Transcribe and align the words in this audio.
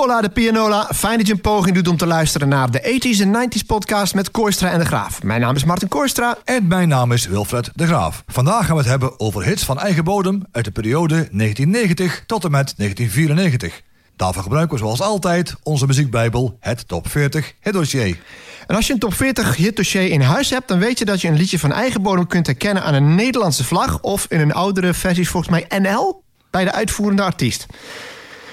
Hola 0.00 0.20
de 0.20 0.28
pianola, 0.28 0.90
fijn 0.94 1.18
dat 1.18 1.26
je 1.26 1.32
een 1.32 1.40
poging 1.40 1.74
doet 1.74 1.88
om 1.88 1.96
te 1.96 2.06
luisteren 2.06 2.48
naar 2.48 2.70
de 2.70 2.80
80s 2.80 3.20
en 3.20 3.50
90s 3.50 3.66
podcast 3.66 4.14
met 4.14 4.30
Koistra 4.30 4.70
en 4.70 4.78
de 4.78 4.84
Graaf. 4.84 5.22
Mijn 5.22 5.40
naam 5.40 5.56
is 5.56 5.64
Martin 5.64 5.88
Koistra. 5.88 6.38
En 6.44 6.66
mijn 6.66 6.88
naam 6.88 7.12
is 7.12 7.26
Wilfred 7.26 7.70
de 7.74 7.86
Graaf. 7.86 8.22
Vandaag 8.26 8.66
gaan 8.66 8.74
we 8.74 8.80
het 8.80 8.90
hebben 8.90 9.20
over 9.20 9.44
hits 9.44 9.64
van 9.64 9.78
eigen 9.78 10.04
bodem 10.04 10.42
uit 10.52 10.64
de 10.64 10.70
periode 10.70 11.14
1990 11.14 12.22
tot 12.26 12.44
en 12.44 12.50
met 12.50 12.74
1994. 12.76 13.82
Daarvoor 14.16 14.42
gebruiken 14.42 14.76
we 14.76 14.82
zoals 14.82 15.00
altijd 15.00 15.54
onze 15.62 15.86
muziekbijbel, 15.86 16.56
het 16.60 16.88
Top 16.88 17.08
40 17.08 17.54
Hitdossier. 17.60 18.18
En 18.66 18.76
als 18.76 18.86
je 18.86 18.92
een 18.92 18.98
Top 18.98 19.14
40 19.14 19.56
hitdossier 19.56 20.10
in 20.10 20.20
huis 20.20 20.50
hebt, 20.50 20.68
dan 20.68 20.78
weet 20.78 20.98
je 20.98 21.04
dat 21.04 21.20
je 21.20 21.28
een 21.28 21.36
liedje 21.36 21.58
van 21.58 21.72
eigen 21.72 22.02
bodem 22.02 22.26
kunt 22.26 22.46
herkennen 22.46 22.82
aan 22.82 22.94
een 22.94 23.14
Nederlandse 23.14 23.64
vlag 23.64 24.00
of 24.00 24.26
in 24.28 24.40
een 24.40 24.52
oudere 24.52 24.94
versie 24.94 25.28
volgens 25.28 25.52
mij 25.52 25.80
NL 25.80 26.22
bij 26.50 26.64
de 26.64 26.72
uitvoerende 26.72 27.22
artiest. 27.22 27.66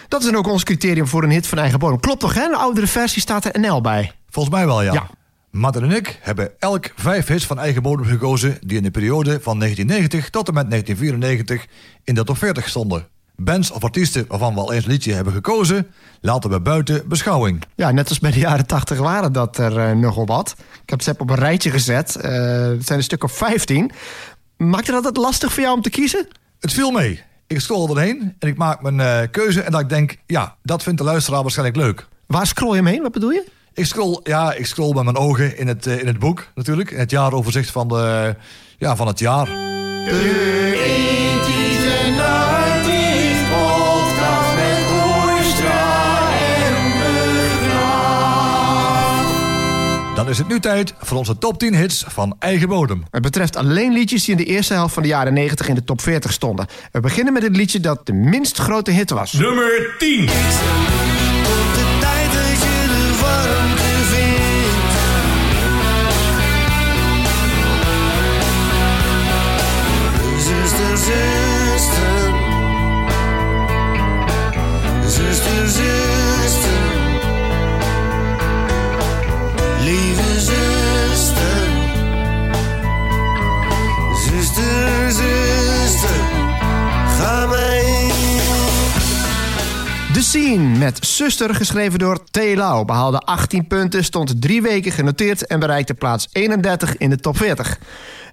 Dat 0.07 0.19
is 0.19 0.25
dan 0.25 0.35
ook 0.35 0.47
ons 0.47 0.63
criterium 0.63 1.07
voor 1.07 1.23
een 1.23 1.31
hit 1.31 1.47
van 1.47 1.57
eigen 1.57 1.79
bodem. 1.79 1.99
Klopt 1.99 2.19
toch, 2.19 2.33
hè? 2.33 2.45
Een 2.45 2.55
oudere 2.55 2.87
versie 2.87 3.21
staat 3.21 3.45
er 3.45 3.59
NL 3.59 3.82
bij. 3.82 4.11
Volgens 4.29 4.55
mij 4.55 4.65
wel, 4.65 4.82
ja. 4.82 4.93
Ja. 4.93 5.09
En 5.51 5.91
ik 5.91 6.19
hebben 6.21 6.51
elk 6.59 6.91
vijf 6.95 7.27
hits 7.27 7.45
van 7.45 7.59
eigen 7.59 7.82
bodem 7.82 8.05
gekozen... 8.05 8.57
die 8.61 8.77
in 8.77 8.83
de 8.83 8.91
periode 8.91 9.39
van 9.41 9.59
1990 9.59 10.29
tot 10.29 10.47
en 10.47 10.54
met 10.54 10.69
1994 10.69 11.75
in 12.04 12.15
de 12.15 12.23
top 12.23 12.37
40 12.37 12.69
stonden. 12.69 13.07
Bands 13.35 13.71
of 13.71 13.83
artiesten 13.83 14.25
waarvan 14.27 14.54
we 14.54 14.59
al 14.59 14.73
eens 14.73 14.85
een 14.85 14.91
liedje 14.91 15.13
hebben 15.13 15.33
gekozen... 15.33 15.87
laten 16.21 16.49
we 16.49 16.60
buiten 16.60 17.07
beschouwing. 17.07 17.63
Ja, 17.75 17.91
net 17.91 18.10
als 18.10 18.19
bij 18.19 18.32
de 18.32 18.39
jaren 18.39 18.65
80 18.65 18.97
waren 18.97 19.32
dat 19.32 19.57
er 19.57 19.77
eh, 19.79 19.96
nogal 19.96 20.25
wat. 20.25 20.55
Ik 20.83 20.89
heb 20.89 21.01
ze 21.01 21.15
op 21.18 21.29
een 21.29 21.35
rijtje 21.35 21.69
gezet. 21.69 22.15
Eh, 22.15 22.32
het 22.61 22.85
zijn 22.85 22.97
een 22.97 23.04
stuk 23.04 23.24
of 23.24 23.32
15. 23.32 23.91
Maakt 24.57 24.87
het 24.87 24.96
altijd 24.96 25.18
lastig 25.18 25.54
voor 25.54 25.63
jou 25.63 25.75
om 25.75 25.82
te 25.82 25.89
kiezen? 25.89 26.27
Het 26.60 26.74
viel 26.74 26.91
mee. 26.91 27.24
Ik 27.47 27.60
scroll 27.60 27.89
erheen 27.89 28.36
en 28.39 28.47
ik 28.47 28.57
maak 28.57 28.82
mijn 28.82 29.00
eh, 29.00 29.32
keuze... 29.32 29.61
en 29.61 29.71
dat 29.71 29.82
ik 29.82 29.89
denk, 29.89 30.18
ja, 30.25 30.55
dat 30.64 30.83
vindt 30.83 31.00
de 31.00 31.05
luisteraar 31.05 31.42
waarschijnlijk 31.42 31.78
leuk. 31.78 32.08
Waar 32.25 32.47
scroll 32.47 32.75
je 32.75 32.81
mee? 32.81 33.02
Wat 33.02 33.11
bedoel 33.11 33.31
je? 33.31 33.45
Ik 33.73 33.86
scroll, 33.86 34.19
ja, 34.23 34.53
ik 34.53 34.66
scroll 34.66 34.94
met 34.94 35.03
mijn 35.03 35.17
ogen 35.17 35.58
in 35.58 35.67
het, 35.67 35.88
eh, 35.88 35.99
in 35.99 36.08
het 36.08 36.19
boek 36.19 36.47
natuurlijk. 36.55 36.91
In 36.91 36.99
het 36.99 37.11
jaaroverzicht 37.11 37.71
van, 37.71 37.88
de, 37.88 38.36
ja, 38.77 38.95
van 38.95 39.08
het 39.08 39.19
jaar. 39.19 39.47
Dan 50.17 50.29
is 50.29 50.37
het 50.37 50.47
nu 50.47 50.59
tijd 50.59 50.93
voor 51.01 51.17
onze 51.17 51.37
top 51.37 51.59
10 51.59 51.75
hits 51.75 52.03
van 52.07 52.35
eigen 52.39 52.69
bodem. 52.69 53.03
Het 53.11 53.21
betreft 53.21 53.55
alleen 53.55 53.93
liedjes 53.93 54.25
die 54.25 54.35
in 54.35 54.43
de 54.43 54.49
eerste 54.51 54.73
helft 54.73 54.93
van 54.93 55.03
de 55.03 55.09
jaren 55.09 55.33
90 55.33 55.67
in 55.67 55.75
de 55.75 55.83
top 55.83 56.01
40 56.01 56.31
stonden. 56.31 56.67
We 56.91 56.99
beginnen 56.99 57.33
met 57.33 57.43
het 57.43 57.55
liedje 57.55 57.79
dat 57.79 58.05
de 58.05 58.13
minst 58.13 58.57
grote 58.57 58.91
hit 58.91 59.09
was. 59.09 59.33
Nummer 59.33 59.95
10. 59.97 60.29
Lieve 79.97 80.39
zuster. 80.39 81.67
Zuster, 84.25 85.11
zuster. 85.11 86.19
Ga 87.17 87.47
The 90.13 90.23
Scene 90.23 90.77
met 90.77 91.05
Zuster, 91.05 91.55
geschreven 91.55 91.99
door 91.99 92.23
T. 92.31 92.37
Lau, 92.55 92.85
behaalde 92.85 93.19
18 93.19 93.67
punten, 93.67 94.03
stond 94.03 94.41
drie 94.41 94.61
weken 94.61 94.91
genoteerd 94.91 95.47
en 95.47 95.59
bereikte 95.59 95.93
plaats 95.93 96.27
31 96.31 96.97
in 96.97 97.09
de 97.09 97.17
top 97.17 97.37
40. 97.37 97.79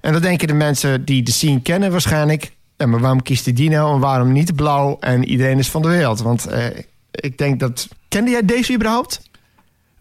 En 0.00 0.12
dan 0.12 0.22
denken 0.22 0.48
de 0.48 0.54
mensen 0.54 1.04
die 1.04 1.22
The 1.22 1.32
Scene 1.32 1.62
kennen 1.62 1.90
waarschijnlijk... 1.90 2.52
Ja, 2.76 2.86
maar 2.86 3.00
waarom 3.00 3.22
kiest 3.22 3.56
die 3.56 3.76
en 3.76 3.98
waarom 3.98 4.32
niet 4.32 4.56
blauw 4.56 4.96
en 5.00 5.24
iedereen 5.24 5.58
is 5.58 5.70
van 5.70 5.82
de 5.82 5.88
wereld? 5.88 6.20
Want 6.20 6.46
eh, 6.46 6.64
ik 7.10 7.38
denk 7.38 7.60
dat... 7.60 7.88
Kende 8.08 8.30
jij 8.30 8.44
deze 8.44 8.74
überhaupt? 8.74 9.20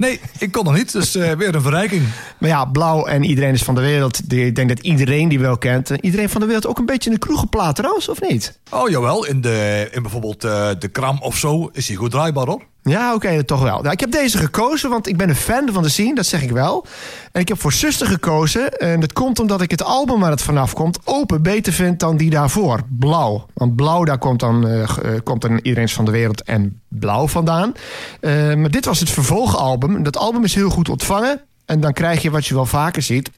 Nee, 0.03 0.19
ik 0.39 0.51
kon 0.51 0.63
nog 0.63 0.73
niet, 0.75 0.91
dus 0.91 1.15
eh, 1.15 1.31
weer 1.31 1.55
een 1.55 1.61
verrijking. 1.61 2.03
Maar 2.37 2.49
ja, 2.49 2.65
blauw 2.65 3.05
en 3.05 3.23
iedereen 3.23 3.53
is 3.53 3.63
van 3.63 3.75
de 3.75 3.81
wereld. 3.81 4.31
Ik 4.31 4.55
denk 4.55 4.69
dat 4.69 4.79
iedereen 4.79 5.29
die 5.29 5.39
wel 5.39 5.57
kent. 5.57 5.91
En 5.91 6.05
iedereen 6.05 6.29
van 6.29 6.41
de 6.41 6.47
wereld 6.47 6.67
ook 6.67 6.77
een 6.77 6.85
beetje 6.85 7.09
in 7.09 7.15
de 7.15 7.21
kroegenplaat 7.21 7.75
trouwens, 7.75 8.09
of 8.09 8.21
niet? 8.21 8.59
Oh 8.69 8.89
jawel, 8.89 9.25
in, 9.25 9.41
de, 9.41 9.89
in 9.91 10.01
bijvoorbeeld 10.01 10.43
eh, 10.43 10.69
de 10.79 10.87
kram 10.87 11.17
of 11.21 11.37
zo 11.37 11.69
is 11.73 11.87
hij 11.87 11.97
goed 11.97 12.11
draaibaar 12.11 12.47
hoor. 12.47 12.61
Ja, 12.83 13.13
oké, 13.13 13.43
toch 13.43 13.61
wel. 13.61 13.81
Nou, 13.81 13.91
ik 13.91 13.99
heb 13.99 14.11
deze 14.11 14.37
gekozen, 14.37 14.89
want 14.89 15.07
ik 15.07 15.17
ben 15.17 15.29
een 15.29 15.35
fan 15.35 15.69
van 15.71 15.83
de 15.83 15.89
scene, 15.89 16.15
dat 16.15 16.25
zeg 16.25 16.43
ik 16.43 16.51
wel. 16.51 16.85
En 17.31 17.41
ik 17.41 17.47
heb 17.47 17.59
voor 17.59 17.73
Zuster 17.73 18.07
gekozen. 18.07 18.77
En 18.77 18.99
dat 18.99 19.13
komt 19.13 19.39
omdat 19.39 19.61
ik 19.61 19.71
het 19.71 19.83
album 19.83 20.19
waar 20.19 20.31
het 20.31 20.41
vanaf 20.41 20.73
komt... 20.73 20.99
open 21.03 21.41
beter 21.41 21.73
vind 21.73 21.99
dan 21.99 22.17
die 22.17 22.29
daarvoor. 22.29 22.79
Blauw. 22.89 23.45
Want 23.53 23.75
blauw, 23.75 24.03
daar 24.03 24.17
komt 24.17 24.39
dan, 24.39 24.67
eh, 24.67 24.81
eh, 24.81 24.89
komt 25.23 25.41
dan 25.41 25.59
iedereen 25.61 25.89
van 25.89 26.05
de 26.05 26.11
wereld 26.11 26.43
en 26.43 26.81
blauw 26.87 27.27
vandaan. 27.27 27.73
Eh, 28.19 28.53
maar 28.53 28.71
dit 28.71 28.85
was 28.85 28.99
het 28.99 29.09
vervolgalbum. 29.09 30.03
Dat 30.03 30.17
album 30.17 30.43
is 30.43 30.55
heel 30.55 30.69
goed 30.69 30.89
ontvangen. 30.89 31.41
En 31.65 31.79
dan 31.79 31.93
krijg 31.93 32.21
je 32.21 32.31
wat 32.31 32.45
je 32.45 32.53
wel 32.53 32.65
vaker 32.65 33.01
ziet... 33.01 33.31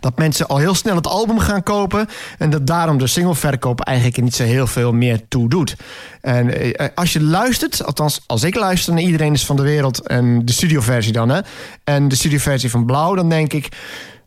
Dat 0.00 0.18
mensen 0.18 0.46
al 0.46 0.58
heel 0.58 0.74
snel 0.74 0.96
het 0.96 1.06
album 1.06 1.38
gaan 1.38 1.62
kopen. 1.62 2.08
En 2.38 2.50
dat 2.50 2.66
daarom 2.66 2.98
de 2.98 3.06
singleverkoop 3.06 3.80
eigenlijk 3.80 4.22
niet 4.22 4.34
zo 4.34 4.42
heel 4.42 4.66
veel 4.66 4.92
meer 4.92 5.28
toe 5.28 5.48
doet. 5.48 5.76
En 6.20 6.74
eh, 6.74 6.88
als 6.94 7.12
je 7.12 7.22
luistert, 7.22 7.84
althans 7.84 8.20
als 8.26 8.42
ik 8.42 8.54
luister 8.54 8.94
naar 8.94 9.02
Iedereen 9.02 9.32
is 9.32 9.46
van 9.46 9.56
de 9.56 9.62
Wereld. 9.62 10.06
En 10.06 10.44
de 10.44 10.52
studioversie 10.52 11.12
dan, 11.12 11.28
hè. 11.28 11.40
En 11.84 12.08
de 12.08 12.16
studioversie 12.16 12.70
van 12.70 12.86
Blauw, 12.86 13.14
dan 13.14 13.28
denk 13.28 13.52
ik. 13.52 13.68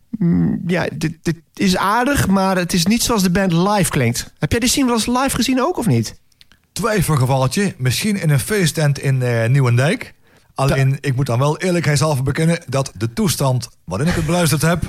mm, 0.10 0.62
ja, 0.68 0.88
dit, 0.94 1.18
is 1.54 1.78
aardig, 1.78 2.28
maar 2.28 2.58
het 2.58 2.74
is 2.74 2.86
niet 2.86 3.04
zoals 3.04 3.24
de 3.24 3.32
band 3.32 3.54
live 3.54 3.90
klinkt. 3.90 4.34
Heb 4.40 4.52
jij 4.52 4.68
scene 4.68 4.86
wel 4.86 4.96
eens 4.96 5.06
live 5.06 5.36
gezien 5.36 5.62
ook, 5.62 5.78
of 5.78 5.88
niet? 5.88 6.20
Twijfelgevalletje, 6.72 7.74
misschien 7.78 8.22
in 8.22 8.30
een 8.30 8.40
feesttent 8.40 9.00
in 9.00 9.22
eh, 9.22 9.50
Nieuwendijk. 9.50 10.14
Alleen, 10.60 10.98
ik 11.00 11.16
moet 11.16 11.26
dan 11.26 11.40
wel 11.40 11.58
eerlijkheidshalve 11.58 12.24
bekennen... 12.24 12.60
dat 12.68 12.92
de 12.96 13.14
toestand 13.14 13.70
waarin 13.84 14.08
ik 14.08 14.14
het 14.16 14.26
beluisterd 14.26 14.62
heb... 14.62 14.84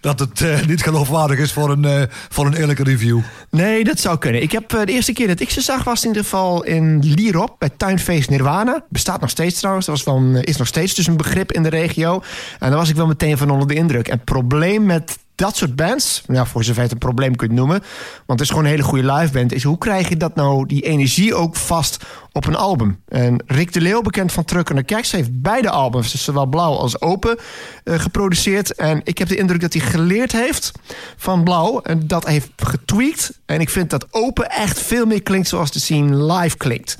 dat 0.00 0.18
het 0.18 0.40
eh, 0.40 0.66
niet 0.66 0.82
geloofwaardig 0.82 1.38
is 1.38 1.52
voor 1.52 1.70
een, 1.70 1.84
eh, 1.84 2.02
voor 2.28 2.46
een 2.46 2.54
eerlijke 2.54 2.82
review. 2.82 3.20
Nee, 3.50 3.84
dat 3.84 4.00
zou 4.00 4.18
kunnen. 4.18 4.42
Ik 4.42 4.52
heb 4.52 4.72
eh, 4.72 4.80
de 4.84 4.92
eerste 4.92 5.12
keer 5.12 5.26
dat 5.26 5.40
ik 5.40 5.50
ze 5.50 5.60
zag 5.60 5.84
was 5.84 6.02
in 6.02 6.08
ieder 6.08 6.22
geval 6.22 6.64
in 6.64 6.98
Lierop 7.04 7.56
bij 7.58 7.70
Tuinfeest 7.76 8.30
Nirwana. 8.30 8.84
Bestaat 8.88 9.20
nog 9.20 9.30
steeds 9.30 9.58
trouwens. 9.58 9.86
Dat 9.86 10.02
was 10.02 10.14
een- 10.14 10.42
is 10.44 10.56
nog 10.56 10.66
steeds 10.66 10.94
dus 10.94 11.06
een 11.06 11.16
begrip 11.16 11.52
in 11.52 11.62
de 11.62 11.68
regio. 11.68 12.22
En 12.58 12.68
daar 12.70 12.78
was 12.78 12.88
ik 12.88 12.96
wel 12.96 13.06
meteen 13.06 13.38
van 13.38 13.50
onder 13.50 13.68
de 13.68 13.74
indruk. 13.74 14.08
En 14.08 14.14
het 14.16 14.24
probleem 14.24 14.86
met 14.86 15.18
dat 15.36 15.56
soort 15.56 15.76
bands, 15.76 16.22
nou, 16.26 16.46
voor 16.46 16.64
zover 16.64 16.82
je 16.82 16.82
het 16.82 16.92
een 16.92 16.98
probleem 16.98 17.36
kunt 17.36 17.52
noemen, 17.52 17.82
want 18.26 18.38
het 18.38 18.40
is 18.40 18.48
gewoon 18.48 18.64
een 18.64 18.70
hele 18.70 18.82
goede 18.82 19.12
live 19.12 19.32
band, 19.32 19.52
is 19.52 19.62
hoe 19.62 19.78
krijg 19.78 20.08
je 20.08 20.16
dat 20.16 20.34
nou, 20.34 20.66
die 20.66 20.82
energie 20.82 21.34
ook 21.34 21.56
vast 21.56 22.04
op 22.32 22.46
een 22.46 22.56
album? 22.56 23.02
En 23.08 23.42
Rick 23.46 23.72
de 23.72 23.80
Leeuw, 23.80 24.00
bekend 24.00 24.32
van 24.32 24.44
Truck 24.44 24.70
en 24.70 24.76
de 24.76 25.04
heeft 25.10 25.42
beide 25.42 25.70
albums, 25.70 26.12
dus 26.12 26.24
zowel 26.24 26.46
blauw 26.46 26.72
als 26.72 27.00
open, 27.00 27.38
eh, 27.84 27.98
geproduceerd. 27.98 28.74
En 28.74 29.00
ik 29.04 29.18
heb 29.18 29.28
de 29.28 29.36
indruk 29.36 29.60
dat 29.60 29.72
hij 29.72 29.82
geleerd 29.82 30.32
heeft 30.32 30.72
van 31.16 31.44
blauw 31.44 31.80
en 31.80 32.06
dat 32.06 32.26
heeft 32.26 32.50
getweakt. 32.56 33.40
En 33.46 33.60
ik 33.60 33.70
vind 33.70 33.90
dat 33.90 34.06
open 34.10 34.50
echt 34.50 34.78
veel 34.78 35.06
meer 35.06 35.22
klinkt 35.22 35.48
zoals 35.48 35.72
de 35.72 35.80
scene 35.80 36.32
live 36.32 36.56
klinkt. 36.56 36.98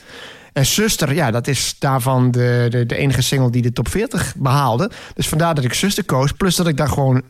En 0.53 0.66
Zuster, 0.66 1.14
ja, 1.14 1.30
dat 1.30 1.47
is 1.47 1.76
daarvan 1.78 2.30
de, 2.30 2.66
de, 2.70 2.86
de 2.86 2.97
enige 2.97 3.22
single 3.22 3.50
die 3.50 3.62
de 3.62 3.72
top 3.72 3.88
40 3.88 4.34
behaalde. 4.36 4.91
Dus 5.14 5.28
vandaar 5.28 5.54
dat 5.54 5.64
ik 5.64 5.72
Zuster 5.72 6.04
koos. 6.04 6.32
Plus 6.32 6.56
dat 6.56 6.66
ik 6.66 6.76
daar 6.76 6.88
gewoon 6.88 7.22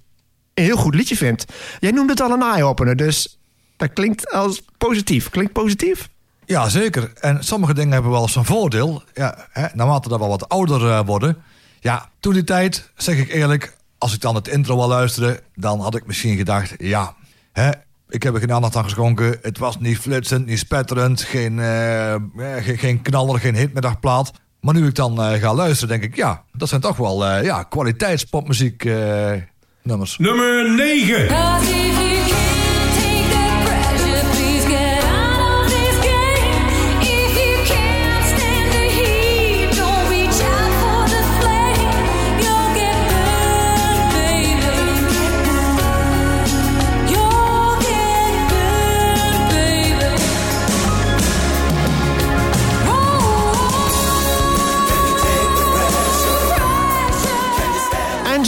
een 0.56 0.64
heel 0.64 0.76
goed 0.76 0.94
liedje 0.94 1.16
vind. 1.16 1.44
Jij 1.78 1.90
noemde 1.90 2.12
het 2.12 2.20
al 2.20 2.30
een 2.30 2.42
eye-opener, 2.42 2.96
dus 2.96 3.38
dat 3.76 3.92
klinkt 3.92 4.30
als 4.30 4.62
positief. 4.78 5.30
Klinkt 5.30 5.52
positief? 5.52 6.08
Ja, 6.44 6.68
zeker. 6.68 7.12
En 7.20 7.44
sommige 7.44 7.74
dingen 7.74 7.92
hebben 7.92 8.10
wel 8.10 8.22
eens 8.22 8.36
een 8.36 8.44
voordeel. 8.44 9.02
Ja, 9.14 9.46
hè, 9.50 9.66
naarmate 9.74 10.08
dat 10.08 10.20
we 10.20 10.26
wat 10.26 10.48
ouder 10.48 10.90
eh, 10.90 11.00
worden. 11.06 11.36
Ja, 11.80 12.10
toen 12.20 12.32
die 12.32 12.44
tijd, 12.44 12.90
zeg 12.96 13.18
ik 13.18 13.32
eerlijk... 13.32 13.76
als 13.98 14.14
ik 14.14 14.20
dan 14.20 14.34
het 14.34 14.48
intro 14.48 14.80
al 14.80 14.88
luisterde... 14.88 15.42
dan 15.54 15.80
had 15.80 15.94
ik 15.94 16.06
misschien 16.06 16.36
gedacht, 16.36 16.74
ja... 16.78 17.14
Hè, 17.52 17.70
ik 18.08 18.22
heb 18.22 18.34
er 18.34 18.40
geen 18.40 18.52
aandacht 18.52 18.76
aan 18.76 18.84
geschonken. 18.84 19.38
Het 19.42 19.58
was 19.58 19.78
niet 19.78 19.98
flitsend, 19.98 20.46
niet 20.46 20.58
spetterend. 20.58 21.22
Geen, 21.22 21.58
eh, 21.60 22.14
geen, 22.36 22.78
geen 22.78 23.02
knaller, 23.02 23.40
geen 23.40 23.56
hitmiddagplaat. 23.56 24.32
Maar 24.60 24.74
nu 24.74 24.86
ik 24.86 24.94
dan 24.94 25.38
ga 25.38 25.54
luisteren, 25.54 25.88
denk 26.00 26.12
ik... 26.12 26.16
ja, 26.16 26.42
dat 26.52 26.68
zijn 26.68 26.80
toch 26.80 26.96
wel 26.96 27.40
ja, 27.42 27.62
kwaliteitspopmuziek 27.62 28.84
nummers. 29.86 30.18
Nummer 30.18 30.64
9. 30.68 31.95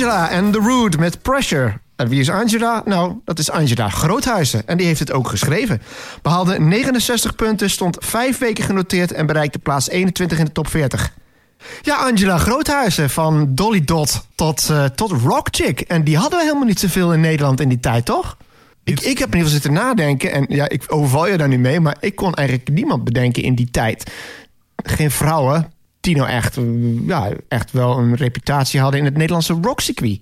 Angela 0.08 0.30
en 0.30 0.50
The 0.50 0.58
Root 0.58 0.98
met 0.98 1.22
Pressure. 1.22 1.80
En 1.96 2.08
wie 2.08 2.20
is 2.20 2.30
Angela? 2.30 2.82
Nou, 2.84 3.14
dat 3.24 3.38
is 3.38 3.50
Angela 3.50 3.88
Groothuizen. 3.88 4.66
En 4.66 4.76
die 4.76 4.86
heeft 4.86 4.98
het 4.98 5.12
ook 5.12 5.28
geschreven. 5.28 5.82
Behaalde 6.22 6.60
69 6.60 7.34
punten, 7.34 7.70
stond 7.70 7.96
vijf 8.00 8.38
weken 8.38 8.64
genoteerd... 8.64 9.12
en 9.12 9.26
bereikte 9.26 9.58
plaats 9.58 9.88
21 9.88 10.38
in 10.38 10.44
de 10.44 10.52
top 10.52 10.68
40. 10.68 11.12
Ja, 11.82 11.96
Angela 11.96 12.38
Groothuizen, 12.38 13.10
van 13.10 13.54
Dolly 13.54 13.84
Dot 13.84 14.26
tot, 14.34 14.68
eh, 14.70 14.84
tot 14.84 15.10
Rock 15.10 15.48
Chick. 15.50 15.80
En 15.80 16.04
die 16.04 16.16
hadden 16.16 16.38
we 16.38 16.44
helemaal 16.44 16.66
niet 16.66 16.80
zoveel 16.80 17.12
in 17.12 17.20
Nederland 17.20 17.60
in 17.60 17.68
die 17.68 17.80
tijd, 17.80 18.04
toch? 18.04 18.36
Ik, 18.84 19.00
ik 19.00 19.18
heb 19.18 19.34
in 19.34 19.38
ieder 19.38 19.50
geval 19.50 19.50
zitten 19.50 19.72
nadenken. 19.72 20.32
En 20.32 20.46
ja, 20.48 20.68
ik 20.68 20.84
overval 20.86 21.28
je 21.28 21.36
daar 21.36 21.48
nu 21.48 21.58
mee. 21.58 21.80
Maar 21.80 21.96
ik 22.00 22.16
kon 22.16 22.34
eigenlijk 22.34 22.68
niemand 22.68 23.04
bedenken 23.04 23.42
in 23.42 23.54
die 23.54 23.70
tijd. 23.70 24.10
Geen 24.76 25.10
vrouwen 25.10 25.72
die 26.00 26.16
nou 26.16 26.28
echt, 26.28 26.56
eh, 26.56 27.06
ja, 27.06 27.28
echt 27.48 27.72
wel 27.72 27.98
een 27.98 28.16
reputatie 28.16 28.80
hadden 28.80 29.00
in 29.00 29.06
het 29.06 29.16
Nederlandse 29.16 29.58
rockcircuit. 29.62 30.20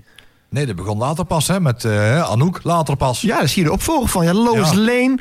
Nee, 0.48 0.66
dat 0.66 0.76
begon 0.76 0.98
later 0.98 1.24
pas, 1.24 1.48
hè, 1.48 1.60
met 1.60 1.84
eh, 1.84 2.30
Anouk, 2.30 2.60
later 2.62 2.96
pas. 2.96 3.20
Ja, 3.20 3.38
daar 3.38 3.48
zie 3.48 3.62
je 3.62 3.68
de 3.68 3.74
opvolger 3.74 4.08
van. 4.08 4.24
Ja, 4.24 4.34
Lois 4.34 4.70
Ja. 4.70 4.76
Lane 4.76 5.18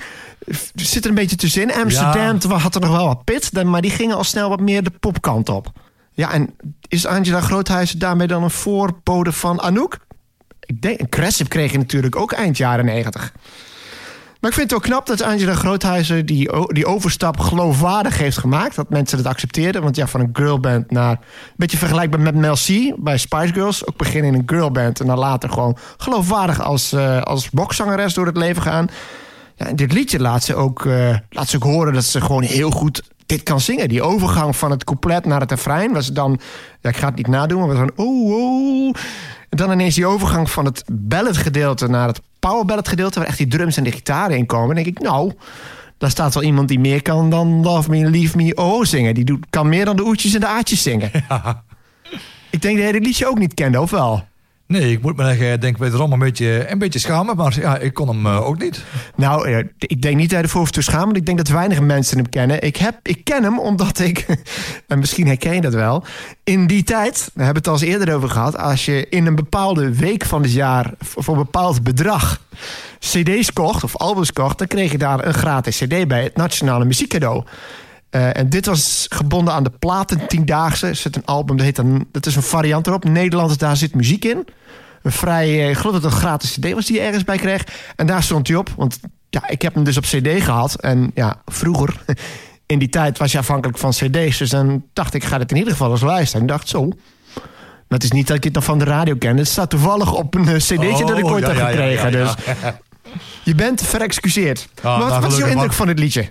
zit 0.75 1.03
er 1.03 1.09
een 1.09 1.15
beetje 1.15 1.35
tussenin. 1.35 1.73
Amsterdam 1.73 2.39
toen 2.39 2.51
had 2.51 2.75
er 2.75 2.81
nog 2.81 2.89
wel 2.89 3.05
wat 3.07 3.23
pit, 3.23 3.63
maar 3.63 3.81
die 3.81 3.91
gingen 3.91 4.15
al 4.15 4.23
snel 4.23 4.49
wat 4.49 4.59
meer 4.59 4.83
de 4.83 4.91
popkant 4.99 5.49
op. 5.49 5.71
Ja, 6.11 6.31
en 6.31 6.55
is 6.87 7.05
Angela 7.05 7.41
Groothuizen 7.41 7.99
daarmee 7.99 8.27
dan 8.27 8.43
een 8.43 8.49
voorbode 8.49 9.31
van 9.31 9.61
Anouk? 9.61 9.97
Ik 10.59 10.81
denk, 10.81 10.99
een 10.99 11.09
Cressip 11.09 11.49
kreeg 11.49 11.71
je 11.71 11.77
natuurlijk 11.77 12.15
ook 12.15 12.31
eind 12.31 12.57
jaren 12.57 12.85
negentig. 12.85 13.33
Maar 14.39 14.49
ik 14.49 14.57
vind 14.57 14.69
het 14.69 14.79
ook 14.79 14.85
knap 14.85 15.05
dat 15.05 15.21
Angela 15.21 15.53
Groothuizen 15.53 16.25
die, 16.25 16.49
die 16.67 16.85
overstap 16.85 17.39
geloofwaardig 17.39 18.17
heeft 18.17 18.37
gemaakt. 18.37 18.75
Dat 18.75 18.89
mensen 18.89 19.17
het 19.17 19.27
accepteerden. 19.27 19.81
Want 19.81 19.95
ja, 19.95 20.07
van 20.07 20.19
een 20.19 20.29
girlband 20.33 20.91
naar... 20.91 21.11
Een 21.11 21.53
beetje 21.55 21.77
vergelijkbaar 21.77 22.19
met 22.19 22.35
Mel 22.35 22.55
C 22.55 22.95
bij 22.97 23.17
Spice 23.17 23.53
Girls. 23.53 23.87
Ook 23.87 23.97
beginnen 23.97 24.33
in 24.33 24.39
een 24.39 24.49
girlband 24.49 24.99
en 24.99 25.07
dan 25.07 25.17
later 25.17 25.49
gewoon 25.49 25.77
geloofwaardig 25.97 26.61
als, 26.61 26.93
eh 26.93 27.21
als 27.21 27.49
rockzangeres 27.53 28.13
door 28.13 28.25
het 28.25 28.37
leven 28.37 28.61
gaan. 28.61 28.87
Ja, 29.55 29.73
dit 29.73 29.93
liedje 29.93 30.19
laat 30.19 30.43
ze, 30.43 30.55
ook, 30.55 30.85
eh, 30.85 31.15
laat 31.29 31.47
ze 31.47 31.55
ook 31.55 31.63
horen 31.63 31.93
dat 31.93 32.03
ze 32.03 32.21
gewoon 32.21 32.43
heel 32.43 32.71
goed 32.71 33.03
dit 33.25 33.43
kan 33.43 33.59
zingen. 33.59 33.89
Die 33.89 34.01
overgang 34.01 34.55
van 34.55 34.71
het 34.71 34.83
couplet 34.83 35.25
naar 35.25 35.39
het 35.39 35.51
refrein 35.51 35.93
was 35.93 36.07
dan... 36.07 36.39
Ja, 36.81 36.89
ik 36.89 36.97
ga 36.97 37.07
het 37.07 37.15
niet 37.15 37.27
nadoen, 37.27 37.59
maar 37.59 37.67
was 37.67 37.77
dan... 37.77 37.91
Oh, 37.95 38.31
oh. 38.31 38.95
Dan 39.55 39.71
ineens 39.71 39.95
die 39.95 40.05
overgang 40.05 40.49
van 40.49 40.65
het 40.65 40.83
ballad 40.91 41.37
gedeelte 41.37 41.87
naar 41.87 42.07
het 42.07 42.21
power 42.39 42.65
ballad 42.65 42.87
gedeelte... 42.87 43.19
waar 43.19 43.27
echt 43.27 43.37
die 43.37 43.47
drums 43.47 43.77
en 43.77 43.83
de 43.83 43.91
gitaren 43.91 44.37
in 44.37 44.45
komen. 44.45 44.75
Dan 44.75 44.83
denk 44.83 44.97
ik, 44.97 45.03
nou, 45.03 45.33
daar 45.97 46.09
staat 46.09 46.33
wel 46.33 46.43
iemand 46.43 46.67
die 46.67 46.79
meer 46.79 47.01
kan 47.01 47.29
dan 47.29 47.61
Love 47.61 47.89
Me, 47.89 48.09
Leave 48.09 48.37
Me, 48.37 48.55
Oh 48.55 48.83
zingen. 48.83 49.13
Die 49.13 49.25
doet, 49.25 49.45
kan 49.49 49.69
meer 49.69 49.85
dan 49.85 49.95
de 49.95 50.05
oetjes 50.05 50.33
en 50.33 50.39
de 50.39 50.47
aatjes 50.47 50.81
zingen. 50.81 51.11
Ik 52.49 52.61
denk 52.61 52.75
dat 52.75 52.83
hij 52.83 52.91
dit 52.91 53.05
liedje 53.05 53.27
ook 53.27 53.37
niet 53.37 53.53
kende, 53.53 53.81
of 53.81 53.91
wel? 53.91 54.27
Nee, 54.67 54.91
ik 54.91 55.01
moet 55.01 55.17
me 55.17 55.23
zeggen, 55.23 55.59
denk 55.59 55.77
wederom 55.77 56.11
een 56.11 56.19
beetje, 56.19 56.71
een 56.71 56.79
beetje 56.79 56.99
schamen. 56.99 57.35
Maar 57.35 57.59
ja, 57.59 57.77
ik 57.77 57.93
kon 57.93 58.07
hem 58.07 58.25
eh, 58.25 58.47
ook 58.47 58.59
niet. 58.59 58.83
Nou, 59.15 59.47
eh, 59.47 59.57
ik 59.77 60.01
denk 60.01 60.15
niet 60.15 60.25
dat 60.25 60.31
hij 60.31 60.41
ervoor 60.41 60.59
hoeft 60.59 60.73
te 60.73 60.81
schamen. 60.81 61.15
Ik 61.15 61.25
denk 61.25 61.37
dat 61.37 61.47
weinig 61.47 61.81
mensen 61.81 62.17
hem 62.17 62.29
kennen. 62.29 62.61
Ik, 62.61 62.75
heb, 62.77 62.99
ik 63.03 63.23
ken 63.23 63.43
hem 63.43 63.59
omdat 63.59 63.99
ik, 63.99 64.25
en 64.87 64.99
misschien 64.99 65.27
herken 65.27 65.55
je 65.55 65.61
dat 65.61 65.73
wel... 65.73 66.03
in 66.43 66.67
die 66.67 66.83
tijd, 66.83 67.31
we 67.33 67.43
hebben 67.43 67.63
het 67.63 67.67
al 67.67 67.73
eens 67.73 67.83
eerder 67.83 68.15
over 68.15 68.29
gehad... 68.29 68.57
als 68.57 68.85
je 68.85 69.09
in 69.09 69.25
een 69.25 69.35
bepaalde 69.35 69.95
week 69.95 70.25
van 70.25 70.41
het 70.41 70.53
jaar 70.53 70.93
voor 70.99 71.33
een 71.33 71.43
bepaald 71.43 71.83
bedrag... 71.83 72.41
cd's 72.99 73.53
kocht 73.53 73.83
of 73.83 73.97
albums 73.97 74.33
kocht... 74.33 74.57
dan 74.57 74.67
kreeg 74.67 74.91
je 74.91 74.97
daar 74.97 75.25
een 75.25 75.33
gratis 75.33 75.77
cd 75.77 76.07
bij, 76.07 76.23
het 76.23 76.35
Nationale 76.35 76.85
Muziekcadeau. 76.85 77.43
Eh, 78.15 78.37
en 78.37 78.49
dit 78.49 78.65
was 78.65 79.05
gebonden 79.09 79.53
aan 79.53 79.63
de 79.63 79.71
platen 79.79 80.27
tiendaagse. 80.27 80.87
Er 80.87 80.95
zit 80.95 81.15
een 81.15 81.25
album, 81.25 81.57
dat, 81.57 81.65
heet 81.65 81.75
dan, 81.75 82.05
dat 82.11 82.25
is 82.25 82.35
een 82.35 82.43
variant 82.43 82.87
erop. 82.87 83.03
Nederland, 83.03 83.59
daar 83.59 83.77
zit 83.77 83.95
muziek 83.95 84.25
in. 84.25 84.47
Een 85.01 85.11
vrij, 85.11 85.47
eh, 85.47 85.69
ik 85.69 85.77
geloof 85.77 85.93
dat 85.93 86.03
het 86.03 86.11
een 86.11 86.17
gratis 86.17 86.57
cd 86.59 86.73
was 86.73 86.85
die 86.85 86.95
je 86.95 87.01
ergens 87.01 87.23
bij 87.23 87.37
kreeg. 87.37 87.63
En 87.95 88.07
daar 88.07 88.23
stond 88.23 88.47
hij 88.47 88.57
op. 88.57 88.69
Want 88.77 88.99
ja, 89.29 89.47
ik 89.47 89.61
heb 89.61 89.73
hem 89.73 89.83
dus 89.83 89.97
op 89.97 90.03
cd 90.03 90.43
gehad. 90.43 90.75
En 90.81 91.11
ja, 91.13 91.41
vroeger, 91.45 92.01
in 92.73 92.79
die 92.79 92.89
tijd 92.89 93.17
was 93.17 93.31
je 93.31 93.37
afhankelijk 93.37 93.77
van 93.77 93.91
cd's. 93.91 94.37
Dus 94.37 94.49
dan 94.49 94.83
dacht 94.93 95.13
ik, 95.13 95.23
ik 95.23 95.29
ga 95.29 95.37
dit 95.37 95.51
in 95.51 95.57
ieder 95.57 95.71
geval 95.71 95.91
eens 95.91 96.01
luisteren. 96.01 96.41
En 96.41 96.47
ik 96.47 96.53
dacht, 96.53 96.67
zo... 96.67 96.89
Dat 97.87 98.03
is 98.03 98.11
niet 98.11 98.27
dat 98.27 98.37
ik 98.37 98.43
het 98.43 98.53
nog 98.53 98.63
van 98.63 98.79
de 98.79 98.85
radio 98.85 99.15
ken. 99.15 99.37
Het 99.37 99.47
staat 99.47 99.69
toevallig 99.69 100.13
op 100.13 100.35
een 100.35 100.47
eh, 100.47 100.55
cd'tje 100.55 101.05
dat 101.05 101.17
ik 101.17 101.25
Oh, 101.25 101.31
ooit 101.31 101.45
ja, 101.45 101.49
heb 101.49 101.57
ja, 101.57 101.67
gekregen. 101.67 102.11
ja. 102.11 102.23
Dus 102.23 102.35
je 103.43 103.55
bent 103.55 103.81
verexcuseerd. 103.81 104.67
maar 104.83 104.99
wat, 104.99 105.07
nou, 105.09 105.21
wat 105.21 105.31
is 105.31 105.37
jouw 105.37 105.47
indruk 105.47 105.73
van 105.73 105.87
dit 105.87 105.99
liedje? 105.99 106.29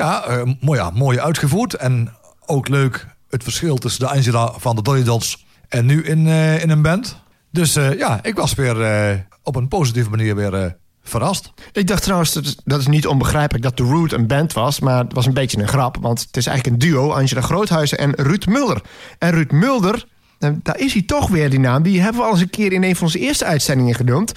Ja, 0.00 0.24
eh, 0.24 0.42
mooi, 0.60 0.78
ja, 0.78 0.90
mooi 0.90 1.20
uitgevoerd. 1.20 1.74
En 1.74 2.12
ook 2.46 2.68
leuk 2.68 3.06
het 3.28 3.42
verschil 3.42 3.76
tussen 3.76 4.00
de 4.00 4.10
Angela 4.10 4.52
van 4.56 4.76
de 4.76 4.82
Dolly 4.82 5.20
en 5.68 5.86
nu 5.86 6.02
in, 6.02 6.26
eh, 6.26 6.62
in 6.62 6.70
een 6.70 6.82
band. 6.82 7.22
Dus 7.50 7.76
eh, 7.76 7.98
ja, 7.98 8.18
ik 8.22 8.34
was 8.34 8.54
weer 8.54 9.26
op 9.42 9.56
een 9.56 9.68
positieve 9.68 10.10
manier 10.10 10.36
weer 10.36 10.76
verrast. 11.02 11.52
Ik 11.72 11.86
dacht 11.86 12.02
trouwens, 12.02 12.32
dat 12.64 12.80
is, 12.80 12.86
niet 12.86 13.06
onbegrijpelijk 13.06 13.64
dat 13.64 13.76
The 13.76 13.82
Root 13.82 14.12
een 14.12 14.26
band 14.26 14.52
was. 14.52 14.80
Maar 14.80 15.04
het 15.04 15.12
was 15.12 15.26
een 15.26 15.34
beetje 15.34 15.60
een 15.60 15.68
grap. 15.68 15.96
Want 16.00 16.20
het 16.20 16.36
is 16.36 16.46
eigenlijk 16.46 16.82
een 16.82 16.88
duo, 16.90 17.12
Angela 17.12 17.40
Groothuizen 17.40 17.98
en 17.98 18.14
Ruud 18.14 18.46
Mulder. 18.46 18.82
En 19.18 19.30
Ruud 19.30 19.50
Mulder, 19.50 20.06
daar 20.38 20.78
is 20.78 20.92
hij 20.92 21.02
toch 21.02 21.28
weer, 21.28 21.50
die 21.50 21.60
naam. 21.60 21.82
Die 21.82 22.00
hebben 22.00 22.20
we 22.20 22.26
al 22.26 22.32
eens 22.32 22.42
een 22.42 22.50
keer 22.50 22.72
in 22.72 22.82
een 22.82 22.96
van 22.96 23.06
onze 23.06 23.18
eerste 23.18 23.44
uitzendingen 23.44 23.94
genoemd. 23.94 24.32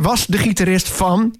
Was 0.00 0.26
de 0.26 0.38
gitarist 0.38 0.88
van 0.88 1.36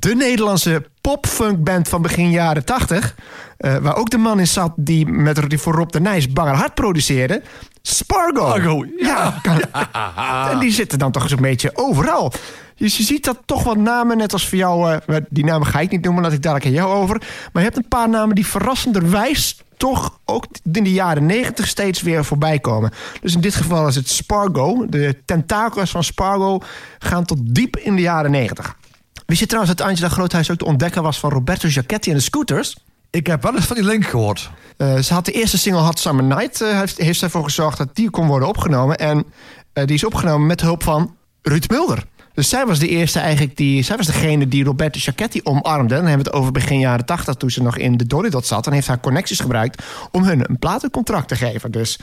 de 0.00 0.14
Nederlandse 0.14 0.86
popfunkband 1.00 1.88
van 1.88 2.02
begin 2.02 2.30
jaren 2.30 2.64
80. 2.64 3.14
eh, 3.56 3.76
waar 3.76 3.96
ook 3.96 4.10
de 4.10 4.18
man 4.18 4.38
in 4.38 4.46
zat 4.46 4.72
die, 4.76 5.06
met, 5.06 5.50
die 5.50 5.58
voor 5.58 5.74
Rob 5.74 5.90
de 5.90 6.00
Nijs 6.00 6.32
Banger 6.32 6.54
Hart 6.54 6.74
produceerde. 6.74 7.42
Spargo. 7.82 8.46
Spargo, 8.46 8.84
ja. 8.98 9.40
en 10.50 10.58
die 10.58 10.72
zitten 10.72 10.98
dan 10.98 11.12
toch 11.12 11.28
zo'n 11.28 11.40
beetje 11.40 11.70
overal. 11.74 12.32
Dus 12.76 12.96
je 12.96 13.02
ziet 13.02 13.24
dat 13.24 13.38
toch 13.44 13.62
wat 13.62 13.76
namen, 13.76 14.16
net 14.16 14.32
als 14.32 14.48
voor 14.48 14.58
jou... 14.58 15.00
eh, 15.06 15.16
die 15.28 15.44
namen 15.44 15.66
ga 15.66 15.80
ik 15.80 15.90
niet 15.90 16.04
noemen, 16.04 16.22
laat 16.22 16.32
ik 16.32 16.42
dadelijk 16.42 16.66
aan 16.66 16.72
jou 16.72 16.92
over. 16.92 17.18
Maar 17.52 17.62
je 17.62 17.68
hebt 17.68 17.76
een 17.76 17.88
paar 17.88 18.08
namen 18.08 18.34
die 18.34 18.46
verrassenderwijs... 18.46 19.62
toch 19.76 20.18
ook 20.24 20.46
in 20.72 20.84
de 20.84 20.92
jaren 20.92 21.26
negentig 21.26 21.66
steeds 21.66 22.02
weer 22.02 22.24
voorbij 22.24 22.58
komen. 22.58 22.92
Dus 23.20 23.34
in 23.34 23.40
dit 23.40 23.54
geval 23.54 23.88
is 23.88 23.94
het 23.94 24.08
Spargo. 24.08 24.86
De 24.86 25.16
tentakels 25.24 25.90
van 25.90 26.04
Spargo 26.04 26.60
gaan 26.98 27.24
tot 27.24 27.38
diep 27.42 27.76
in 27.76 27.96
de 27.96 28.02
jaren 28.02 28.30
negentig. 28.30 28.76
Wist 29.26 29.40
je 29.40 29.46
trouwens 29.46 29.76
dat 29.76 29.86
Angela 29.86 30.08
Groothuis 30.08 30.50
ook 30.50 30.58
de 30.58 30.64
ontdekker 30.64 31.02
was... 31.02 31.18
van 31.18 31.30
Roberto 31.30 31.68
Giacchetti 31.68 32.10
en 32.10 32.16
de 32.16 32.22
Scooters... 32.22 32.76
Ik 33.14 33.26
heb 33.26 33.42
wel 33.42 33.54
eens 33.54 33.66
van 33.66 33.76
die 33.76 33.84
link 33.84 34.04
gehoord. 34.06 34.50
Eh, 34.76 34.98
ze 34.98 35.14
had 35.14 35.24
de 35.24 35.32
eerste 35.32 35.58
single 35.58 35.82
Hot 35.82 35.98
Summer 35.98 36.24
Night. 36.24 36.60
eh, 36.60 36.78
heeft, 36.78 36.98
heeft 36.98 37.18
zij 37.18 37.28
ervoor 37.28 37.44
gezorgd 37.44 37.78
dat 37.78 37.96
die 37.96 38.10
kon 38.10 38.26
worden 38.26 38.48
opgenomen. 38.48 38.96
En 38.96 39.24
eh, 39.72 39.86
die 39.86 39.94
is 39.94 40.04
opgenomen 40.04 40.46
met 40.46 40.60
hulp 40.60 40.82
van 40.82 41.16
Ruud 41.42 41.70
Mulder. 41.70 42.04
Dus 42.32 42.48
zij 42.48 42.66
was 42.66 42.78
de 42.78 42.88
eerste 42.88 43.18
eigenlijk 43.18 43.56
die... 43.56 43.82
Zij 43.82 43.96
was 43.96 44.06
degene 44.06 44.48
die 44.48 44.64
Roberto 44.64 45.00
Giacchetti 45.00 45.40
omarmde. 45.42 45.94
Dan 45.94 46.06
hebben 46.06 46.24
we 46.24 46.30
het 46.30 46.40
over 46.40 46.52
begin 46.52 46.78
jaren 46.78 47.04
80 47.04 47.34
toen 47.34 47.50
ze 47.50 47.62
nog 47.62 47.76
in 47.76 47.96
de 47.96 48.06
Dolly 48.06 48.30
Dot 48.30 48.46
zat. 48.46 48.66
En 48.66 48.72
heeft 48.72 48.86
haar 48.86 49.00
connecties 49.00 49.40
gebruikt 49.40 49.82
om 50.10 50.24
hun 50.24 50.50
een 50.50 50.58
platencontract 50.58 51.28
te 51.28 51.36
geven. 51.36 51.70
Dus 51.70 51.98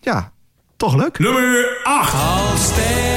ja, 0.00 0.32
toch 0.76 0.94
leuk. 0.94 1.18
Nummer 1.18 1.80
8. 1.82 3.11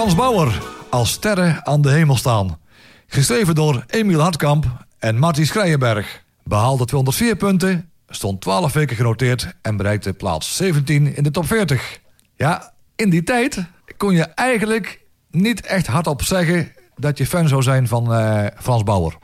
Frans 0.00 0.14
Bauer, 0.14 0.62
als 0.90 1.10
sterren 1.10 1.66
aan 1.66 1.82
de 1.82 1.90
hemel 1.90 2.16
staan. 2.16 2.58
Geschreven 3.06 3.54
door 3.54 3.84
Emiel 3.86 4.20
Hartkamp 4.20 4.66
en 4.98 5.18
Martin 5.18 5.46
Schreienberg. 5.46 6.22
Behaalde 6.44 6.84
204 6.84 7.36
punten, 7.36 7.90
stond 8.08 8.40
12 8.40 8.72
weken 8.72 8.96
genoteerd 8.96 9.54
en 9.62 9.76
bereikte 9.76 10.12
plaats 10.12 10.56
17 10.56 11.16
in 11.16 11.22
de 11.22 11.30
top 11.30 11.46
40. 11.46 12.00
Ja, 12.36 12.72
in 12.96 13.10
die 13.10 13.22
tijd 13.22 13.64
kon 13.96 14.14
je 14.14 14.22
eigenlijk 14.22 15.00
niet 15.30 15.66
echt 15.66 15.86
hardop 15.86 16.22
zeggen 16.22 16.72
dat 16.96 17.18
je 17.18 17.26
fan 17.26 17.48
zou 17.48 17.62
zijn 17.62 17.88
van 17.88 18.14
eh, 18.14 18.46
Frans 18.60 18.82
Bauer. 18.82 19.18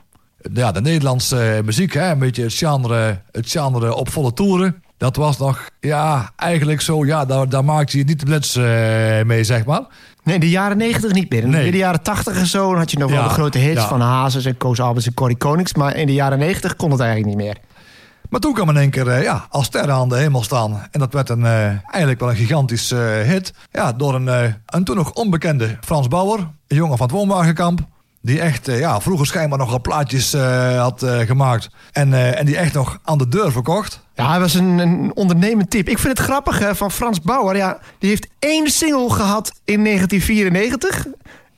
Ja, 0.53 0.71
de 0.71 0.81
Nederlandse 0.81 1.55
eh, 1.55 1.63
muziek, 1.63 1.93
hè, 1.93 2.11
een 2.11 2.19
beetje 2.19 2.43
het 2.43 2.53
genre, 2.53 3.21
het 3.31 3.49
genre 3.49 3.95
op 3.95 4.09
volle 4.09 4.33
toeren. 4.33 4.83
Dat 4.97 5.15
was 5.15 5.37
nog, 5.37 5.69
ja, 5.79 6.31
eigenlijk 6.35 6.81
zo, 6.81 7.05
ja, 7.05 7.25
daar, 7.25 7.49
daar 7.49 7.63
maakte 7.65 7.97
je 7.97 8.03
niet 8.03 8.19
de 8.19 8.25
blitz 8.25 8.55
eh, 8.57 8.63
mee, 9.25 9.43
zeg 9.43 9.65
maar. 9.65 9.83
Nee, 10.23 10.35
in 10.35 10.41
de 10.41 10.49
jaren 10.49 10.77
90 10.77 11.11
niet 11.13 11.29
meer. 11.29 11.43
In 11.43 11.49
Nee. 11.49 11.71
de 11.71 11.77
jaren 11.77 12.01
80 12.03 12.37
en 12.37 12.45
zo 12.45 12.75
had 12.75 12.91
je 12.91 12.97
nog 12.97 13.11
wel 13.11 13.23
de 13.23 13.29
grote 13.29 13.57
hits 13.57 13.81
ja. 13.81 13.87
van 13.87 14.01
Hazes 14.01 14.45
en 14.45 14.57
Koos 14.57 14.79
Albers 14.79 15.05
en 15.05 15.13
Corrie 15.13 15.37
Konings. 15.37 15.73
Maar 15.73 15.95
in 15.95 16.07
de 16.07 16.13
jaren 16.13 16.39
90 16.39 16.75
kon 16.75 16.91
het 16.91 16.99
eigenlijk 16.99 17.29
niet 17.35 17.45
meer. 17.45 17.57
Maar 18.29 18.39
toen 18.39 18.53
kwam 18.53 18.69
in 18.69 18.77
één 18.77 18.89
keer 18.89 19.07
eh, 19.07 19.23
ja, 19.23 19.45
als 19.49 19.65
sterren 19.65 19.95
aan 19.95 20.09
de 20.09 20.17
hemel 20.17 20.43
staan. 20.43 20.87
En 20.91 20.99
dat 20.99 21.13
werd 21.13 21.29
een, 21.29 21.45
eh, 21.45 21.65
eigenlijk 21.67 22.19
wel 22.19 22.29
een 22.29 22.35
gigantisch 22.35 22.89
hit. 23.23 23.53
Ja, 23.71 23.93
door 23.93 24.15
een, 24.15 24.55
een 24.65 24.83
toen 24.83 24.95
nog 24.95 25.11
onbekende 25.11 25.77
Frans 25.81 26.07
Bauer. 26.07 26.39
Een 26.67 26.75
jongen 26.77 26.97
van 26.97 27.07
het 27.07 27.15
woonwagenkamp. 27.15 27.79
Die 28.21 28.39
echt, 28.41 28.67
eh, 28.67 28.79
ja, 28.79 29.01
vroeger 29.01 29.25
schijnbaar 29.27 29.59
nogal 29.59 29.81
plaatjes 29.81 30.33
eh, 30.33 30.79
had 30.81 31.03
eh, 31.03 31.19
gemaakt. 31.19 31.69
En, 31.91 32.35
en 32.37 32.45
die 32.45 32.57
echt 32.57 32.73
nog 32.73 32.99
aan 33.03 33.17
de 33.17 33.27
deur 33.27 33.51
verkocht. 33.51 34.05
Ja, 34.15 34.29
hij 34.29 34.39
was 34.39 34.53
een, 34.53 34.77
een 34.77 35.11
ondernemend 35.15 35.69
type. 35.69 35.91
Ik 35.91 35.97
vind 35.97 36.17
het 36.17 36.27
grappig 36.27 36.59
hè, 36.59 36.75
van 36.75 36.91
Frans 36.91 37.21
Bauer. 37.21 37.55
Ja, 37.55 37.79
die 37.99 38.09
heeft 38.09 38.27
één 38.39 38.67
single 38.69 39.09
gehad 39.09 39.51
in 39.65 39.83
1994. 39.83 41.05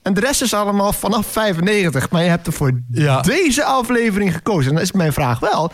En 0.01 0.13
de 0.13 0.19
rest 0.19 0.41
is 0.41 0.53
allemaal 0.53 0.93
vanaf 0.93 1.25
95. 1.27 2.09
Maar 2.09 2.23
je 2.23 2.29
hebt 2.29 2.47
er 2.47 2.53
voor 2.53 2.71
Ja. 2.91 3.21
deze 3.21 3.63
aflevering 3.63 4.33
gekozen. 4.33 4.69
En 4.69 4.73
dan 4.73 4.83
is 4.83 4.91
mijn 4.91 5.13
vraag 5.13 5.39
wel... 5.39 5.71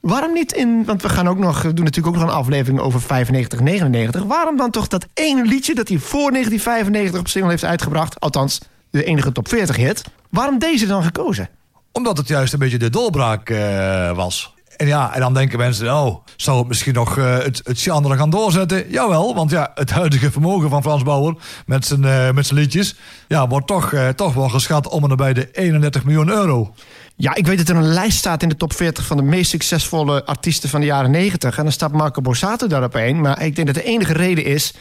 Waarom 0.00 0.32
niet 0.32 0.52
in... 0.52 0.84
Want 0.84 1.02
we 1.02 1.08
gaan 1.08 1.28
ook 1.28 1.38
nog... 1.38 1.62
We 1.62 1.72
doen 1.72 1.84
natuurlijk 1.84 2.16
ook 2.16 2.22
nog 2.22 2.30
een 2.30 2.38
aflevering 2.38 2.80
over 2.80 3.00
95, 3.00 3.60
99. 3.60 4.22
Waarom 4.22 4.56
dan 4.56 4.70
toch 4.70 4.88
dat 4.88 5.06
ene 5.14 5.42
liedje 5.42 5.74
dat 5.74 5.88
hij 5.88 5.98
voor 5.98 6.30
1995 6.30 7.20
op 7.20 7.28
single 7.28 7.50
heeft 7.50 7.64
uitgebracht... 7.64 8.20
Althans, 8.20 8.60
de 8.90 9.04
enige 9.04 9.32
top 9.32 9.48
40 9.48 9.76
hit. 9.76 10.04
Waarom 10.30 10.58
deze 10.58 10.86
dan 10.86 11.02
gekozen? 11.02 11.48
Omdat 11.96 12.18
het 12.18 12.28
juist 12.28 12.52
een 12.52 12.58
beetje 12.58 12.78
de 12.78 12.90
doorbraak 12.90 13.50
eh, 13.50 14.12
was. 14.16 14.54
En 14.76 14.86
ja, 14.86 15.14
en 15.14 15.20
dan 15.20 15.34
denken 15.34 15.58
mensen, 15.58 15.94
oh, 15.94 16.16
zou 16.36 16.58
het 16.58 16.68
misschien 16.68 16.94
nog 16.94 17.18
eh, 17.18 17.38
het, 17.38 17.60
het 17.64 17.80
genre 17.80 18.16
gaan 18.16 18.30
doorzetten? 18.30 18.90
Jawel, 18.90 19.34
want 19.34 19.50
ja, 19.50 19.70
het 19.74 19.90
huidige 19.90 20.30
vermogen 20.30 20.70
van 20.70 20.82
Frans 20.82 21.02
Bauer 21.02 21.36
met 21.66 21.86
zijn, 21.86 22.04
eh, 22.04 22.30
met 22.30 22.46
zijn 22.46 22.58
liedjes... 22.58 22.96
Ja, 23.28 23.48
wordt 23.48 23.66
toch, 23.66 23.94
toch 24.14 24.34
wel 24.34 24.48
geschat 24.48 24.88
om 24.88 25.02
en 25.02 25.08
nabij 25.08 25.32
de 25.32 25.48
31 25.52 26.04
miljoen 26.04 26.28
euro. 26.28 26.74
Ja, 27.16 27.34
ik 27.34 27.46
weet 27.46 27.58
dat 27.58 27.68
er 27.68 27.76
een 27.76 27.92
lijst 27.92 28.18
staat 28.18 28.42
in 28.42 28.48
de 28.48 28.56
top 28.56 28.72
40 28.72 29.06
van 29.06 29.16
de 29.16 29.22
meest 29.22 29.50
succesvolle 29.50 30.24
artiesten 30.24 30.68
van 30.68 30.80
de 30.80 30.86
jaren 30.86 31.10
90. 31.10 31.56
En 31.56 31.62
dan 31.62 31.72
staat 31.72 31.92
Marco 31.92 32.20
Borsato 32.20 32.66
daarop 32.66 32.94
een. 32.94 33.20
Maar 33.20 33.42
ik 33.42 33.54
denk 33.54 33.66
dat 33.66 33.76
de 33.76 33.84
enige 33.84 34.12
reden 34.12 34.44
is 34.44 34.74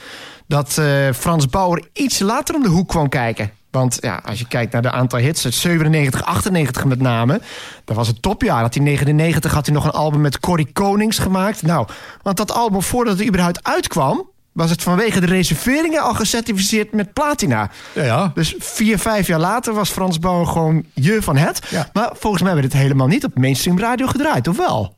dat 0.47 0.81
Frans 1.13 1.49
Bauer 1.49 1.87
iets 1.93 2.19
later 2.19 2.55
om 2.55 2.61
de 2.61 2.69
hoek 2.69 2.89
kwam 2.89 3.09
kijken. 3.09 3.51
Want 3.75 3.97
ja, 4.01 4.21
als 4.25 4.39
je 4.39 4.47
kijkt 4.47 4.73
naar 4.73 4.81
de 4.81 4.91
aantal 4.91 5.19
hits, 5.19 5.43
het 5.43 5.53
97, 5.53 6.23
98 6.23 6.85
met 6.85 7.01
name. 7.01 7.41
Dat 7.85 7.95
was 7.95 8.07
het 8.07 8.21
topjaar. 8.21 8.61
Dat 8.61 8.73
hij 8.73 8.83
99 8.83 9.53
had 9.53 9.65
hij 9.65 9.75
nog 9.75 9.85
een 9.85 9.91
album 9.91 10.21
met 10.21 10.39
Corrie 10.39 10.71
Konings 10.73 11.17
gemaakt. 11.17 11.61
Nou, 11.61 11.87
want 12.21 12.37
dat 12.37 12.51
album 12.51 12.81
voordat 12.81 13.17
het 13.17 13.27
überhaupt 13.27 13.63
uitkwam... 13.63 14.29
was 14.51 14.69
het 14.69 14.83
vanwege 14.83 15.19
de 15.19 15.25
reserveringen 15.25 16.01
al 16.01 16.13
gecertificeerd 16.13 16.91
met 16.91 17.13
platina. 17.13 17.69
Ja, 17.93 18.03
ja. 18.03 18.31
Dus 18.33 18.55
vier, 18.59 18.99
vijf 18.99 19.27
jaar 19.27 19.39
later 19.39 19.73
was 19.73 19.89
Frans 19.89 20.19
Bauer 20.19 20.47
gewoon 20.47 20.85
je 20.93 21.21
van 21.21 21.37
het. 21.37 21.61
Ja. 21.69 21.89
Maar 21.93 22.09
volgens 22.13 22.43
mij 22.43 22.53
werd 22.53 22.65
het 22.65 22.81
helemaal 22.81 23.07
niet 23.07 23.25
op 23.25 23.37
mainstream 23.37 23.79
radio 23.79 24.07
gedraaid, 24.07 24.47
of 24.47 24.57
wel? 24.57 24.95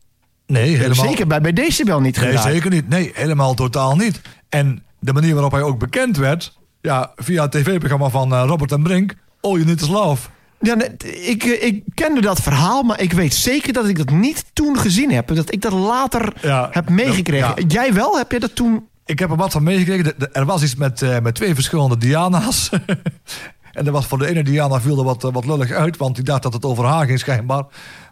Nee, 0.47 0.75
helemaal 0.75 1.05
Zeker 1.05 1.27
bij, 1.27 1.41
bij 1.41 1.53
Decibel 1.53 1.99
niet 1.99 2.17
Nee, 2.17 2.25
gedraaid. 2.25 2.53
zeker 2.53 2.69
niet. 2.69 2.89
Nee, 2.89 3.11
helemaal 3.13 3.53
totaal 3.53 3.95
niet. 3.95 4.21
En 4.49 4.83
de 4.99 5.13
manier 5.13 5.33
waarop 5.33 5.51
hij 5.51 5.61
ook 5.61 5.79
bekend 5.79 6.17
werd... 6.17 6.55
Ja, 6.87 7.11
via 7.15 7.41
het 7.41 7.51
tv-programma 7.51 8.09
van 8.09 8.33
eh, 8.33 8.43
Robert 8.47 8.71
en 8.71 8.83
Brink... 8.83 9.13
All 9.41 9.51
You 9.51 9.65
Need 9.65 9.81
Is 9.81 9.87
Love. 9.87 10.29
Ja, 10.59 10.75
ik, 11.25 11.43
eh, 11.43 11.63
ik 11.65 11.83
kende 11.93 12.21
dat 12.21 12.41
verhaal, 12.41 12.83
maar 12.83 13.01
ik 13.01 13.13
weet 13.13 13.33
zeker 13.33 13.73
dat 13.73 13.87
ik 13.87 13.97
dat 13.97 14.09
niet 14.09 14.45
toen 14.53 14.77
gezien 14.79 15.11
heb. 15.11 15.27
Dat 15.35 15.53
ik 15.53 15.61
dat 15.61 15.71
later 15.71 16.33
Ja. 16.41 16.67
heb 16.71 16.89
meegekregen. 16.89 17.53
Ja. 17.55 17.63
Jij 17.67 17.93
wel? 17.93 18.17
Heb 18.17 18.31
je 18.31 18.39
dat 18.39 18.55
toen... 18.55 18.87
Ik 19.05 19.19
heb 19.19 19.29
er 19.29 19.35
wat 19.35 19.51
van 19.51 19.63
meegekregen. 19.63 20.13
Er 20.33 20.45
was 20.45 20.63
iets 20.63 20.75
met, 20.75 21.01
eh, 21.01 21.19
met 21.19 21.35
twee 21.35 21.55
verschillende 21.55 21.97
Diana's. 21.97 22.69
en 23.77 23.85
er 23.85 23.91
was 23.91 24.05
voor 24.05 24.17
de 24.17 24.27
ene 24.27 24.43
Diana 24.43 24.81
viel 24.81 24.97
er 24.97 25.03
wat, 25.03 25.21
wat 25.21 25.45
lullig 25.45 25.71
uit... 25.71 25.97
want 25.97 26.15
die 26.15 26.23
dacht 26.23 26.43
dat 26.43 26.53
het 26.53 26.65
over 26.65 26.85
haar 26.85 27.05
ging 27.05 27.19
schijnbaar. 27.19 27.63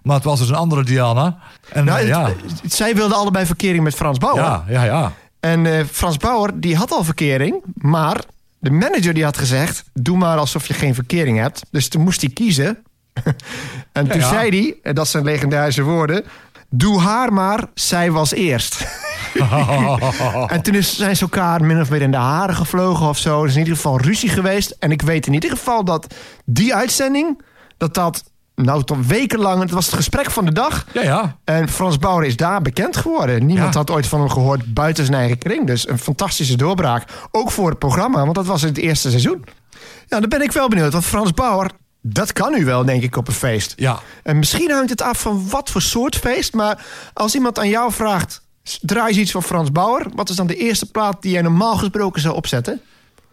Maar 0.03 0.15
het 0.15 0.23
was 0.25 0.39
dus 0.39 0.49
een 0.49 0.55
andere 0.55 0.83
Diana. 0.83 1.37
En 1.71 1.85
Nou, 1.85 2.05
ja, 2.05 2.25
het- 2.27 2.61
het- 2.61 2.73
zij 2.73 2.95
wilden 2.95 3.17
allebei 3.17 3.45
verkering 3.45 3.83
met 3.83 3.95
Frans 3.95 4.17
Bauer. 4.17 4.39
ja, 4.41 4.63
ja, 4.67 4.83
ja. 4.83 5.11
En 5.39 5.87
Frans 5.91 6.17
Bauer, 6.17 6.51
die 6.59 6.75
had 6.75 6.91
al 6.91 7.03
verkering, 7.03 7.63
maar 7.75 8.17
de 8.65 8.71
manager 8.71 9.13
die 9.13 9.23
had 9.23 9.37
gezegd... 9.37 9.83
doe 9.93 10.17
maar 10.17 10.37
alsof 10.37 10.67
je 10.67 10.73
geen 10.73 10.93
verkering 10.95 11.37
hebt. 11.37 11.61
Dus 11.71 11.87
toen 11.87 12.01
moest 12.01 12.21
hij 12.21 12.29
kiezen. 12.29 12.77
en 13.91 14.07
toen 14.07 14.19
ja. 14.19 14.29
zei 14.29 14.49
hij, 14.49 14.77
en 14.83 14.95
dat 14.95 15.07
zijn 15.07 15.23
legendarische 15.23 15.83
woorden... 15.83 16.23
doe 16.69 16.99
haar 16.99 17.33
maar, 17.33 17.65
zij 17.73 18.11
was 18.11 18.31
eerst. 18.31 18.87
en 20.47 20.61
toen 20.61 20.75
is, 20.75 20.95
zijn 20.97 21.15
ze 21.15 21.21
elkaar 21.21 21.63
min 21.63 21.81
of 21.81 21.89
meer 21.89 22.01
in 22.01 22.11
de 22.11 22.17
haren 22.17 22.55
gevlogen 22.55 23.07
of 23.07 23.17
zo. 23.17 23.41
Er 23.41 23.47
is 23.47 23.53
in 23.53 23.59
ieder 23.59 23.75
geval 23.75 23.99
ruzie 23.99 24.29
geweest. 24.29 24.75
En 24.79 24.91
ik 24.91 25.01
weet 25.01 25.27
in 25.27 25.33
ieder 25.33 25.49
geval 25.49 25.83
dat 25.83 26.13
die 26.45 26.75
uitzending... 26.75 27.41
dat 27.77 27.93
dat, 27.93 28.23
nou 28.55 28.83
tot 28.83 29.07
wekenlang... 29.07 29.61
het 29.61 29.71
was 29.71 29.85
het 29.85 29.95
gesprek 29.95 30.31
van 30.31 30.45
de 30.45 30.51
dag... 30.53 30.85
Ja, 30.93 31.01
ja. 31.01 31.37
en 31.43 31.69
Frans 31.69 31.97
Bauer 31.97 32.25
is 32.25 32.35
daar 32.37 32.61
bekend 32.61 32.97
geworden. 32.97 33.45
Niemand 33.45 33.73
Ja. 33.73 33.79
had 33.79 33.91
ooit 33.91 34.07
van 34.07 34.19
hem 34.19 34.29
gehoord 34.29 34.73
buiten 34.73 35.05
zijn 35.05 35.17
eigen 35.17 35.37
kring. 35.37 35.67
Dus 35.67 35.87
een 35.87 35.99
fantastische 35.99 36.57
doorbraak. 36.57 37.03
Ook 37.31 37.51
voor 37.51 37.69
het 37.69 37.79
programma, 37.79 38.21
want 38.21 38.35
dat 38.35 38.45
was 38.45 38.61
het 38.61 38.77
eerste 38.77 39.09
seizoen. 39.09 39.43
Ja, 40.07 40.19
dan 40.19 40.29
ben 40.29 40.41
ik 40.41 40.51
wel 40.51 40.67
benieuwd. 40.69 40.91
Want 40.91 41.05
Frans 41.05 41.33
Bauer, 41.33 41.69
dat 42.01 42.33
kan 42.33 42.51
nu 42.51 42.65
wel, 42.65 42.85
denk 42.85 43.03
ik, 43.03 43.15
op 43.17 43.27
een 43.27 43.33
feest. 43.33 43.73
Ja. 43.75 43.99
En 44.23 44.37
misschien 44.39 44.71
hangt 44.71 44.89
het 44.89 45.01
af 45.01 45.19
van 45.21 45.49
wat 45.49 45.69
voor 45.71 45.81
soort 45.81 46.15
feest. 46.15 46.53
Maar 46.53 46.85
als 47.13 47.35
iemand 47.35 47.59
aan 47.59 47.69
jou 47.69 47.91
vraagt, 47.91 48.41
draai 48.81 49.07
eens 49.07 49.17
iets 49.17 49.31
van 49.31 49.43
Frans 49.43 49.71
Bauer. 49.71 50.05
Wat 50.15 50.29
is 50.29 50.35
dan 50.35 50.47
de 50.47 50.55
eerste 50.55 50.91
plaat 50.91 51.21
die 51.21 51.31
jij 51.31 51.41
normaal 51.41 51.75
gesproken 51.77 52.21
zou 52.21 52.35
opzetten? 52.35 52.81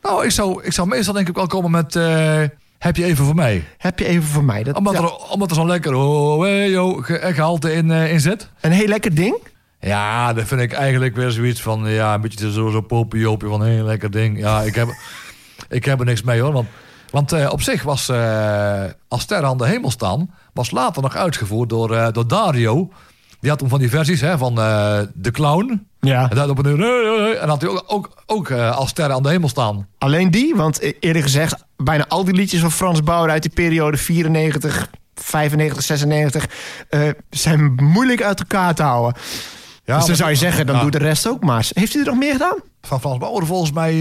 Nou, 0.02 0.24
ik 0.24 0.30
zou, 0.30 0.62
ik 0.64 0.72
zou 0.72 0.88
meestal 0.88 1.14
denk 1.14 1.28
ik 1.28 1.34
wel 1.34 1.46
komen 1.46 1.70
met... 1.70 1.96
eh, 1.96 2.42
heb 2.82 2.96
je 2.96 3.04
even 3.04 3.24
voor 3.24 3.34
mij? 3.34 3.64
Heb 3.78 3.98
je 3.98 4.06
even 4.06 4.28
voor 4.28 4.44
mij. 4.44 4.62
Dat, 4.62 4.76
Omdat, 4.76 4.92
ja, 4.92 5.00
er, 5.00 5.14
omdat 5.14 5.50
er 5.50 5.56
zo'n 5.56 5.66
lekker 5.66 5.94
oh, 5.94 6.40
hey, 6.40 6.74
eh, 6.74 7.34
gehalte 7.34 7.72
in, 7.74 7.90
eh, 7.90 8.12
in 8.12 8.20
zit. 8.20 8.48
Een 8.60 8.72
heel 8.72 8.86
lekker 8.86 9.14
ding. 9.14 9.36
Ja, 9.80 10.32
dat 10.32 10.44
vind 10.44 10.60
ik 10.60 10.72
eigenlijk 10.72 11.14
weer 11.16 11.30
zoiets 11.30 11.62
van... 11.62 11.88
Ja, 11.88 12.14
een 12.14 12.20
beetje 12.20 12.52
zo, 12.52 12.70
zo 12.70 12.80
popiopje 12.80 13.48
van... 13.48 13.60
Hé, 13.60 13.82
lekker 13.82 14.10
ding. 14.10 14.38
Ja, 14.38 14.60
ik 14.60 14.74
heb, 14.74 14.88
ik 15.68 15.84
heb 15.84 16.00
er 16.00 16.06
niks 16.06 16.22
mee 16.22 16.40
hoor. 16.40 16.52
Want, 16.52 16.68
want 17.10 17.32
eh, 17.32 17.48
op 17.52 17.62
zich 17.62 17.82
was... 17.82 18.10
als 19.08 19.22
Sterren 19.22 19.48
aan 19.48 19.58
de 19.58 19.66
hemel 19.66 19.90
staan... 19.90 20.34
was 20.52 20.70
later 20.70 21.02
nog 21.02 21.16
uitgevoerd 21.16 21.68
door, 21.68 22.12
door 22.12 22.28
Dario. 22.28 22.90
Die 23.42 23.50
had 23.50 23.58
toen 23.58 23.68
van 23.68 23.78
die 23.78 23.90
versies 23.90 24.20
hè, 24.20 24.38
van 24.38 24.58
eh, 24.60 25.00
De 25.14 25.30
Clown. 25.30 25.86
Ja. 26.00 26.30
En, 26.30 26.50
op 26.50 26.66
een, 26.66 26.82
en 27.40 27.48
had 27.48 27.60
hij 27.60 27.70
ook, 27.70 27.84
ook, 27.86 28.22
ook 28.26 28.50
eh, 28.50 28.76
als 28.76 28.90
Sterren 28.90 29.14
aan 29.14 29.22
de 29.22 29.28
hemel 29.28 29.48
staan. 29.48 29.86
Alleen 29.98 30.30
die, 30.30 30.54
want 30.54 30.82
e- 30.82 30.92
eerder 31.00 31.22
gezegd, 31.22 31.64
bijna 31.76 32.04
al 32.08 32.24
die 32.24 32.34
liedjes 32.34 32.60
van 32.60 32.72
Frans 32.72 33.02
Bauer 33.02 33.30
uit 33.30 33.42
die 33.42 33.50
periode 33.50 33.96
94, 33.96 34.90
95, 35.14 35.82
96 35.82 36.48
eh, 36.88 37.00
zijn 37.30 37.74
moeilijk 37.74 38.22
uit 38.22 38.40
elkaar 38.40 38.74
te 38.74 38.82
houden. 38.82 39.20
Ja, 39.84 39.96
dus 39.96 40.06
dan 40.06 40.16
zou 40.16 40.30
je 40.30 40.36
zeggen, 40.36 40.66
dan 40.66 40.76
ja. 40.76 40.82
doet 40.82 40.92
de 40.92 40.98
rest 40.98 41.28
ook 41.28 41.44
maar. 41.44 41.66
Heeft 41.72 41.92
hij 41.92 42.02
er 42.02 42.08
nog 42.08 42.18
meer 42.18 42.32
gedaan? 42.32 42.58
Van 42.82 43.00
Frans 43.00 43.18
Bauer 43.18 43.46
volgens 43.46 43.72
mij 43.72 43.92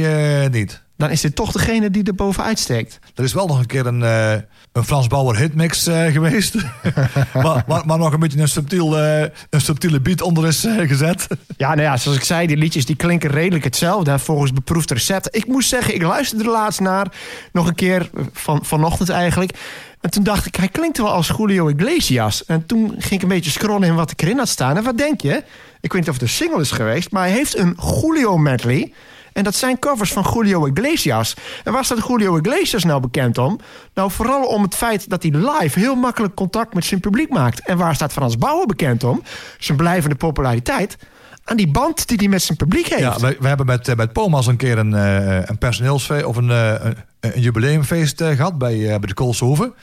eh, 0.43 0.49
niet. 0.49 0.81
Dan 1.01 1.09
is 1.09 1.21
dit 1.21 1.35
toch 1.35 1.51
degene 1.51 1.91
die 1.91 2.03
er 2.03 2.15
bovenuit 2.15 2.59
steekt. 2.59 2.99
Er 3.15 3.23
is 3.23 3.33
wel 3.33 3.47
nog 3.47 3.59
een 3.59 3.65
keer 3.65 3.85
een, 3.85 4.03
eh, 4.03 4.31
een 4.71 4.83
Frans 4.83 5.07
Bauer 5.07 5.37
hitmix 5.37 5.87
eh, 5.87 6.05
geweest. 6.05 6.55
maar, 7.43 7.63
maar, 7.67 7.85
maar 7.85 7.97
nog 7.97 8.13
een 8.13 8.19
beetje 8.19 8.39
een, 8.39 8.47
subtiel, 8.47 8.97
eh, 8.97 9.27
een 9.49 9.61
subtiele 9.61 9.99
beat 9.99 10.21
onder 10.21 10.47
is 10.47 10.67
gezet. 10.77 11.27
Ja, 11.57 11.67
nou 11.67 11.81
ja, 11.81 11.97
zoals 11.97 12.17
ik 12.17 12.23
zei, 12.23 12.47
die 12.47 12.57
liedjes 12.57 12.85
die 12.85 12.95
klinken 12.95 13.29
redelijk 13.29 13.63
hetzelfde. 13.63 14.11
hè, 14.11 14.19
Volgens 14.19 14.53
beproefd 14.53 14.91
recept. 14.91 15.35
Ik 15.35 15.47
moest 15.47 15.69
zeggen, 15.69 15.95
ik 15.95 16.01
luisterde 16.01 16.43
er 16.43 16.49
laatst 16.49 16.79
naar. 16.79 17.07
Nog 17.51 17.67
een 17.67 17.75
keer, 17.75 18.09
van, 18.33 18.65
vanochtend 18.65 19.09
eigenlijk. 19.09 19.57
En 20.01 20.09
toen 20.09 20.23
dacht 20.23 20.45
ik, 20.45 20.55
hij 20.55 20.67
klinkt 20.67 20.97
wel 20.97 21.11
als 21.11 21.33
Julio 21.37 21.67
Iglesias. 21.67 22.45
En 22.45 22.65
toen 22.65 22.89
ging 22.89 23.11
ik 23.11 23.21
een 23.21 23.27
beetje 23.27 23.51
scrollen 23.51 23.87
in 23.87 23.95
wat 23.95 24.11
ik 24.11 24.21
erin 24.21 24.37
had 24.37 24.49
staan. 24.49 24.77
En 24.77 24.83
wat 24.83 24.97
denk 24.97 25.21
je? 25.21 25.43
Ik 25.81 25.91
weet 25.93 26.01
niet 26.01 26.09
of 26.09 26.13
het 26.13 26.23
een 26.23 26.29
single 26.29 26.61
is 26.61 26.71
geweest. 26.71 27.11
Maar 27.11 27.23
hij 27.23 27.31
heeft 27.31 27.57
een 27.57 27.77
Julio 28.01 28.37
medley. 28.37 28.93
En 29.33 29.43
dat 29.43 29.55
zijn 29.55 29.79
covers 29.79 30.13
van 30.13 30.25
Julio 30.33 30.65
Iglesias. 30.65 31.35
En 31.63 31.73
waar 31.73 31.85
staat 31.85 32.07
Julio 32.07 32.37
Iglesias 32.37 32.83
nou 32.83 33.01
bekend 33.01 33.37
om? 33.37 33.59
Nou, 33.93 34.11
vooral 34.11 34.43
om 34.43 34.61
het 34.61 34.75
feit 34.75 35.09
dat 35.09 35.23
hij 35.23 35.31
live 35.31 35.79
heel 35.79 35.95
makkelijk 35.95 36.35
contact 36.35 36.73
met 36.73 36.85
zijn 36.85 36.99
publiek 36.99 37.29
maakt. 37.29 37.59
En 37.59 37.77
waar 37.77 37.95
staat 37.95 38.11
Frans 38.11 38.37
Bauer 38.37 38.65
bekend 38.65 39.03
om? 39.03 39.21
Zijn 39.57 39.77
blijvende 39.77 40.15
populariteit 40.15 40.97
aan 41.43 41.57
die 41.57 41.71
band 41.71 42.07
die 42.07 42.17
hij 42.17 42.27
met 42.27 42.41
zijn 42.41 42.57
publiek 42.57 42.87
heeft. 42.87 43.01
Ja, 43.01 43.19
we, 43.19 43.37
we 43.39 43.47
hebben 43.47 43.65
met, 43.65 43.87
eh, 43.87 43.95
met 43.95 44.13
Pomas 44.13 44.47
een 44.47 44.57
keer 44.57 44.77
een, 44.77 44.93
eh, 44.93 45.41
een 45.45 45.57
personeelsfeest 45.57 46.25
of 46.25 46.35
een, 46.35 46.51
eh, 46.51 46.73
een, 46.79 46.95
een 47.19 47.41
jubileumfeest 47.41 48.21
eh, 48.21 48.35
gehad 48.35 48.57
bij, 48.57 48.77
bij 48.77 48.99
de 48.99 49.13
Koolshoven. 49.13 49.73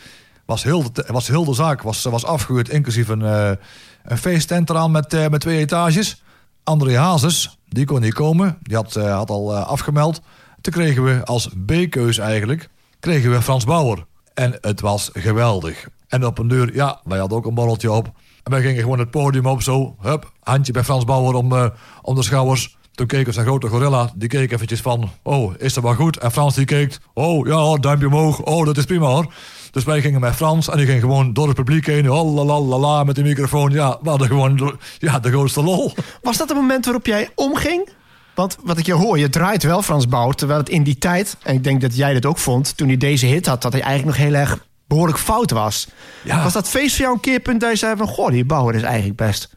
Was 0.45 0.63
heel 0.63 0.85
was 1.07 1.29
heel 1.29 1.45
de 1.45 1.55
zaak 1.55 1.83
was, 1.83 2.03
was 2.03 2.25
afgehuurd, 2.25 2.69
inclusief 2.69 3.09
een, 3.09 3.21
een 3.21 4.19
feesttent 4.19 4.71
eraan 4.71 4.91
met, 4.91 5.31
met 5.31 5.41
twee 5.41 5.59
etages. 5.59 6.23
André 6.65 6.97
Hazes, 6.97 7.58
die 7.69 7.85
kon 7.85 8.01
niet 8.01 8.15
komen. 8.15 8.59
Die 8.63 8.77
had, 8.77 8.97
eh, 8.97 9.15
had 9.15 9.31
al 9.31 9.55
eh, 9.55 9.67
afgemeld. 9.67 10.21
Toen 10.61 10.73
kregen 10.73 11.05
we 11.05 11.25
als 11.25 11.49
B-keus 11.67 12.19
eigenlijk, 12.19 12.69
kregen 13.01 13.31
we 13.31 13.43
Frans 13.43 13.65
Bauer. 13.65 14.07
En 14.35 14.59
het 14.61 14.81
was 14.81 15.11
geweldig. 15.13 15.89
En 16.09 16.27
op 16.27 16.39
een 16.39 16.49
deur, 16.49 16.75
ja, 16.75 17.01
wij 17.05 17.19
hadden 17.19 17.39
ook 17.39 17.47
een 17.47 17.55
borreltje 17.55 17.93
op. 17.93 18.13
En 18.43 18.51
wij 18.53 18.63
gingen 18.63 18.83
gewoon 18.83 18.99
het 18.99 19.11
podium 19.11 19.47
op 19.47 19.63
zo. 19.63 19.97
Hup, 20.01 20.33
handje 20.41 20.73
bij 20.73 20.85
Frans 20.85 21.05
Bauer 21.05 21.35
om, 21.35 21.53
eh, 21.53 21.67
om 22.03 22.15
de 22.15 22.23
schouders. 22.23 22.78
Toen 22.99 23.07
keek 23.07 23.27
een 23.27 23.33
grote 23.33 23.69
gorilla. 23.69 24.11
Die 24.15 24.29
keek 24.29 24.53
eventjes 24.53 24.81
van, 24.81 25.11
oh, 25.23 25.55
is 25.59 25.75
dat 25.75 25.83
wel 25.83 25.95
goed? 25.95 26.19
En 26.19 26.33
Frans 26.33 26.55
die 26.55 26.65
keek, 26.65 26.99
oh, 27.15 27.47
ja, 27.47 27.77
duimpje 27.77 28.07
omhoog. 28.07 28.41
Oh, 28.41 28.67
dat 28.67 28.77
is 28.77 28.85
prima 28.85 29.07
hoor. 29.07 29.33
Dus 29.71 29.85
wij 29.85 30.01
gingen 30.01 30.21
met 30.21 30.35
Frans 30.35 30.69
en 30.69 30.77
die 30.77 30.87
ging 30.87 31.01
gewoon 31.01 31.33
door 31.33 31.47
het 31.47 31.57
publiek 31.57 31.87
heen. 31.87 32.11
Oh, 32.11 32.35
la, 32.35 32.45
la, 32.45 32.61
la, 32.61 32.79
la, 32.79 33.05
met 33.05 33.15
de 33.15 33.23
microfoon. 33.23 33.71
Ja, 33.71 33.99
we 34.03 34.09
hadden 34.09 34.27
gewoon 34.27 34.79
ja, 34.99 35.19
de 35.19 35.29
grootste 35.29 35.63
lol. 35.63 35.93
Was 36.23 36.37
dat 36.37 36.49
het 36.49 36.59
moment 36.59 36.85
waarop 36.85 37.07
jij 37.07 37.29
omging? 37.35 37.89
Want 38.35 38.57
wat 38.63 38.79
ik 38.79 38.87
je 38.87 38.95
hoor, 38.95 39.19
je 39.19 39.29
draait 39.29 39.63
wel 39.63 39.83
Frans 39.83 40.09
Bauer. 40.09 40.35
Terwijl 40.35 40.59
het 40.61 40.69
in 40.69 40.83
die 40.83 40.99
tijd, 40.99 41.37
en 41.43 41.55
ik 41.55 41.65
denk 41.65 41.81
dat 41.81 41.97
jij 41.97 42.15
dat 42.15 42.27
ook 42.27 42.39
vond... 42.39 42.77
toen 42.77 42.89
hij 42.89 42.97
deze 42.97 43.27
hit 43.27 43.47
had, 43.47 43.63
dat 43.63 43.73
hij 43.73 43.83
eigenlijk 43.83 44.19
nog 44.19 44.27
heel 44.27 44.41
erg 44.41 44.67
behoorlijk 44.87 45.19
fout 45.19 45.51
was. 45.51 45.89
Ja. 46.25 46.43
Was 46.43 46.53
dat 46.53 46.69
feest 46.69 46.95
voor 46.95 47.05
jou 47.05 47.15
een 47.15 47.21
keerpunt 47.21 47.61
dat 47.61 47.71
je 47.71 47.77
zei 47.77 47.97
van... 47.97 48.09
Goh, 48.09 48.31
die 48.31 48.45
bouwer 48.45 48.75
is 48.75 48.83
eigenlijk 48.83 49.17
best... 49.17 49.57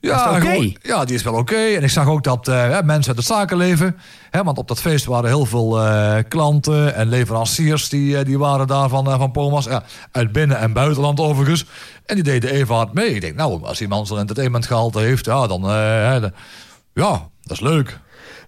Ja, 0.00 0.38
gewoon- 0.40 0.76
ja, 0.82 1.04
die 1.04 1.14
is 1.14 1.22
wel 1.22 1.34
oké. 1.34 1.56
En 1.56 1.82
ik 1.82 1.90
zag 1.90 2.06
ook 2.06 2.24
dat 2.24 2.46
hè, 2.46 2.82
mensen 2.82 3.08
uit 3.08 3.16
het 3.16 3.26
zakenleven... 3.36 3.96
Hè, 4.30 4.42
want 4.42 4.58
op 4.58 4.68
dat 4.68 4.80
feest 4.80 5.04
waren 5.04 5.28
heel 5.30 5.46
veel 5.46 5.80
eh, 5.84 6.16
klanten 6.28 6.94
en 6.94 7.08
leveranciers... 7.08 7.88
die, 7.88 8.18
eh, 8.18 8.24
die 8.24 8.38
waren 8.38 8.66
daar 8.66 8.88
van, 8.88 9.04
van 9.04 9.30
Pomas. 9.30 9.64
Ja, 9.64 9.82
uit 10.12 10.32
binnen- 10.32 10.58
en 10.58 10.72
buitenland 10.72 11.20
overigens. 11.20 11.64
En 12.06 12.14
die 12.14 12.24
deden 12.24 12.50
even 12.50 12.74
hard 12.74 12.92
mee. 12.92 13.14
Ik 13.14 13.20
denk, 13.20 13.34
nou, 13.36 13.64
als 13.64 13.80
iemand 13.80 14.06
zo'n 14.08 14.18
entertainmentgehalte 14.18 14.98
heeft... 14.98 15.24
ja, 15.24 15.46
dan... 15.46 15.62
ja, 16.94 17.28
dat 17.42 17.52
is 17.52 17.60
leuk. 17.60 17.98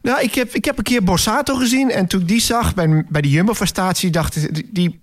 Nou, 0.02 0.20
ik 0.22 0.34
heb, 0.34 0.54
ik 0.54 0.64
heb 0.64 0.78
een 0.78 0.84
keer 0.84 1.02
Borsato 1.04 1.54
gezien. 1.54 1.90
En 1.90 2.06
toen 2.06 2.20
ik 2.20 2.28
die 2.28 2.40
zag 2.40 2.74
bij, 2.74 3.04
bij 3.08 3.20
de 3.20 3.28
Jumbo-statie, 3.30 4.10
dacht 4.10 4.36
ik... 4.36 4.74
Die 4.74 5.02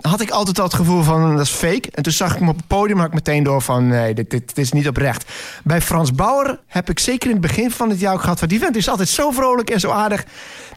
had 0.00 0.20
ik 0.20 0.30
altijd 0.30 0.58
al 0.58 0.64
het 0.64 0.74
gevoel 0.74 1.02
van, 1.02 1.36
dat 1.36 1.46
is 1.46 1.50
fake. 1.50 1.88
En 1.90 2.02
toen 2.02 2.12
zag 2.12 2.32
ik 2.32 2.38
hem 2.38 2.48
op 2.48 2.56
het 2.56 2.66
podium, 2.66 2.98
had 2.98 3.06
ik 3.06 3.14
meteen 3.14 3.42
door 3.42 3.62
van... 3.62 3.86
nee, 3.86 4.14
dit, 4.14 4.30
dit, 4.30 4.46
dit 4.46 4.58
is 4.64 4.72
niet 4.72 4.88
oprecht. 4.88 5.32
Bij 5.64 5.80
Frans 5.80 6.12
Bauer 6.12 6.60
heb 6.66 6.90
ik 6.90 6.98
zeker 6.98 7.26
in 7.26 7.36
het 7.36 7.46
begin 7.46 7.70
van 7.70 7.90
het 7.90 8.00
jaar 8.00 8.14
ook 8.14 8.20
gehad... 8.20 8.38
van 8.38 8.48
die 8.48 8.58
vent 8.58 8.76
is 8.76 8.88
altijd 8.88 9.08
zo 9.08 9.30
vrolijk 9.30 9.70
en 9.70 9.80
zo 9.80 9.90
aardig. 9.90 10.24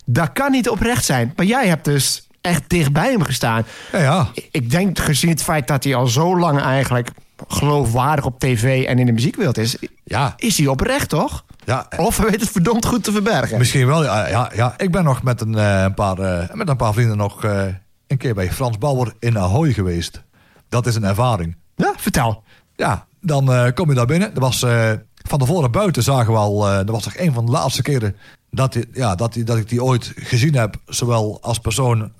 Dat 0.05 0.31
kan 0.33 0.51
niet 0.51 0.69
oprecht 0.69 1.05
zijn. 1.05 1.33
Maar 1.35 1.45
jij 1.45 1.67
hebt 1.67 1.85
dus 1.85 2.27
echt 2.41 2.63
dichtbij 2.67 3.11
hem 3.11 3.23
gestaan. 3.23 3.65
Ja, 3.91 3.99
ja. 3.99 4.27
Ik 4.51 4.71
denk 4.71 4.99
gezien 4.99 5.29
het 5.29 5.43
feit 5.43 5.67
dat 5.67 5.83
hij 5.83 5.95
al 5.95 6.07
zo 6.07 6.37
lang 6.37 6.61
eigenlijk... 6.61 7.09
geloofwaardig 7.47 8.25
op 8.25 8.39
tv 8.39 8.85
en 8.85 8.99
in 8.99 9.05
de 9.05 9.11
muziekwereld 9.11 9.57
is... 9.57 9.77
Ja, 10.03 10.33
is 10.37 10.57
hij 10.57 10.67
oprecht, 10.67 11.09
toch? 11.09 11.43
ja. 11.69 11.87
Of 11.97 12.17
hij 12.17 12.29
weet 12.29 12.41
het 12.41 12.49
verdomd 12.49 12.85
goed 12.85 13.03
te 13.03 13.11
verbergen. 13.11 13.57
Misschien 13.57 13.87
wel, 13.87 14.03
ja. 14.03 14.27
ja, 14.27 14.51
ja. 14.55 14.73
Ik 14.77 14.91
ben 14.91 15.03
nog 15.03 15.23
met 15.23 15.41
een, 15.41 15.57
eh, 15.57 15.81
een 15.81 15.93
paar, 15.93 16.19
eh, 16.19 16.53
met 16.53 16.69
een 16.69 16.77
paar 16.77 16.93
vrienden 16.93 17.17
nog 17.17 17.43
eh, 17.43 17.63
een 18.09 18.17
keer 18.17 18.33
bij 18.33 18.51
Frans 18.51 18.77
Bauer 18.77 19.13
in 19.19 19.37
Ahoy 19.37 19.73
geweest. 19.73 20.23
Dat 20.69 20.85
is 20.87 20.95
een 20.95 21.03
ervaring. 21.03 21.55
Ja, 21.75 21.93
vertel. 21.97 22.43
Ja, 22.75 23.05
dan 23.21 23.53
eh, 23.53 23.73
kom 23.73 23.89
je 23.89 23.95
daar 23.95 24.05
binnen. 24.05 24.33
Er 24.35 24.39
was, 24.39 24.63
eh, 24.63 24.91
van 25.27 25.39
tevoren 25.39 25.71
buiten 25.71 26.03
zagen 26.03 26.33
we 26.33 26.39
al... 26.39 26.67
eh 26.69 26.75
dat 26.75 26.89
was 26.89 27.03
toch 27.03 27.17
een 27.17 27.33
van 27.33 27.45
de 27.45 27.51
laatste 27.51 27.81
keren 27.81 28.15
dat, 28.51 28.73
die, 28.73 28.85
ja, 28.93 29.15
dat, 29.15 29.33
die, 29.33 29.43
dat 29.43 29.57
ik 29.57 29.69
die 29.69 29.83
ooit 29.83 30.11
gezien 30.15 30.55
heb. 30.55 30.75
Zowel 30.85 31.37
als 31.41 31.59
persoon 31.59 32.11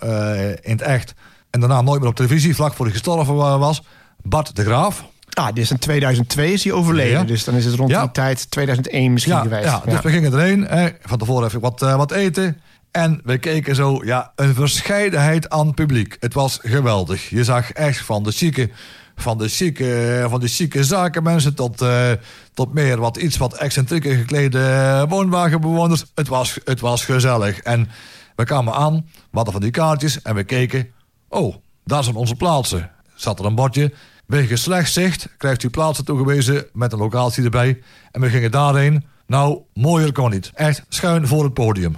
in 0.62 0.72
het 0.72 0.81
echt. 0.81 1.13
En 1.50 1.60
daarna 1.60 1.81
nooit 1.81 2.00
meer 2.00 2.10
op 2.10 2.15
televisie, 2.15 2.55
vlak 2.55 2.74
voor 2.74 2.86
hij 2.86 2.93
gestorven 2.93 3.36
wa- 3.36 3.58
was. 3.58 3.81
Bart 4.24 4.55
de 4.55 4.63
Graaf. 4.63 5.05
Ah, 5.34 5.50
is 5.53 5.72
in 5.72 5.77
2002 5.77 6.53
is 6.53 6.63
hij 6.63 6.74
overleden. 6.74 7.12
Ja. 7.19 7.24
Dus 7.24 7.43
dan 7.43 7.55
is 7.55 7.65
het 7.65 7.75
rond 7.75 7.89
Ja. 7.89 8.01
die 8.01 8.12
tijd 8.12 8.51
2001 8.51 9.13
misschien 9.13 9.34
Ja, 9.36 9.41
geweest. 9.41 9.63
ja, 9.65 9.81
dus 9.86 10.01
we 10.01 10.10
gingen 10.10 10.34
erheen. 10.34 10.62
Hè. 10.67 10.89
Van 11.01 11.17
tevoren 11.17 11.48
even 11.48 11.60
wat, 11.60 11.79
wat 11.79 12.12
eten. 12.12 12.62
En 12.91 13.22
we 13.24 13.38
keken 13.38 13.75
zo, 13.75 14.01
ja, 14.05 14.31
een 14.36 14.53
verscheidenheid 14.53 15.50
aan 15.50 15.74
publiek. 15.74 16.17
Het 16.19 16.34
was 16.34 16.60
geweldig. 16.62 17.29
Je 17.29 17.43
zag 17.43 17.72
echt 17.72 18.01
van 18.01 18.24
de 18.24 18.31
chique, 18.31 18.69
van 19.15 19.38
de 19.38 19.48
chique, 19.48 20.25
van 20.29 20.39
de 20.39 20.48
chique 20.48 20.84
zakenmensen 20.84 21.55
tot, 21.55 21.81
eh, 21.81 22.12
tot 22.53 22.74
meer 22.74 23.00
wat 23.00 23.17
iets 23.17 23.38
wat 23.38 23.53
excentrieke 23.53 24.15
geklede 24.15 24.60
eh, 24.60 25.03
woonwagenbewoners. 25.10 26.05
Het 26.15 26.27
was, 26.27 26.58
het 26.63 26.79
was 26.79 27.05
gezellig. 27.05 27.60
En 27.60 27.89
we 28.36 28.43
kwamen 28.43 28.74
aan, 28.74 28.93
we 29.13 29.36
hadden 29.38 29.53
van 29.53 29.62
die 29.62 29.72
kaartjes 29.72 30.22
en 30.22 30.36
we 30.36 30.43
keken. 30.43 30.88
Oh, 31.27 31.55
daar 31.86 32.03
zijn 32.03 32.15
onze 32.15 32.36
plaatsen. 32.36 32.91
Zat 33.15 33.39
er 33.39 33.46
een 33.46 33.55
bordje. 33.55 33.93
Wegens 34.25 34.62
slecht 34.62 34.91
zicht 34.91 35.27
krijgt 35.38 35.63
u 35.63 35.69
plaatsen 35.69 36.05
toegewezen 36.05 36.65
met 36.74 36.93
een 36.93 37.00
locatie 37.00 37.43
erbij. 37.43 37.81
En 38.12 38.22
we 38.22 38.29
gingen 38.29 38.51
daarheen. 38.51 39.05
Nou, 39.27 39.60
mooier 39.74 40.12
kon 40.12 40.29
niet. 40.29 40.51
Echt 40.53 40.86
schuin 40.89 41.27
voor 41.27 41.43
het 41.43 41.53
podium. 41.53 41.96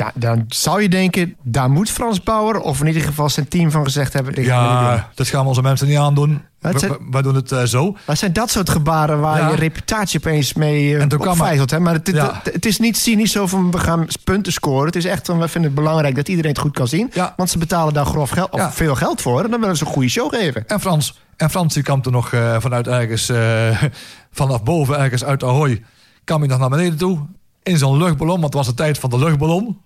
Ja, 0.00 0.12
dan 0.14 0.44
zou 0.48 0.82
je 0.82 0.88
denken, 0.88 1.36
daar 1.42 1.70
moet 1.70 1.90
Frans 1.90 2.22
Bauer... 2.22 2.60
of 2.60 2.80
in 2.80 2.86
ieder 2.86 3.02
geval 3.02 3.28
zijn 3.28 3.48
team 3.48 3.70
van 3.70 3.84
gezegd 3.84 4.12
hebben... 4.12 4.42
Ja, 4.44 5.08
dat 5.14 5.28
gaan 5.28 5.42
we 5.42 5.48
onze 5.48 5.62
mensen 5.62 5.86
niet 5.88 5.96
aandoen. 5.96 6.42
Zijn- 6.60 6.92
we- 6.92 6.98
Wij 7.10 7.22
doen 7.22 7.34
het 7.34 7.52
eh, 7.52 7.62
zo. 7.62 7.96
Maar 8.06 8.16
zijn 8.16 8.32
dat 8.32 8.50
soort 8.50 8.70
gebaren 8.70 9.20
waar 9.20 9.38
Ja. 9.40 9.48
je 9.48 9.56
reputatie 9.56 10.18
opeens 10.18 10.52
mee 10.54 10.84
uh, 10.90 11.02
er- 11.12 11.28
opvijzelt? 11.28 11.70
hè? 11.70 11.80
Maar 11.80 11.94
het, 11.94 12.06
het, 12.06 12.16
Ja. 12.16 12.40
het, 12.42 12.54
het 12.54 12.66
is 12.66 12.78
niet 12.78 12.96
cynisch 12.98 13.32
zo 13.32 13.46
van 13.46 13.70
we 13.70 13.78
gaan 13.78 14.06
punten 14.24 14.52
scoren. 14.52 14.86
Het 14.86 14.96
is 14.96 15.04
echt 15.04 15.26
van 15.26 15.38
we 15.38 15.48
vinden 15.48 15.70
het 15.70 15.80
belangrijk 15.80 16.14
dat 16.14 16.28
iedereen 16.28 16.50
het 16.50 16.60
goed 16.60 16.72
kan 16.74 16.88
zien. 16.88 17.10
Ja. 17.12 17.34
Want 17.36 17.50
ze 17.50 17.58
betalen 17.58 17.94
daar 17.94 18.06
grof 18.06 18.30
geld, 18.30 18.50
of 18.50 18.74
veel 18.74 18.94
geld 18.94 19.20
voor. 19.20 19.44
En 19.44 19.50
dan 19.50 19.60
willen 19.60 19.76
ze 19.76 19.84
een 19.86 19.92
goede 19.92 20.08
show 20.08 20.34
geven. 20.34 20.68
En 20.68 20.80
Frans, 20.80 21.18
en 21.36 21.50
Frans 21.50 21.74
die 21.74 21.82
kwam 21.82 22.02
toen 22.02 22.12
nog 22.12 22.32
eh, 22.32 22.56
vanuit 22.60 22.86
ergens, 22.88 23.28
eh, 23.28 23.82
vanaf 24.32 24.62
boven 24.62 24.98
ergens 24.98 25.24
uit 25.24 25.42
Ahoy, 25.44 25.82
kwam 26.24 26.38
hij 26.40 26.48
nog 26.48 26.58
naar 26.58 26.68
beneden 26.70 26.98
toe. 26.98 27.18
In 27.62 27.78
zo'n 27.78 27.96
luchtballon, 27.96 28.40
want 28.40 28.44
het 28.44 28.54
was 28.54 28.66
de 28.66 28.74
tijd 28.74 28.98
van 28.98 29.10
de 29.10 29.18
luchtballon. 29.18 29.80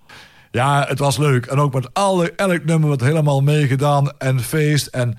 Ja, 0.51 0.85
het 0.89 0.99
was 0.99 1.17
leuk. 1.17 1.47
En 1.47 1.59
ook 1.59 1.75
met 1.75 1.95
alle, 1.95 2.33
elk 2.33 2.65
nummer 2.65 2.89
werd 2.89 3.01
helemaal 3.01 3.41
meegedaan 3.41 4.19
en 4.19 4.41
feest. 4.41 4.87
En 4.87 5.19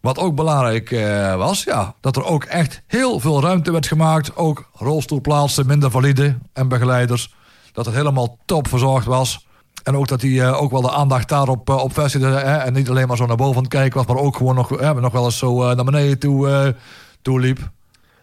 wat 0.00 0.18
ook 0.18 0.34
belangrijk 0.34 0.90
eh, 0.90 1.36
was, 1.36 1.62
ja, 1.62 1.94
dat 2.00 2.16
er 2.16 2.24
ook 2.24 2.44
echt 2.44 2.82
heel 2.86 3.20
veel 3.20 3.40
ruimte 3.42 3.72
werd 3.72 3.86
gemaakt. 3.86 4.36
Ook 4.36 4.70
rolstoelplaatsen, 4.74 5.66
minder 5.66 5.90
valide 5.90 6.38
en 6.52 6.68
begeleiders. 6.68 7.34
Dat 7.72 7.86
het 7.86 7.94
helemaal 7.94 8.38
top 8.44 8.68
verzorgd 8.68 9.06
was. 9.06 9.46
En 9.82 9.96
ook 9.96 10.08
dat 10.08 10.20
hij 10.20 10.40
eh, 10.40 10.62
ook 10.62 10.70
wel 10.70 10.82
de 10.82 10.90
aandacht 10.90 11.28
daarop 11.28 11.68
eh, 11.68 11.76
op 11.76 11.92
vestigde. 11.92 12.26
Hè? 12.26 12.56
En 12.56 12.72
niet 12.72 12.90
alleen 12.90 13.08
maar 13.08 13.16
zo 13.16 13.26
naar 13.26 13.36
boven 13.36 13.62
aan 13.62 13.68
kijken 13.68 13.98
was, 13.98 14.06
maar 14.06 14.24
ook 14.24 14.36
gewoon 14.36 14.54
nog, 14.54 14.68
hè, 14.68 15.00
nog 15.00 15.12
wel 15.12 15.24
eens 15.24 15.38
zo 15.38 15.74
naar 15.74 15.84
beneden 15.84 16.18
toe, 16.18 16.74
toe 17.22 17.40
liep. 17.40 17.70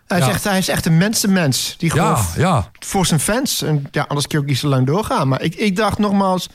Hij, 0.08 0.20
is 0.20 0.26
Ja. 0.26 0.32
echt, 0.32 0.44
hij 0.44 0.58
is 0.58 0.68
echt 0.68 0.86
een 0.86 0.98
mensenmens. 0.98 1.76
Die 1.78 1.90
gewoon 1.90 2.06
Ja, 2.08 2.26
ja. 2.38 2.70
voor 2.80 3.06
zijn 3.06 3.20
fans. 3.20 3.62
En 3.62 3.88
ja, 3.92 4.06
anders 4.08 4.28
kun 4.28 4.38
je 4.38 4.44
ook 4.44 4.50
niet 4.50 4.60
zo 4.60 4.68
lang 4.68 4.86
doorgaan. 4.86 5.28
Maar 5.28 5.42
ik, 5.42 5.56
ik 5.56 5.76
dacht 5.76 5.98
nogmaals... 5.98 6.50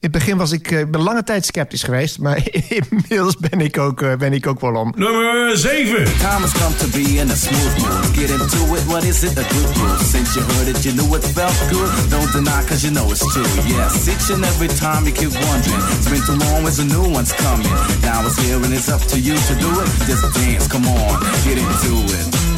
In 0.00 0.10
het 0.10 0.18
begin 0.18 0.36
was 0.38 0.52
ik, 0.52 0.70
eh, 0.70 0.78
ik 0.78 0.90
ben 0.90 1.00
lange 1.02 1.22
tijd 1.22 1.44
sceptisch 1.46 1.82
geweest. 1.82 2.18
Maar 2.18 2.38
inmiddels 2.90 3.36
ben 3.36 3.60
ik 3.60 3.78
ook, 3.78 4.02
eh, 4.02 4.16
ben 4.16 4.32
ik 4.32 4.46
ook 4.46 4.60
wel 4.60 4.74
om. 4.74 4.92
Nummer 4.96 5.56
7. 5.58 6.04
Time 6.04 6.40
has 6.44 6.52
come 6.52 6.74
to 6.76 6.86
be 6.92 7.00
in 7.20 7.30
a 7.30 7.34
smooth 7.34 7.78
mood. 7.78 8.16
Get 8.18 8.30
into 8.30 8.74
it, 8.74 8.84
what 8.84 9.02
is 9.02 9.22
it? 9.22 9.38
A 9.38 9.42
good 9.42 9.76
groove. 9.76 10.04
Since 10.04 10.38
you 10.38 10.52
heard 10.52 10.68
it, 10.76 10.82
you 10.82 10.94
knew 10.94 11.16
it 11.16 11.24
felt 11.26 11.56
good. 11.70 12.10
Don't 12.10 12.32
deny, 12.32 12.64
cause 12.68 12.80
you 12.86 12.92
know 12.94 13.10
it's 13.10 13.32
true. 13.32 13.48
Yes, 13.76 14.06
each 14.08 14.30
and 14.34 14.44
every 14.44 14.68
time 14.68 15.04
you 15.06 15.12
keep 15.12 15.32
wondering. 15.46 15.82
It's 15.96 16.08
been 16.10 16.24
too 16.26 16.36
long, 16.44 16.62
where's 16.62 16.76
the 16.76 16.84
new 16.84 17.08
one's 17.16 17.32
coming? 17.32 17.72
Now 18.02 18.26
it's 18.26 18.36
here 18.44 18.56
and 18.64 18.72
it's 18.74 18.88
up 18.88 19.00
to 19.12 19.16
you 19.18 19.34
to 19.48 19.54
do 19.54 19.70
it. 19.82 19.88
Just 20.06 20.22
dance, 20.34 20.66
come 20.68 20.86
on, 20.86 21.20
get 21.44 21.56
into 21.56 21.92
it. 22.18 22.53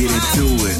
Get 0.00 0.10
into 0.10 0.64
it. 0.66 0.78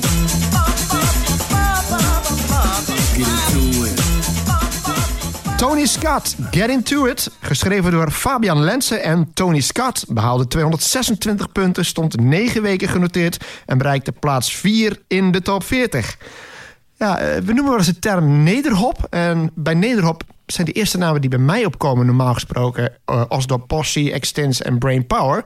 Tony 5.57 5.87
Scott, 5.87 6.37
Get 6.51 6.71
Into 6.71 7.07
It. 7.07 7.31
Geschreven 7.41 7.91
door 7.91 8.11
Fabian 8.11 8.61
Lensen 8.61 9.03
en 9.03 9.31
Tony 9.35 9.61
Scott. 9.61 10.05
Behaalde 10.09 10.47
226 10.47 11.53
punten, 11.53 11.85
stond 11.85 12.21
9 12.21 12.63
weken 12.63 12.89
genoteerd... 12.89 13.45
en 13.67 13.79
bereikte 13.79 14.13
plaats 14.13 14.55
4 14.57 15.01
in 15.07 15.31
de 15.31 15.43
top 15.43 15.65
40. 15.65 16.17
Ja, 16.97 17.19
eh, 17.19 17.37
we 17.37 17.53
noemen 17.53 17.69
wel 17.69 17.79
eens 17.79 17.87
de 17.87 17.99
term 17.99 18.43
nederhop. 18.43 19.07
En 19.11 19.51
bij 19.55 19.75
nederhop 19.75 20.23
zijn 20.47 20.67
de 20.67 20.73
eerste 20.73 20.99
namen 20.99 21.21
die 21.21 21.31
bij 21.31 21.39
mij 21.39 21.65
opkomen... 21.65 22.07
normaal 22.07 22.35
gesproken 22.35 22.93
eh 23.05 23.23
Osdor 23.29 23.61
Posse, 23.61 24.13
Extens 24.13 24.63
en 24.63 24.79
Brain 24.79 25.07
Power. 25.07 25.45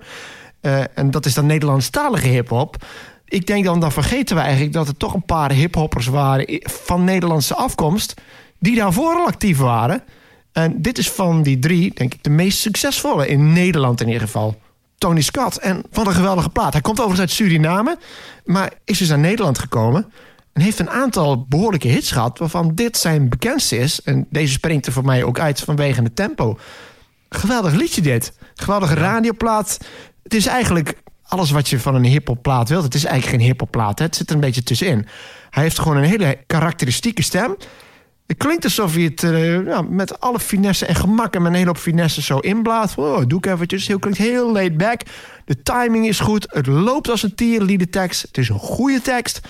Eh, 0.60 0.82
en 0.94 1.10
dat 1.10 1.26
is 1.26 1.34
dan 1.34 1.46
Nederlandstalige 1.46 2.28
hiphop. 2.28 2.76
Ik 3.24 3.46
denk 3.46 3.64
dan, 3.64 3.80
dan 3.80 3.92
vergeten 3.92 4.36
we 4.36 4.42
eigenlijk 4.42 4.72
dat 4.72 4.88
er 4.88 4.96
toch 4.96 5.14
een 5.14 5.24
paar 5.24 5.52
hiphoppers 5.52 6.06
waren... 6.06 6.60
van 6.62 7.04
Nederlandse 7.04 7.54
afkomst 7.54 8.14
die 8.58 8.76
daarvoor 8.76 9.14
al 9.14 9.26
actief 9.26 9.58
waren. 9.58 10.02
En 10.52 10.82
dit 10.82 10.98
is 10.98 11.10
van 11.10 11.42
die 11.42 11.58
drie, 11.58 11.94
denk 11.94 12.14
ik, 12.14 12.22
de 12.22 12.30
meest 12.30 12.58
succesvolle 12.58 13.28
in 13.28 13.52
Nederland 13.52 14.00
in 14.00 14.06
ieder 14.06 14.22
geval. 14.22 14.60
Tony 14.98 15.20
Scott. 15.20 15.58
En 15.58 15.82
wat 15.90 16.06
een 16.06 16.12
geweldige 16.12 16.48
plaat. 16.48 16.72
Hij 16.72 16.82
komt 16.82 17.00
overigens 17.00 17.20
uit 17.20 17.30
Suriname, 17.30 17.98
maar 18.44 18.72
is 18.84 18.98
dus 18.98 19.08
naar 19.08 19.18
Nederland 19.18 19.58
gekomen. 19.58 20.12
En 20.52 20.62
heeft 20.62 20.78
een 20.78 20.90
aantal 20.90 21.46
behoorlijke 21.48 21.88
hits 21.88 22.10
gehad, 22.10 22.38
waarvan 22.38 22.74
dit 22.74 22.96
zijn 22.96 23.28
bekendste 23.28 23.78
is. 23.78 24.02
En 24.02 24.26
deze 24.30 24.52
springt 24.52 24.86
er 24.86 24.92
voor 24.92 25.04
mij 25.04 25.24
ook 25.24 25.38
uit 25.38 25.60
vanwege 25.60 26.02
het 26.02 26.16
tempo. 26.16 26.58
Geweldig 27.28 27.72
liedje 27.72 28.00
dit. 28.00 28.32
Geweldige 28.54 28.94
radioplaat. 28.94 29.78
Het 30.22 30.34
is 30.34 30.46
eigenlijk 30.46 31.02
alles 31.26 31.50
wat 31.50 31.68
je 31.68 31.80
van 31.80 31.94
een 31.94 32.04
hiphopplaat 32.04 32.68
wilt. 32.68 32.84
Het 32.84 32.94
is 32.94 33.04
eigenlijk 33.04 33.36
geen 33.36 33.50
hiphopplaat. 33.50 33.98
Het 33.98 34.16
zit 34.16 34.28
er 34.28 34.34
een 34.34 34.40
beetje 34.40 34.62
tussenin. 34.62 35.06
Hij 35.50 35.62
heeft 35.62 35.78
gewoon 35.78 35.96
een 35.96 36.04
hele 36.04 36.38
karakteristieke 36.46 37.22
stem. 37.22 37.56
Het 38.26 38.36
klinkt 38.36 38.64
alsof 38.64 38.94
hij 38.94 39.02
het 39.02 39.22
eh, 39.22 39.80
met 39.88 40.20
alle 40.20 40.40
finesse 40.40 40.86
en 40.86 40.94
gemak 40.94 41.34
en 41.34 41.42
met 41.42 41.50
een 41.50 41.56
hele 41.56 41.68
hoop 41.68 41.78
finesse 41.78 42.22
zo 42.22 42.38
inblaast. 42.38 42.98
Oh, 42.98 43.22
doe 43.26 43.38
ik 43.38 43.46
eventjes. 43.46 43.86
Het 43.86 44.00
klinkt 44.00 44.18
heel 44.18 44.52
laid 44.52 44.76
back. 44.76 45.00
De 45.44 45.62
timing 45.62 46.06
is 46.06 46.20
goed. 46.20 46.46
Het 46.48 46.66
loopt 46.66 47.08
als 47.08 47.22
een 47.22 47.34
tierenlieden 47.34 47.90
tekst. 47.90 48.22
Het 48.22 48.38
is 48.38 48.48
een 48.48 48.58
goede 48.58 49.00
tekst. 49.00 49.40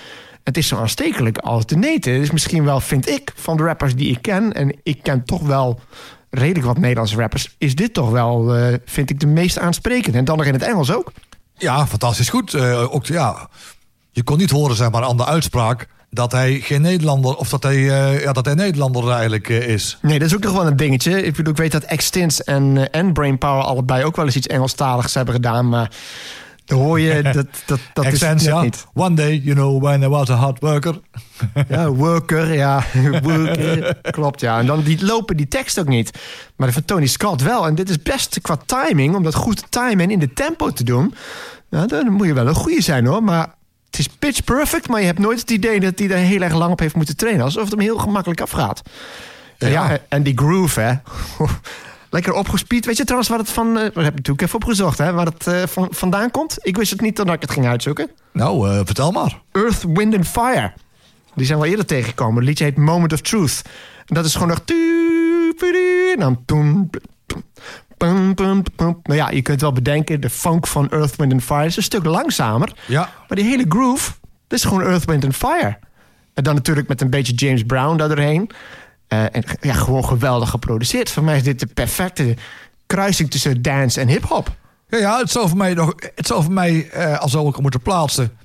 Het 0.43 0.57
is 0.57 0.67
zo 0.67 0.77
aanstekelijk 0.77 1.37
als 1.37 1.65
de 1.65 1.77
neten. 1.77 2.13
Het 2.13 2.21
is 2.21 2.31
misschien 2.31 2.63
wel, 2.63 2.79
vind 2.79 3.09
ik, 3.09 3.31
van 3.35 3.57
de 3.57 3.63
rappers 3.63 3.95
die 3.95 4.09
ik 4.09 4.21
ken... 4.21 4.53
en 4.53 4.75
ik 4.83 5.03
ken 5.03 5.25
toch 5.25 5.41
wel 5.41 5.79
redelijk 6.29 6.65
wat 6.65 6.77
Nederlandse 6.77 7.15
rappers... 7.15 7.55
is 7.57 7.75
dit 7.75 7.93
toch 7.93 8.09
wel, 8.09 8.55
eh, 8.55 8.73
vind 8.85 9.09
ik, 9.09 9.19
de 9.19 9.27
meest 9.27 9.59
aansprekende. 9.59 10.17
En 10.17 10.25
dan 10.25 10.37
nog 10.37 10.45
in 10.45 10.53
het 10.53 10.63
Engels 10.63 10.91
ook. 10.91 11.11
Ja, 11.57 11.87
fantastisch 11.87 12.29
goed. 12.29 12.53
Eh, 12.53 12.93
ook, 12.93 13.05
ja, 13.05 13.49
je 14.11 14.23
kon 14.23 14.37
niet 14.37 14.51
horen 14.51 14.75
zeg 14.75 14.91
maar, 14.91 15.03
aan 15.03 15.17
de 15.17 15.25
uitspraak 15.25 15.87
dat 16.09 16.31
hij 16.31 16.59
geen 16.59 16.81
Nederlander, 16.81 17.35
of 17.35 17.49
dat 17.49 17.63
hij, 17.63 17.75
eh, 17.75 18.21
ja, 18.21 18.31
dat 18.33 18.45
hij 18.45 18.53
Nederlander 18.53 19.11
eigenlijk 19.11 19.49
eh, 19.49 19.67
is. 19.67 19.97
Nee, 20.01 20.19
dat 20.19 20.27
is 20.27 20.35
ook 20.35 20.43
nog 20.43 20.53
wel 20.53 20.67
een 20.67 20.75
dingetje. 20.75 21.23
Ik, 21.23 21.35
bedoel, 21.35 21.51
ik 21.51 21.59
weet 21.59 21.71
dat 21.71 21.83
Extins 21.83 22.43
en, 22.43 22.91
en 22.91 23.13
Brainpower 23.13 23.63
allebei 23.63 24.03
ook 24.03 24.15
wel 24.15 24.25
eens 24.25 24.35
iets 24.35 24.47
Engelstaligs 24.47 25.13
hebben 25.13 25.33
gedaan. 25.33 25.69
Maar 25.69 25.91
dan 26.65 26.77
hoor 26.79 26.99
je 26.99 27.21
dat, 27.33 27.47
dat, 27.65 27.79
dat 27.93 28.05
is 28.05 28.11
Accents, 28.11 28.43
ja. 28.43 28.61
niet. 28.61 28.85
One 28.93 29.15
day, 29.15 29.41
you 29.43 29.55
know, 29.55 29.83
when 29.83 30.01
I 30.01 30.07
was 30.07 30.29
a 30.29 30.35
hard 30.35 30.59
worker. 30.59 30.99
Ja, 31.67 31.89
worker, 31.89 32.53
ja. 32.53 32.83
worker. 33.23 33.97
Klopt, 34.01 34.41
ja. 34.41 34.59
En 34.59 34.65
dan 34.65 34.81
die 34.81 35.05
lopen 35.05 35.37
die 35.37 35.47
tekst 35.47 35.79
ook 35.79 35.87
niet. 35.87 36.19
Maar 36.55 36.71
van 36.71 36.85
Tony 36.85 37.05
Scott 37.05 37.41
wel. 37.41 37.67
En 37.67 37.75
dit 37.75 37.89
is 37.89 38.01
best 38.01 38.41
qua 38.41 38.57
timing, 38.65 39.15
om 39.15 39.23
dat 39.23 39.35
goed 39.35 39.57
te 39.57 39.63
timen 39.69 39.99
en 39.99 40.11
in 40.11 40.19
de 40.19 40.33
tempo 40.33 40.69
te 40.71 40.83
doen. 40.83 41.13
Nou, 41.69 41.87
dan 41.87 42.11
moet 42.11 42.27
je 42.27 42.33
wel 42.33 42.47
een 42.47 42.55
goede 42.55 42.81
zijn 42.81 43.05
hoor. 43.05 43.23
Maar 43.23 43.53
het 43.85 43.99
is 43.99 44.07
pitch 44.07 44.43
perfect, 44.43 44.87
maar 44.87 44.99
je 44.99 45.05
hebt 45.05 45.19
nooit 45.19 45.39
het 45.39 45.51
idee 45.51 45.79
dat 45.79 45.99
hij 45.99 46.09
er 46.09 46.17
heel 46.17 46.41
erg 46.41 46.53
lang 46.53 46.71
op 46.71 46.79
heeft 46.79 46.95
moeten 46.95 47.17
trainen. 47.17 47.43
Alsof 47.43 47.61
het 47.63 47.71
hem 47.71 47.79
heel 47.79 47.97
gemakkelijk 47.97 48.41
afgaat. 48.41 48.81
Ja, 49.57 49.67
Ja. 49.67 49.97
en 50.09 50.23
die 50.23 50.37
groove, 50.37 50.79
hè. 50.81 50.93
Lekker 52.15 52.33
opgespied. 52.33 52.85
Weet 52.85 52.97
je 52.97 53.03
trouwens 53.03 53.29
waar 53.29 53.39
het 53.39 53.49
van... 53.49 53.67
eh, 53.67 53.73
We 53.73 53.81
hebben 53.81 54.03
natuurlijk 54.03 54.41
even 54.41 54.55
opgezocht, 54.55 54.97
hè. 54.97 55.13
Waar 55.13 55.25
het 55.25 55.69
van, 55.69 55.87
vandaan 55.91 56.31
komt. 56.31 56.57
Ik 56.61 56.77
wist 56.77 56.91
het 56.91 57.01
niet 57.01 57.15
totdat 57.15 57.35
ik 57.35 57.41
het 57.41 57.51
ging 57.51 57.67
uitzoeken. 57.67 58.09
Nou, 58.31 58.69
eh, 58.69 58.79
vertel 58.85 59.11
maar. 59.11 59.41
Earth, 59.51 59.83
Wind 59.93 60.15
and 60.15 60.27
Fire. 60.27 60.73
Die 61.35 61.45
zijn 61.45 61.59
wel 61.59 61.67
eerder 61.67 61.85
tegengekomen. 61.85 62.35
Het 62.35 62.45
liedje 62.45 62.63
heet 62.63 62.77
Moment 62.77 63.13
of 63.13 63.21
Truth. 63.21 63.61
En 64.05 64.15
dat 64.15 64.25
is 64.25 64.33
gewoon 64.33 64.47
nog... 64.47 64.61
En 66.17 66.39
dan... 66.45 66.89
Nou 68.77 68.95
ja, 69.05 69.29
je 69.29 69.41
kunt 69.41 69.61
wel 69.61 69.71
bedenken... 69.71 70.21
de 70.21 70.29
funk 70.29 70.67
van 70.67 70.89
Earth, 70.89 71.15
Wind 71.15 71.33
and 71.33 71.43
Fire 71.43 71.65
is 71.65 71.77
een 71.77 71.83
stuk 71.83 72.05
langzamer. 72.05 72.73
Ja. 72.87 73.09
Maar 73.27 73.37
die 73.37 73.45
hele 73.45 73.65
groove... 73.69 74.11
dat 74.47 74.59
is 74.59 74.65
gewoon 74.65 74.81
Earth, 74.81 75.05
Wind 75.05 75.23
and 75.23 75.35
Fire. 75.35 75.77
En 76.33 76.43
dan 76.43 76.55
natuurlijk 76.55 76.87
met 76.87 77.01
een 77.01 77.09
beetje 77.09 77.33
James 77.33 77.63
Brown 77.63 77.97
daardoorheen. 77.97 78.49
Eh, 79.07 79.35
en 79.35 79.43
ja, 79.61 79.73
gewoon 79.73 80.05
geweldig 80.05 80.49
geproduceerd. 80.49 81.11
Voor 81.11 81.23
mij 81.23 81.35
is 81.35 81.43
dit 81.43 81.59
de 81.59 81.67
perfecte 81.67 82.35
kruising 82.85 83.31
tussen 83.31 83.61
dance 83.61 83.99
en 83.99 84.07
hip-hop. 84.07 84.55
Ja, 84.89 84.97
ja, 84.97 85.19
het 85.19 85.31
zou 85.31 85.47
voor 85.47 85.57
mij, 85.57 85.73
nog, 85.73 85.93
het 86.15 86.27
zou 86.27 86.43
voor 86.43 86.53
mij 86.53 86.89
eh, 86.89 87.19
als 87.19 87.31
zou 87.31 87.47
ik 87.47 87.53
hem 87.53 87.61
moeten 87.61 87.81
plaatsen, 87.81 88.37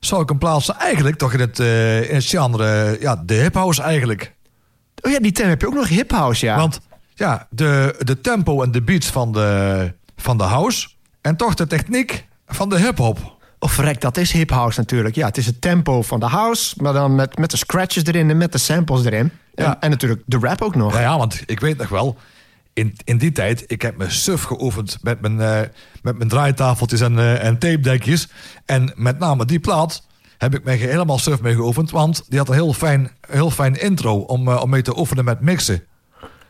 zou 0.00 0.22
ik 0.22 0.28
hem 0.28 0.38
plaatsen 0.38 0.76
eigenlijk 0.76 1.16
toch 1.16 1.32
in 1.32 1.40
het, 1.40 1.60
eh, 1.60 2.08
in 2.08 2.14
het 2.14 2.24
genre, 2.24 2.96
ja, 3.00 3.22
de 3.26 3.34
hip 3.34 3.54
house 3.54 3.82
eigenlijk. 3.82 4.34
Oh 5.00 5.10
ja, 5.10 5.18
die 5.18 5.32
term 5.32 5.48
heb 5.48 5.60
je 5.60 5.66
ook 5.66 5.74
nog 5.74 5.88
hip-house, 5.88 6.46
ja. 6.46 6.56
Want 6.56 6.80
ja, 7.14 7.46
de, 7.50 7.94
de 7.98 8.20
tempo 8.20 8.62
en 8.62 8.70
de 8.70 8.82
beats 8.82 9.06
van 9.06 9.32
de, 9.32 9.92
van 10.16 10.38
de 10.38 10.44
house 10.44 10.88
en 11.20 11.36
toch 11.36 11.54
de 11.54 11.66
techniek 11.66 12.26
van 12.46 12.68
de 12.68 12.78
hip 12.78 12.98
hop. 12.98 13.37
Of 13.58 13.72
verrek, 13.72 14.00
dat 14.00 14.16
is 14.16 14.32
hip 14.32 14.50
house 14.50 14.78
natuurlijk. 14.78 15.14
Ja, 15.14 15.26
het 15.26 15.36
is 15.36 15.46
het 15.46 15.60
tempo 15.60 16.02
van 16.02 16.20
de 16.20 16.26
house, 16.26 16.74
maar 16.82 16.92
dan 16.92 17.14
met, 17.14 17.38
met 17.38 17.50
de 17.50 17.56
scratches 17.56 18.04
erin 18.04 18.30
en 18.30 18.36
met 18.36 18.52
de 18.52 18.58
samples 18.58 19.04
erin. 19.04 19.30
En, 19.54 19.64
Ja. 19.64 19.76
en 19.80 19.90
natuurlijk 19.90 20.22
de 20.26 20.38
rap 20.40 20.62
ook 20.62 20.74
nog. 20.74 20.90
Nou 20.92 21.02
ja, 21.02 21.18
want 21.18 21.42
ik 21.46 21.60
weet 21.60 21.78
nog 21.78 21.88
wel, 21.88 22.16
in, 22.72 22.96
in 23.04 23.18
die 23.18 23.32
tijd, 23.32 23.64
ik 23.66 23.82
heb 23.82 23.96
me 23.96 24.10
suf 24.10 24.42
geoefend 24.42 24.98
met 25.02 25.20
mijn, 25.20 25.40
eh, 25.40 25.60
met 26.02 26.16
mijn 26.16 26.28
draaitafeltjes 26.28 27.00
en, 27.00 27.18
eh, 27.18 27.44
en 27.44 27.58
tapedekjes. 27.58 28.28
En 28.66 28.92
met 28.96 29.18
name 29.18 29.44
die 29.44 29.60
plaat 29.60 30.06
heb 30.38 30.54
ik 30.54 30.64
me 30.64 30.70
helemaal 30.72 31.18
suf 31.18 31.40
mee 31.40 31.54
geoefend, 31.54 31.90
want 31.90 32.22
die 32.28 32.38
had 32.38 32.48
een 32.48 32.54
heel 32.54 32.72
fijn, 32.72 33.10
heel 33.30 33.50
fijn 33.50 33.80
intro 33.80 34.16
om, 34.18 34.48
eh, 34.48 34.62
om 34.62 34.70
mee 34.70 34.82
te 34.82 34.98
oefenen 34.98 35.24
met 35.24 35.40
mixen. 35.40 35.82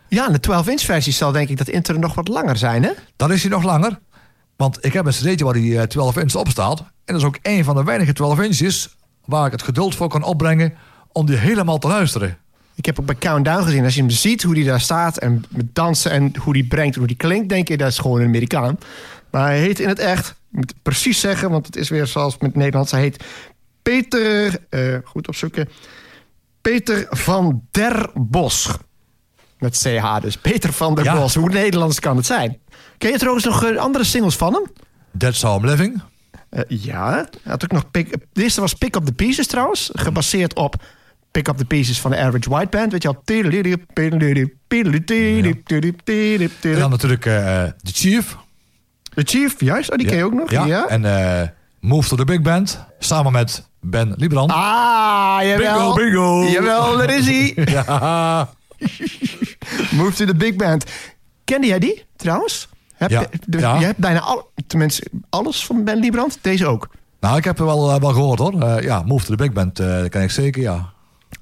Ja, 0.09 0.27
en 0.27 0.33
de 0.33 0.41
12-inch 0.41 0.81
versie 0.81 1.13
zal 1.13 1.33
denk 1.33 1.49
ik 1.49 1.57
dat 1.57 1.69
intro 1.69 1.99
nog 1.99 2.15
wat 2.15 2.29
langer 2.29 2.57
zijn, 2.57 2.83
hè? 2.83 2.91
Dan 3.17 3.33
is 3.33 3.43
hij 3.43 3.51
nog 3.51 3.63
langer. 3.63 3.99
Want 4.59 4.85
ik 4.85 4.93
heb 4.93 5.07
een 5.07 5.13
cd'tje 5.13 5.45
waar 5.45 5.55
die 5.55 5.79
eh, 5.79 5.83
12 5.87 6.17
inch 6.17 6.35
op 6.35 6.49
staat. 6.49 6.79
En 6.81 6.87
dat 7.05 7.17
is 7.17 7.25
ook 7.25 7.39
een 7.43 7.65
van 7.65 7.75
de 7.77 7.85
weinige 7.85 8.13
12 8.13 8.41
inches 8.41 8.97
waar 9.25 9.47
ik 9.47 9.53
het 9.53 9.63
geduld 9.63 9.95
voor 9.95 10.09
kan 10.09 10.23
opbrengen 10.23 10.75
om 11.13 11.27
die 11.27 11.37
helemaal 11.37 11.79
te 11.79 11.89
luisteren. 11.89 12.39
Ik 12.75 12.87
heb 12.87 13.01
ook 13.01 13.07
bij 13.07 13.15
Countdown 13.19 13.63
gezien. 13.63 13.85
Als 13.85 13.95
je 13.95 14.01
hem 14.01 14.11
ziet, 14.11 14.43
hoe 14.43 14.55
hij 14.55 14.65
daar 14.65 14.81
staat 14.81 15.17
en 15.17 15.45
met 15.49 15.75
dansen 15.75 16.11
en 16.11 16.37
hoe 16.37 16.53
die 16.53 16.67
brengt 16.67 16.93
en 16.93 16.99
hoe 16.99 17.09
die 17.09 17.17
klinkt, 17.17 17.49
denk 17.49 17.69
je 17.69 17.77
dat 17.77 17.89
is 17.89 17.99
gewoon 17.99 18.21
een 18.21 18.27
Amerikaan. 18.27 18.79
Maar 19.31 19.47
hij 19.47 19.59
heet 19.61 19.81
in 19.81 19.89
het 19.89 19.99
echt, 19.99 20.29
ik 20.29 20.35
moet 20.51 20.71
het 20.71 20.83
precies 20.83 21.21
zeggen, 21.21 21.51
want 21.51 21.67
het 21.67 21.77
is 21.77 21.89
weer 21.89 22.07
zoals 22.07 22.39
met 22.39 22.55
Nederlands. 22.55 22.91
Hij 22.91 23.01
heet 23.01 23.25
Peter, 23.83 24.59
eh, 24.69 24.97
goed 25.05 25.29
opzoeken, 25.29 25.69
Peter 26.61 27.07
van 27.11 27.63
der 27.71 28.11
Bos. 28.15 28.69
Met 29.59 29.83
CH 29.83 30.21
dus. 30.21 30.37
Peter 30.37 30.73
van 30.73 30.95
der 30.95 31.05
Ja. 31.05 31.15
Bos. 31.15 31.35
Hoe 31.35 31.49
Nederlands 31.49 32.01
kan 32.01 32.17
het 32.17 32.27
zijn? 32.27 32.59
Ken 32.99 33.11
je 33.11 33.19
trouwens 33.19 33.45
nog 33.45 33.65
eh, 33.65 33.77
andere 33.77 34.05
singles 34.05 34.37
van 34.37 34.53
hem? 34.53 34.65
That's 35.19 35.43
how 35.43 35.59
I'm 35.61 35.69
living. 35.69 36.03
Eh, 36.51 36.63
ja, 36.69 37.29
had 37.43 37.65
ook 37.65 37.73
nog 37.73 37.91
pick, 37.91 38.11
de 38.33 38.43
eerste 38.43 38.61
was 38.61 38.75
Pick 38.75 38.97
Up 38.97 39.05
The 39.05 39.13
Pieces 39.13 39.47
trouwens. 39.47 39.91
Gebaseerd 39.93 40.55
op 40.55 40.83
Pick 41.31 41.49
Up 41.49 41.57
The 41.57 41.65
Pieces 41.65 42.01
van 42.01 42.11
de 42.11 42.19
Average 42.19 42.51
White 42.51 42.77
Band. 42.77 42.93
Weet 42.93 43.03
je 43.03 43.09
al? 43.09 43.23
En 46.63 46.79
dan 46.79 46.91
natuurlijk 46.91 47.27
eh 47.27 47.65
The 47.65 47.93
Chief. 47.93 48.37
The 49.15 49.23
Chief, 49.25 49.61
juist. 49.61 49.91
Oh, 49.91 49.99
die 49.99 50.07
ken 50.07 50.17
je 50.17 50.25
ook 50.25 50.35
nog. 50.35 50.51
Ja. 50.51 50.65
Ja. 50.65 50.87
En 50.87 51.03
Move 51.81 52.09
to 52.09 52.17
the 52.17 52.25
Big 52.25 52.43
Band. 52.43 52.85
Samen 52.99 53.33
met 53.33 53.69
Ben 53.81 54.15
Liebrand. 54.17 54.51
Ah, 54.51 55.39
jawel. 55.43 55.95
Bingo, 55.95 55.95
bingo. 55.95 56.45
Jawel, 56.45 56.97
daar 56.97 57.15
is 57.15 57.27
hij. 57.27 57.53
Ja. 57.75 58.49
Move 59.99 60.13
to 60.13 60.25
the 60.25 60.35
Big 60.37 60.57
Band. 60.57 60.85
Kende 61.45 61.67
jij 61.67 61.79
die 61.79 62.05
trouwens? 62.17 62.69
Heb 62.99 63.11
Ja. 63.11 63.21
je, 63.21 63.29
dus 63.47 63.61
Ja. 63.61 63.79
je 63.79 63.85
hebt 63.85 63.99
bijna 63.99 64.21
al, 64.21 64.51
tenminste, 64.67 65.03
alles 65.31 65.65
van 65.67 65.85
Ben 65.85 65.99
Liebrand. 65.99 66.39
Deze 66.43 66.67
ook. 66.67 66.89
Nou, 67.21 67.37
ik 67.37 67.45
heb 67.45 67.59
er 67.59 67.65
wel, 67.65 67.93
eh, 67.93 68.01
wel 68.01 68.13
gehoord 68.13 68.39
hoor. 68.39 68.61
Eh, 68.63 68.83
ja, 68.83 69.03
Move 69.03 69.25
to 69.25 69.31
the 69.31 69.43
Big 69.43 69.53
Band, 69.53 69.79
eh 69.79 69.87
dat 69.99 70.09
ken 70.09 70.23
ik 70.23 70.31
zeker, 70.31 70.63
ja. 70.63 70.93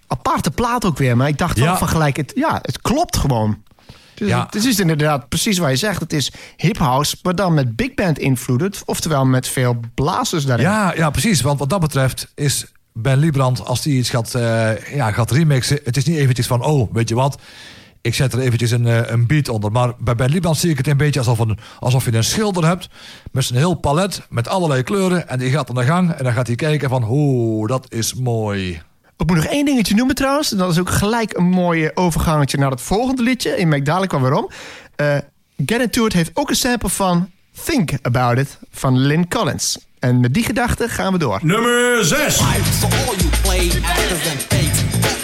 Aparte 0.06 0.50
plaat 0.50 0.84
ook 0.84 0.98
weer, 0.98 1.16
maar 1.16 1.28
ik 1.28 1.38
dacht 1.38 1.58
wel 1.58 1.66
Ja. 1.66 1.76
van 1.78 1.88
gelijk, 1.88 2.16
het, 2.16 2.32
ja, 2.34 2.58
het 2.62 2.80
klopt 2.80 3.16
gewoon. 3.16 3.62
Dus 4.14 4.28
Ja. 4.28 4.46
Het 4.50 4.64
is 4.64 4.80
inderdaad 4.80 5.28
precies 5.28 5.58
wat 5.58 5.70
je 5.70 5.76
zegt. 5.76 6.00
Het 6.00 6.12
is 6.12 6.32
hip 6.56 6.78
house, 6.78 7.16
maar 7.22 7.34
dan 7.34 7.54
met 7.54 7.76
big 7.76 7.94
band 7.94 8.18
invloeden. 8.18 8.72
Oftewel 8.84 9.24
met 9.24 9.48
veel 9.48 9.80
blazers 9.94 10.44
daarin. 10.44 10.66
Ja, 10.66 10.92
ja, 10.94 11.10
precies. 11.10 11.40
Want 11.40 11.58
wat 11.58 11.70
dat 11.70 11.80
betreft 11.80 12.32
is 12.34 12.66
Ben 12.92 13.18
Liebrand, 13.18 13.64
als 13.66 13.82
die 13.82 13.98
iets 13.98 14.10
gaat, 14.10 14.30
ja, 14.94 15.12
gaat 15.12 15.30
remixen... 15.30 15.80
het 15.84 15.96
is 15.96 16.04
niet 16.04 16.16
eventjes 16.16 16.46
van, 16.46 16.64
oh, 16.64 16.92
weet 16.92 17.08
je 17.08 17.14
wat... 17.14 17.38
ik 18.06 18.14
zet 18.14 18.32
er 18.32 18.38
eventjes 18.38 18.70
een, 18.70 18.86
eh, 18.86 19.10
een 19.10 19.26
beat 19.26 19.48
onder. 19.48 19.72
Maar 19.72 19.92
bij 19.98 20.14
Ben 20.14 20.54
zie 20.54 20.70
ik 20.70 20.76
het 20.76 20.86
een 20.86 20.96
beetje 20.96 21.18
alsof, 21.18 21.38
een, 21.38 21.58
alsof 21.78 22.04
je 22.04 22.14
een 22.14 22.24
schilder 22.24 22.66
hebt... 22.66 22.88
met 23.32 23.44
zijn 23.44 23.58
heel 23.58 23.74
palet, 23.74 24.22
met 24.30 24.48
allerlei 24.48 24.82
kleuren... 24.82 25.28
en 25.28 25.38
die 25.38 25.50
gaat 25.50 25.68
aan 25.68 25.74
de 25.74 25.84
gang 25.84 26.12
en 26.12 26.24
dan 26.24 26.32
gaat 26.32 26.46
hij 26.46 26.56
kijken 26.56 26.88
van... 26.88 27.04
oeh, 27.08 27.68
dat 27.68 27.86
is 27.88 28.14
mooi. 28.14 28.82
Ik 29.18 29.26
moet 29.26 29.36
nog 29.36 29.46
één 29.46 29.64
dingetje 29.64 29.94
noemen 29.94 30.14
trouwens. 30.14 30.52
En 30.52 30.58
dat 30.58 30.70
is 30.70 30.78
ook 30.78 30.90
gelijk 30.90 31.36
een 31.36 31.44
mooie 31.44 31.90
overgangetje 31.94 32.58
naar 32.58 32.70
het 32.70 32.80
volgende 32.80 33.22
liedje. 33.22 33.56
Ik 33.56 33.66
merk 33.66 33.84
dadelijk 33.84 34.12
wel 34.12 34.20
waarom. 34.20 34.50
Eh 34.96 35.16
Get 35.66 35.80
Into 35.80 36.06
It 36.06 36.12
heeft 36.12 36.30
ook 36.34 36.48
een 36.48 36.56
sample 36.56 36.88
van 36.88 37.30
Think 37.64 37.90
About 38.02 38.38
It 38.38 38.58
van 38.70 38.98
Lynn 38.98 39.28
Collins. 39.28 39.78
En 39.98 40.20
met 40.20 40.34
die 40.34 40.44
gedachte 40.44 40.88
gaan 40.88 41.12
we 41.12 41.18
door. 41.18 41.38
Nummer 41.42 42.04
6. 42.04 42.40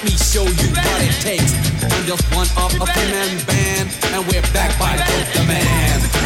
Me 0.05 0.11
show 0.11 0.43
you 0.43 0.69
what 0.75 1.01
it 1.03 1.15
takes. 1.21 1.53
I'm 1.83 2.05
just 2.07 2.25
one 2.35 2.49
of 2.57 2.73
a 2.81 2.87
few 2.87 3.09
man 3.11 3.47
band, 3.47 3.89
and 4.15 4.27
we're 4.27 4.43
back 4.53 4.77
by 4.79 4.97
Dope 4.97 5.33
the 5.35 5.45
Man. 5.47 6.23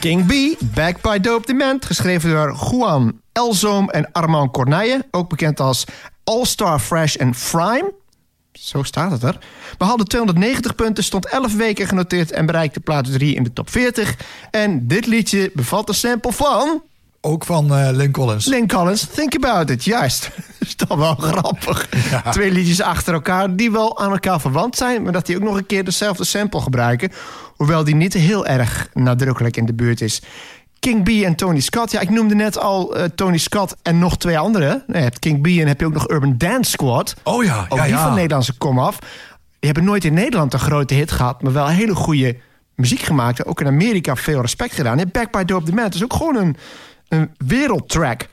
King 0.00 0.26
B, 0.26 0.56
Back 0.74 1.00
by 1.02 1.20
Dope 1.20 1.46
Demand. 1.46 1.84
Geschreven 1.84 2.30
door 2.30 2.50
Juan 2.52 3.20
Elzoom 3.32 3.90
en 3.90 4.12
Armand 4.12 4.52
Corneille. 4.52 5.04
Ook 5.10 5.28
bekend 5.28 5.60
als 5.60 5.84
All 6.24 6.44
Star 6.44 6.80
Fresh 6.80 7.14
en 7.14 7.34
Frime. 7.34 7.99
Zo 8.60 8.82
staat 8.82 9.10
het 9.10 9.22
er. 9.22 9.38
Behaalde 9.78 10.04
290 10.04 10.74
punten, 10.74 11.04
stond 11.04 11.26
11 11.26 11.54
weken 11.56 11.86
genoteerd... 11.86 12.32
en 12.32 12.46
bereikte 12.46 12.80
plaats 12.80 13.10
3 13.10 13.34
in 13.34 13.42
de 13.42 13.52
top 13.52 13.70
40. 13.70 14.16
En 14.50 14.86
dit 14.86 15.06
liedje 15.06 15.50
bevat 15.54 15.88
een 15.88 15.94
sample 15.94 16.32
van... 16.32 16.82
Ook 17.20 17.44
van 17.44 17.74
eh 17.74 17.88
Lynn 17.92 18.12
Collins. 18.12 18.46
Lynn 18.46 18.68
Collins, 18.68 19.06
Think 19.14 19.34
About 19.34 19.70
It. 19.70 19.84
Juist. 19.84 20.30
Dat 20.58 20.68
is 20.68 20.74
toch 20.74 20.98
wel 20.98 21.14
grappig. 21.14 21.88
Twee 22.30 22.50
liedjes 22.50 22.82
achter 22.82 23.14
elkaar 23.14 23.56
die 23.56 23.70
wel 23.70 23.98
aan 23.98 24.10
elkaar 24.10 24.40
verwant 24.40 24.76
zijn... 24.76 25.02
maar 25.02 25.12
dat 25.12 25.26
die 25.26 25.36
ook 25.36 25.42
nog 25.42 25.56
een 25.56 25.66
keer 25.66 25.84
dezelfde 25.84 26.24
sample 26.24 26.60
gebruiken. 26.60 27.12
Hoewel 27.56 27.84
die 27.84 27.94
niet 27.94 28.12
heel 28.12 28.46
erg 28.46 28.88
nadrukkelijk 28.94 29.56
in 29.56 29.66
de 29.66 29.74
buurt 29.74 30.00
is. 30.00 30.22
King 30.80 31.04
B 31.04 31.08
en 31.08 31.34
Tony 31.34 31.60
Scott. 31.60 31.90
Ja, 31.90 32.00
ik 32.00 32.10
noemde 32.10 32.34
net 32.34 32.58
al 32.58 32.96
eh, 32.96 33.04
Tony 33.14 33.38
Scott 33.38 33.76
en 33.82 33.98
nog 33.98 34.16
twee 34.16 34.38
anderen. 34.38 34.84
Je 34.86 34.98
hebt 34.98 35.18
King 35.18 35.42
B 35.42 35.46
en 35.46 35.66
heb 35.66 35.80
je 35.80 35.86
ook 35.86 35.92
nog 35.92 36.10
Urban 36.10 36.34
Dance 36.36 36.70
Squad. 36.70 37.14
Oh 37.24 37.44
ja, 37.44 37.66
Ook 37.68 37.78
ja, 37.78 37.84
die 37.84 37.92
ja. 37.92 38.02
van 38.02 38.14
Nederlandse 38.14 38.58
komaf. 38.58 38.98
Die 38.98 39.70
hebben 39.70 39.84
nooit 39.84 40.04
in 40.04 40.14
Nederland 40.14 40.52
een 40.52 40.58
grote 40.58 40.94
hit 40.94 41.12
gehad... 41.12 41.42
maar 41.42 41.52
wel 41.52 41.68
hele 41.68 41.94
goede 41.94 42.36
muziek 42.74 43.00
gemaakt. 43.00 43.46
Ook 43.46 43.60
in 43.60 43.66
Amerika 43.66 44.16
veel 44.16 44.40
respect 44.40 44.74
gedaan. 44.74 44.98
En 44.98 45.10
Back 45.12 45.32
by 45.32 45.44
Dope 45.44 45.64
the 45.64 45.72
Man. 45.72 45.88
Is 45.88 46.04
ook 46.04 46.12
gewoon 46.12 46.36
een, 46.36 46.56
een 47.08 47.30
wereldtrack. 47.46 48.28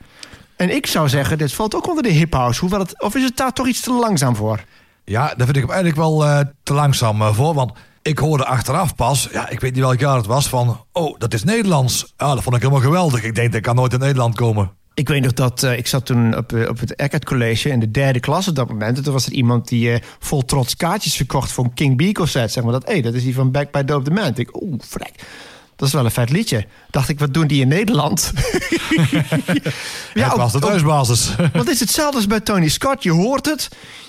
En 0.56 0.74
ik 0.74 0.86
zou 0.86 1.08
zeggen, 1.08 1.38
dit 1.38 1.52
valt 1.52 1.74
ook 1.74 1.88
onder 1.88 2.02
de 2.02 2.08
hip 2.08 2.32
house. 2.32 2.60
Hoewel 2.60 2.80
het, 2.80 3.02
of 3.02 3.14
is 3.14 3.22
het 3.22 3.36
daar 3.36 3.52
toch 3.52 3.66
iets 3.66 3.80
te 3.80 3.92
langzaam 3.92 4.36
voor? 4.36 4.64
Ja, 5.04 5.26
daar 5.26 5.46
vind 5.46 5.56
ik 5.56 5.62
hem 5.62 5.70
eigenlijk 5.70 5.96
wel 5.96 6.24
eh, 6.24 6.40
te 6.62 6.74
langzaam 6.74 7.22
eh, 7.22 7.34
voor. 7.34 7.54
Want 7.54 7.72
ik 8.02 8.18
hoorde 8.18 8.44
achteraf 8.44 8.94
pas, 8.94 9.28
ja, 9.32 9.48
ik 9.48 9.60
weet 9.60 9.74
niet 9.74 9.82
welk 9.82 10.00
jaar 10.00 10.16
het 10.16 10.26
was, 10.26 10.48
van... 10.48 10.84
Oh, 10.92 11.18
dat 11.18 11.34
is 11.34 11.44
Nederlands. 11.44 12.12
Ah, 12.16 12.34
dat 12.34 12.42
vond 12.42 12.56
ik 12.56 12.62
helemaal 12.62 12.82
geweldig. 12.82 13.22
Ik 13.22 13.34
denk, 13.34 13.52
dat 13.52 13.60
kan 13.60 13.74
nooit 13.74 13.92
in 13.92 13.98
Nederland 13.98 14.34
komen. 14.34 14.70
Ik 14.98 15.08
weet 15.08 15.22
nog 15.22 15.32
dat 15.32 15.62
eh, 15.62 15.78
ik 15.78 15.86
zat 15.86 16.06
toen 16.06 16.36
op, 16.36 16.52
eh, 16.52 16.68
op 16.68 16.80
het 16.80 16.94
Eckert 16.94 17.24
College 17.24 17.68
in 17.68 17.80
de 17.80 17.90
derde 17.90 18.20
klas 18.20 18.48
op 18.48 18.54
dat 18.54 18.68
moment. 18.68 18.96
En 18.96 19.02
toen 19.02 19.12
was 19.12 19.26
er 19.26 19.32
iemand 19.32 19.68
die 19.68 19.92
eh, 19.92 20.00
vol 20.18 20.44
trots 20.44 20.76
kaartjes 20.76 21.14
verkocht 21.14 21.52
voor 21.52 21.64
een 21.64 21.74
King 21.74 21.96
B 21.96 22.14
concert. 22.14 22.52
Zeg 22.52 22.64
maar 22.64 22.72
dat, 22.72 22.86
hey, 22.86 23.00
dat 23.00 23.14
is 23.14 23.22
die 23.22 23.34
van 23.34 23.50
Back 23.50 23.70
by 23.70 23.82
Dope 23.82 24.04
the 24.04 24.10
Man. 24.10 24.32
Ik 24.34 24.62
oeh, 24.62 24.74
vrek. 24.78 25.12
Dat 25.76 25.88
is 25.88 25.94
wel 25.94 26.04
een 26.04 26.10
vet 26.10 26.30
liedje. 26.30 26.66
Dacht 26.90 27.08
ik, 27.08 27.18
wat 27.18 27.34
doen 27.34 27.46
die 27.46 27.60
in 27.60 27.68
Nederland? 27.68 28.32
Ja, 30.14 30.28
het 30.28 30.36
was 30.36 30.52
de 30.52 30.58
thuisbasis. 30.58 31.36
Want 31.36 31.52
het 31.52 31.68
is 31.68 31.80
hetzelfde 31.80 32.16
als 32.16 32.26
bij 32.26 32.40
Tony 32.40 32.68
Scott. 32.68 33.02
Je 33.02 33.10
hoort 33.10 33.46
het, 33.46 33.68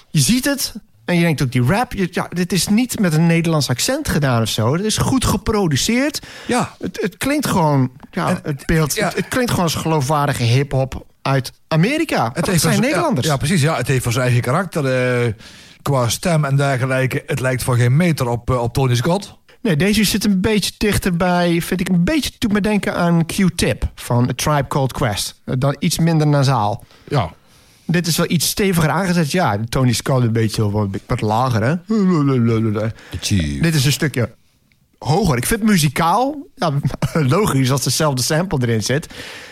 je 0.10 0.19
ziet 0.19 0.45
het. 0.45 0.73
En 1.10 1.15
je 1.15 1.22
denkt 1.22 1.41
ook, 1.41 1.52
die 1.52 1.63
rap, 1.63 1.93
je- 1.93 2.08
ja, 2.12 2.28
dit 2.30 2.54
is 2.54 2.67
niet 2.67 3.00
met 3.00 3.13
een 3.13 3.28
Nederlands 3.28 3.69
accent 3.69 4.10
gedaan 4.10 4.41
of 4.41 4.50
zo. 4.50 4.74
Het 4.74 4.84
is 4.84 4.98
goed 4.98 5.26
geproduceerd. 5.26 6.19
ja, 6.48 6.76
Het, 6.80 7.00
het 7.02 7.17
klinkt 7.17 7.48
gewoon, 7.48 7.91
ja, 8.12 8.39
het 8.43 8.65
beeld, 8.65 8.95
ja. 8.95 9.06
het, 9.06 9.15
het 9.15 9.28
klinkt 9.28 9.50
gewoon 9.50 9.65
als 9.65 9.76
geloofwaardige 9.76 10.43
hip-hop 10.43 11.06
uit 11.22 11.52
Amerika. 11.67 12.30
Het, 12.34 12.45
heeft 12.48 12.62
zijn 12.62 12.82
Nederlanders. 12.82 13.26
Ja, 13.28 13.32
ja, 13.34 13.38
precies. 13.39 13.62
Ja, 13.62 13.76
het 13.76 13.88
heeft 13.88 14.04
voor 14.04 14.12
zijn 14.12 14.24
eigen 14.26 14.41
karakter. 14.41 14.86
eh, 15.26 15.34
qua 15.82 16.10
stem 16.10 16.45
en 16.45 16.56
dergelijke. 16.56 17.24
Het 17.28 17.39
lijkt 17.39 17.63
voor 17.63 17.76
geen 17.76 17.95
meter 17.95 18.28
op, 18.28 18.50
eh, 18.50 18.62
op 18.62 18.74
Tony 18.74 18.95
Scott. 18.95 19.38
Nee, 19.62 19.76
deze 19.76 20.04
zit 20.04 20.26
een 20.26 20.41
beetje 20.41 20.72
dichterbij, 20.78 21.62
vind 21.62 21.80
ik 21.80 21.89
een 21.89 22.04
beetje 22.04 22.32
doet 22.38 22.52
me 22.54 22.62
denken 22.62 22.95
aan 22.95 23.26
Q-Tip 23.26 23.84
van 23.95 24.30
A 24.30 24.34
Tribe 24.36 24.67
Called 24.67 24.93
Quest. 24.93 25.41
Eh, 25.45 25.54
Dan 25.58 25.76
iets 25.80 26.00
minder 26.00 26.28
nasaal. 26.28 26.84
Ja. 27.08 27.34
Dit 27.91 28.08
is 28.08 28.17
wel 28.17 28.30
iets 28.30 28.47
steviger 28.47 28.89
aangezet. 28.89 29.32
Ja, 29.32 29.60
Tony 29.69 29.93
Scott 29.93 30.23
een 30.23 30.32
beetje 30.32 30.62
zo 30.62 30.71
wat, 30.71 30.88
wat 31.08 31.21
lager, 31.21 31.63
hè? 31.63 31.75
Dit 33.62 33.75
is 33.75 33.86
een 33.86 33.91
stukje 33.91 34.36
hoger. 34.99 35.38
Ik 35.38 35.45
vind 35.45 35.63
muzikaal, 35.63 36.47
ja, 36.56 36.73
logisch 37.36 37.71
als 37.71 37.84
dezelfde 37.84 38.21
sample 38.23 38.60
erin 38.62 38.84
zit, 38.84 39.08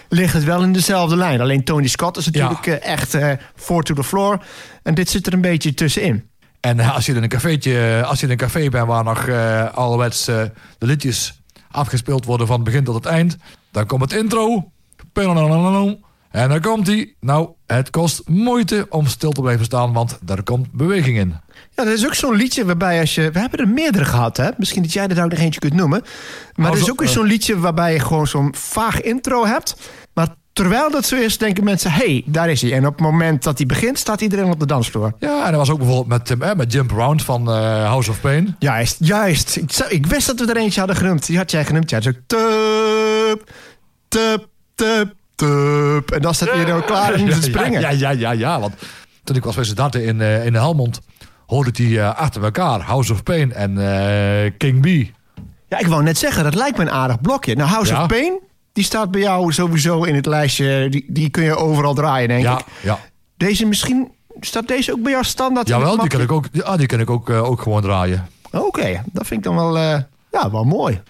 ligt 0.10 0.34
het 0.34 0.44
wel 0.44 0.64
in 0.64 0.74
dezelfde 0.74 1.16
lijn. 1.16 1.42
Alleen 1.42 1.64
Tony 1.64 1.88
Scott 1.88 2.18
is 2.18 2.26
natuurlijk 2.26 2.68
eh, 2.68 2.92
echt 2.92 3.14
eh 3.14 3.32
four 3.56 3.84
to 3.84 3.94
the 3.94 4.04
floor. 4.04 4.44
En 4.84 4.96
dit 4.96 5.10
zit 5.10 5.28
er 5.28 5.34
een 5.34 5.42
beetje 5.42 5.74
tussenin. 5.74 6.30
En 6.60 6.80
eh, 6.80 6.96
als 6.96 7.06
je 7.06 7.14
in 7.14 7.24
een 7.24 7.30
cafeetje, 7.30 8.04
als 8.06 8.20
je 8.20 8.26
in 8.26 8.32
een 8.32 8.38
café 8.38 8.70
bent 8.70 8.88
waar 8.88 9.04
nog 9.04 9.28
eh 9.28 9.74
ouderwets 9.74 10.28
eh, 10.28 10.44
de 10.78 10.86
liedjes 10.86 11.42
afgespeeld 11.72 12.26
worden 12.26 12.48
van 12.48 12.56
het 12.56 12.66
begin 12.66 12.84
tot 12.84 12.96
het 12.96 13.06
eind, 13.06 13.38
dan 13.72 13.86
komt 13.86 14.02
het 14.02 14.14
intro. 14.14 14.72
En 16.38 16.50
dan 16.50 16.62
komt 16.62 16.88
hij. 16.88 17.14
Nou, 17.20 17.50
het 17.66 17.90
kost 17.90 18.22
moeite 18.26 18.86
om 18.90 19.08
stil 19.08 19.32
te 19.32 19.42
blijven 19.42 19.66
staan, 19.66 19.94
want 19.94 20.18
daar 20.22 20.44
komt 20.44 20.72
beweging 20.72 21.18
in. 21.18 21.36
Ja, 21.76 21.84
dat 21.84 21.94
is 21.94 22.06
ook 22.06 22.14
zo'n 22.14 22.36
liedje 22.36 22.66
waarbij 22.66 23.00
als 23.00 23.16
je... 23.16 23.32
We 23.32 23.40
hebben 23.40 23.60
er 23.60 23.68
meerdere 23.68 24.06
gehad, 24.06 24.38
hè? 24.38 24.50
Misschien 24.58 24.82
dat 24.82 24.94
jij 24.94 25.08
er 25.08 25.24
ook 25.24 25.30
nog 25.30 25.40
eentje 25.40 25.60
kunt 25.60 25.74
noemen. 25.74 26.02
Maar 26.56 26.70
Oh, 26.70 26.76
er 26.76 26.82
is 26.82 26.92
ook 26.92 27.00
weer 27.00 27.10
zo'n 27.10 27.26
liedje 27.26 27.60
waarbij 27.60 27.94
je 27.94 28.00
gewoon 28.00 28.28
zo'n 28.28 28.56
vaag 28.56 29.02
intro 29.02 29.46
hebt. 29.46 29.76
Maar 30.14 30.28
terwijl 30.54 30.92
dat 30.92 31.06
zo 31.06 31.16
is, 31.16 31.38
denken 31.38 31.64
mensen... 31.64 31.92
hé, 31.92 32.06
hey, 32.06 32.24
daar 32.26 32.50
is 32.50 32.62
hij. 32.62 32.74
En 32.74 32.86
op 32.86 32.92
het 32.94 33.02
moment 33.02 33.44
dat 33.44 33.58
hij 33.58 33.68
begint, 33.68 34.00
staat 34.00 34.22
iedereen 34.22 34.52
op 34.52 34.60
de 34.60 34.66
dansvloer. 34.66 35.14
Ja, 35.20 35.44
en 35.46 35.50
dat 35.52 35.60
was 35.60 35.70
ook 35.70 35.78
bijvoorbeeld 35.78 36.28
met, 36.30 36.42
eh, 36.42 36.54
met 36.56 36.72
Jump 36.72 36.92
Around 36.92 37.24
van 37.24 37.48
eh, 37.50 37.56
House 37.86 38.10
of 38.10 38.22
Pain. 38.22 38.56
Juist, 38.60 38.96
juist. 39.00 39.56
Ik, 39.56 39.72
zou- 39.72 39.90
ik 39.90 40.06
wist 40.06 40.28
dat 40.28 40.40
we 40.40 40.46
er 40.46 40.58
eentje 40.58 40.80
hadden 40.80 40.98
genoemd. 40.98 41.26
Die 41.26 41.38
had 41.38 41.52
jij 41.52 41.66
genoemd. 41.66 41.90
Ja, 41.90 42.02
zo 42.02 42.12
tup, 42.28 43.52
tup, 44.08 44.48
tup, 44.76 45.14
tup. 45.38 46.12
En 46.12 46.22
dan 46.22 46.34
staat 46.34 46.50
iedereen 46.54 46.74
ook 46.74 46.86
klaar 46.86 47.14
en 47.14 47.24
moet 47.26 47.44
springen. 47.44 47.82
Ja, 47.82 47.90
ja, 47.90 48.10
ja, 48.10 48.32
ja, 48.32 48.60
want 48.60 48.74
toen 49.24 49.36
ik 49.36 49.44
was 49.44 49.56
bij 49.56 50.04
in, 50.04 50.22
eh 50.22 50.46
in 50.46 50.54
Helmond, 50.54 51.00
hoorde 51.46 51.70
ik 51.70 51.76
die 51.76 52.00
eh, 52.00 52.16
achter 52.16 52.44
elkaar. 52.44 52.80
House 52.82 53.14
of 53.14 53.24
Pain 53.24 53.54
en 53.54 53.78
eh, 53.78 54.52
King 54.58 54.82
B. 54.82 55.16
Ja, 55.70 55.80
ik 55.80 55.88
wou 55.88 56.04
net 56.04 56.18
zeggen, 56.18 56.44
dat 56.44 56.56
lijkt 56.56 56.78
me 56.78 56.84
een 56.84 56.92
aardig 56.92 57.22
blokje. 57.22 57.56
Nou, 57.56 57.70
House 57.70 57.94
Ja. 57.94 58.02
of 58.02 58.08
Pain, 58.08 58.40
die 58.74 58.84
staat 58.84 59.12
bij 59.12 59.22
jou 59.22 59.54
sowieso 59.54 60.04
in 60.04 60.16
het 60.16 60.26
lijstje. 60.26 60.88
Die, 60.90 61.06
die 61.08 61.30
kun 61.30 61.44
je 61.44 61.56
overal 61.56 61.94
draaien, 61.94 62.28
denk 62.28 62.44
Ja, 62.44 62.58
ik. 62.60 62.66
ja. 62.82 63.00
Deze 63.38 63.66
misschien, 63.66 64.12
staat 64.40 64.68
deze 64.68 64.92
ook 64.92 65.02
bij 65.02 65.12
jou 65.12 65.24
standaard? 65.24 65.68
Jawel, 65.68 65.98
die 65.98 66.10
kan 66.10 66.22
ik 66.22 66.32
ook, 66.32 66.46
ja, 66.52 66.78
die 66.78 66.88
kan 66.88 67.00
ik 67.00 67.10
ook, 67.10 67.30
ook 67.30 67.62
gewoon 67.62 67.82
draaien. 67.82 68.28
Oké, 68.52 69.04
dat 69.12 69.28
vind 69.28 69.40
ik 69.40 69.44
dan 69.46 69.56
wel, 69.56 69.78
ja, 70.32 70.52
wel 70.52 70.64
mooi. 70.64 71.02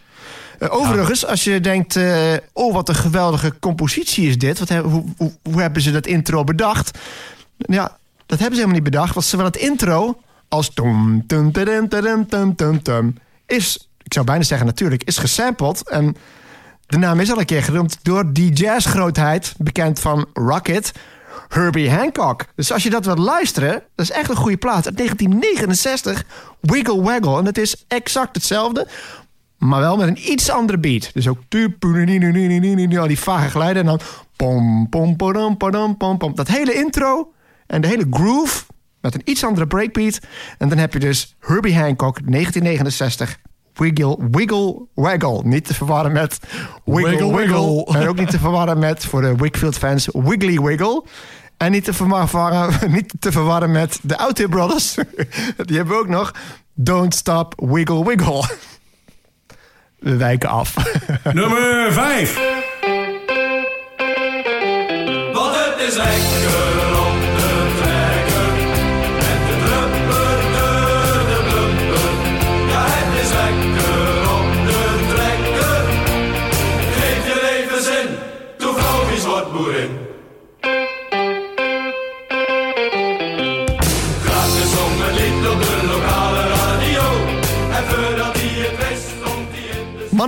Eh, 0.60 0.74
overigens, 0.74 1.26
als 1.26 1.43
je 1.43 1.60
denkt, 1.60 1.96
eh, 1.96 2.34
oh 2.54 2.74
wat 2.74 2.89
een 2.89 2.96
geweldige 2.96 3.54
compositie 3.60 4.28
is 4.28 4.38
dit. 4.38 4.60
Wat 4.60 4.70
hoe, 4.70 5.04
hoe, 5.17 5.62
hebben 5.62 5.82
ze 5.82 5.91
dat 5.91 6.08
intro 6.08 6.43
bedacht? 6.43 6.98
Ja, 7.58 7.98
dat 8.26 8.39
hebben 8.39 8.58
ze 8.58 8.62
helemaal 8.62 8.82
niet 8.82 8.91
bedacht. 8.91 9.13
Want 9.13 9.26
zowel 9.26 9.46
het 9.46 9.56
intro 9.56 10.22
als 10.50 10.72
is, 13.46 13.89
ik 14.04 14.13
zou 14.13 14.26
bijna 14.26 14.43
zeggen 14.43 14.67
natuurlijk, 14.67 15.04
is 15.04 15.17
gesampled. 15.17 15.89
En 15.89 16.15
de 16.88 16.98
naam 16.98 17.20
is 17.20 17.32
al 17.32 17.39
een 17.39 17.46
keer 17.46 17.63
genoemd 17.63 17.98
door 18.02 18.34
die 18.34 18.54
jazzgrootheid, 18.54 19.54
bekend 19.58 20.00
van 20.00 20.26
Rocket, 20.34 20.91
Herbie 21.48 21.91
Hancock. 21.91 22.46
Dus 22.56 22.72
als 22.72 22.84
je 22.84 22.89
dat 22.89 23.06
wilt 23.06 23.20
luisteren, 23.20 23.72
dat 23.72 24.06
is 24.06 24.12
echt 24.12 24.30
een 24.30 24.36
goede 24.36 24.58
plaat. 24.58 24.86
Uit 24.86 24.98
1969, 24.98 26.24
Wiggle 26.60 27.02
Waggle. 27.02 27.39
En 27.39 27.46
het 27.46 27.58
is 27.58 27.86
exact 27.88 28.36
hetzelfde, 28.36 28.88
maar 29.58 29.80
wel 29.80 29.98
met 29.98 30.08
een 30.08 30.32
iets 30.32 30.50
andere 30.50 30.78
beat. 30.78 31.10
Dus 31.13 31.28
ook 31.28 31.39
die 33.08 33.20
vage 33.20 33.50
geluiden. 33.50 33.82
En 33.82 33.88
dan 33.88 34.00
pom, 34.36 34.89
pom, 34.89 35.15
podam, 35.15 35.58
podam, 35.58 35.98
pom, 35.98 36.17
pom. 36.17 36.36
Dat 36.36 36.48
hele 36.48 36.74
intro 36.74 37.32
en 37.67 37.82
de 37.82 37.88
hele 37.88 38.08
groove 38.10 38.63
met 39.02 39.15
een 39.15 39.22
iets 39.24 39.43
andere 39.43 39.67
breakbeat. 39.67 40.20
En 40.58 40.70
dan 40.70 40.78
heb 40.78 40.93
je 40.93 41.00
dus 41.00 41.36
Herbie 41.39 41.78
Hancock, 41.78 42.20
1969. 42.26 43.39
Wiggle, 43.74 44.17
wiggle, 44.32 44.86
waggle. 44.93 45.41
Niet 45.43 45.65
te 45.65 45.74
verwarren 45.74 46.12
met 46.12 46.39
wiggle, 46.86 47.10
Wiggle, 47.10 47.36
wiggle. 47.36 47.76
wiggle. 47.76 48.00
En 48.00 48.08
ook 48.08 48.17
niet 48.17 48.30
te 48.30 48.39
verwarren 48.39 48.80
met, 48.80 49.06
voor 49.06 49.22
de 49.22 49.36
Wickfield 49.36 49.78
fans, 49.78 50.10
wiggly 50.13 50.62
wiggle. 50.62 51.04
En 51.58 51.72
niet 51.72 51.84
te 51.84 51.93
verwarren, 51.93 52.91
niet 52.91 53.13
te 53.20 53.32
verwarren 53.32 53.72
met 53.72 54.00
de 54.02 54.17
Out 54.17 54.50
Brothers. 54.50 54.96
Die 55.65 55.78
hebben 55.78 55.96
we 55.96 56.02
ook 56.02 56.08
nog. 56.08 56.34
Don't 56.74 57.15
stop, 57.15 57.54
wiggle, 57.58 58.06
wiggle. 58.06 58.43
We 60.08 60.17
wijken 60.17 60.50
af. 60.50 60.74
Nummer 61.34 61.93
5. 61.93 62.39
Want 65.34 65.56
het 65.56 65.88
is 65.88 65.96
lekker 65.96 66.97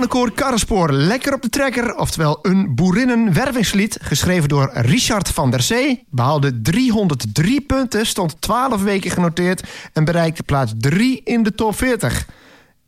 Mannenkoor 0.00 0.32
Karrespoor, 0.32 0.92
lekker 0.92 1.34
op 1.34 1.42
de 1.42 1.48
trekker. 1.48 1.96
Oftewel 1.96 2.38
een 2.42 2.74
boerinnenwervingslied. 2.74 3.98
Geschreven 4.00 4.48
door 4.48 4.70
Richard 4.74 5.28
van 5.28 5.50
der 5.50 5.62
Zee. 5.62 6.04
Behaalde 6.10 6.60
303 6.60 7.60
punten. 7.60 8.06
Stond 8.06 8.40
12 8.40 8.82
weken 8.82 9.10
genoteerd. 9.10 9.62
En 9.92 10.04
bereikte 10.04 10.42
plaats 10.42 10.72
3 10.78 11.20
in 11.24 11.42
de 11.42 11.54
top 11.54 11.76
40. 11.76 12.26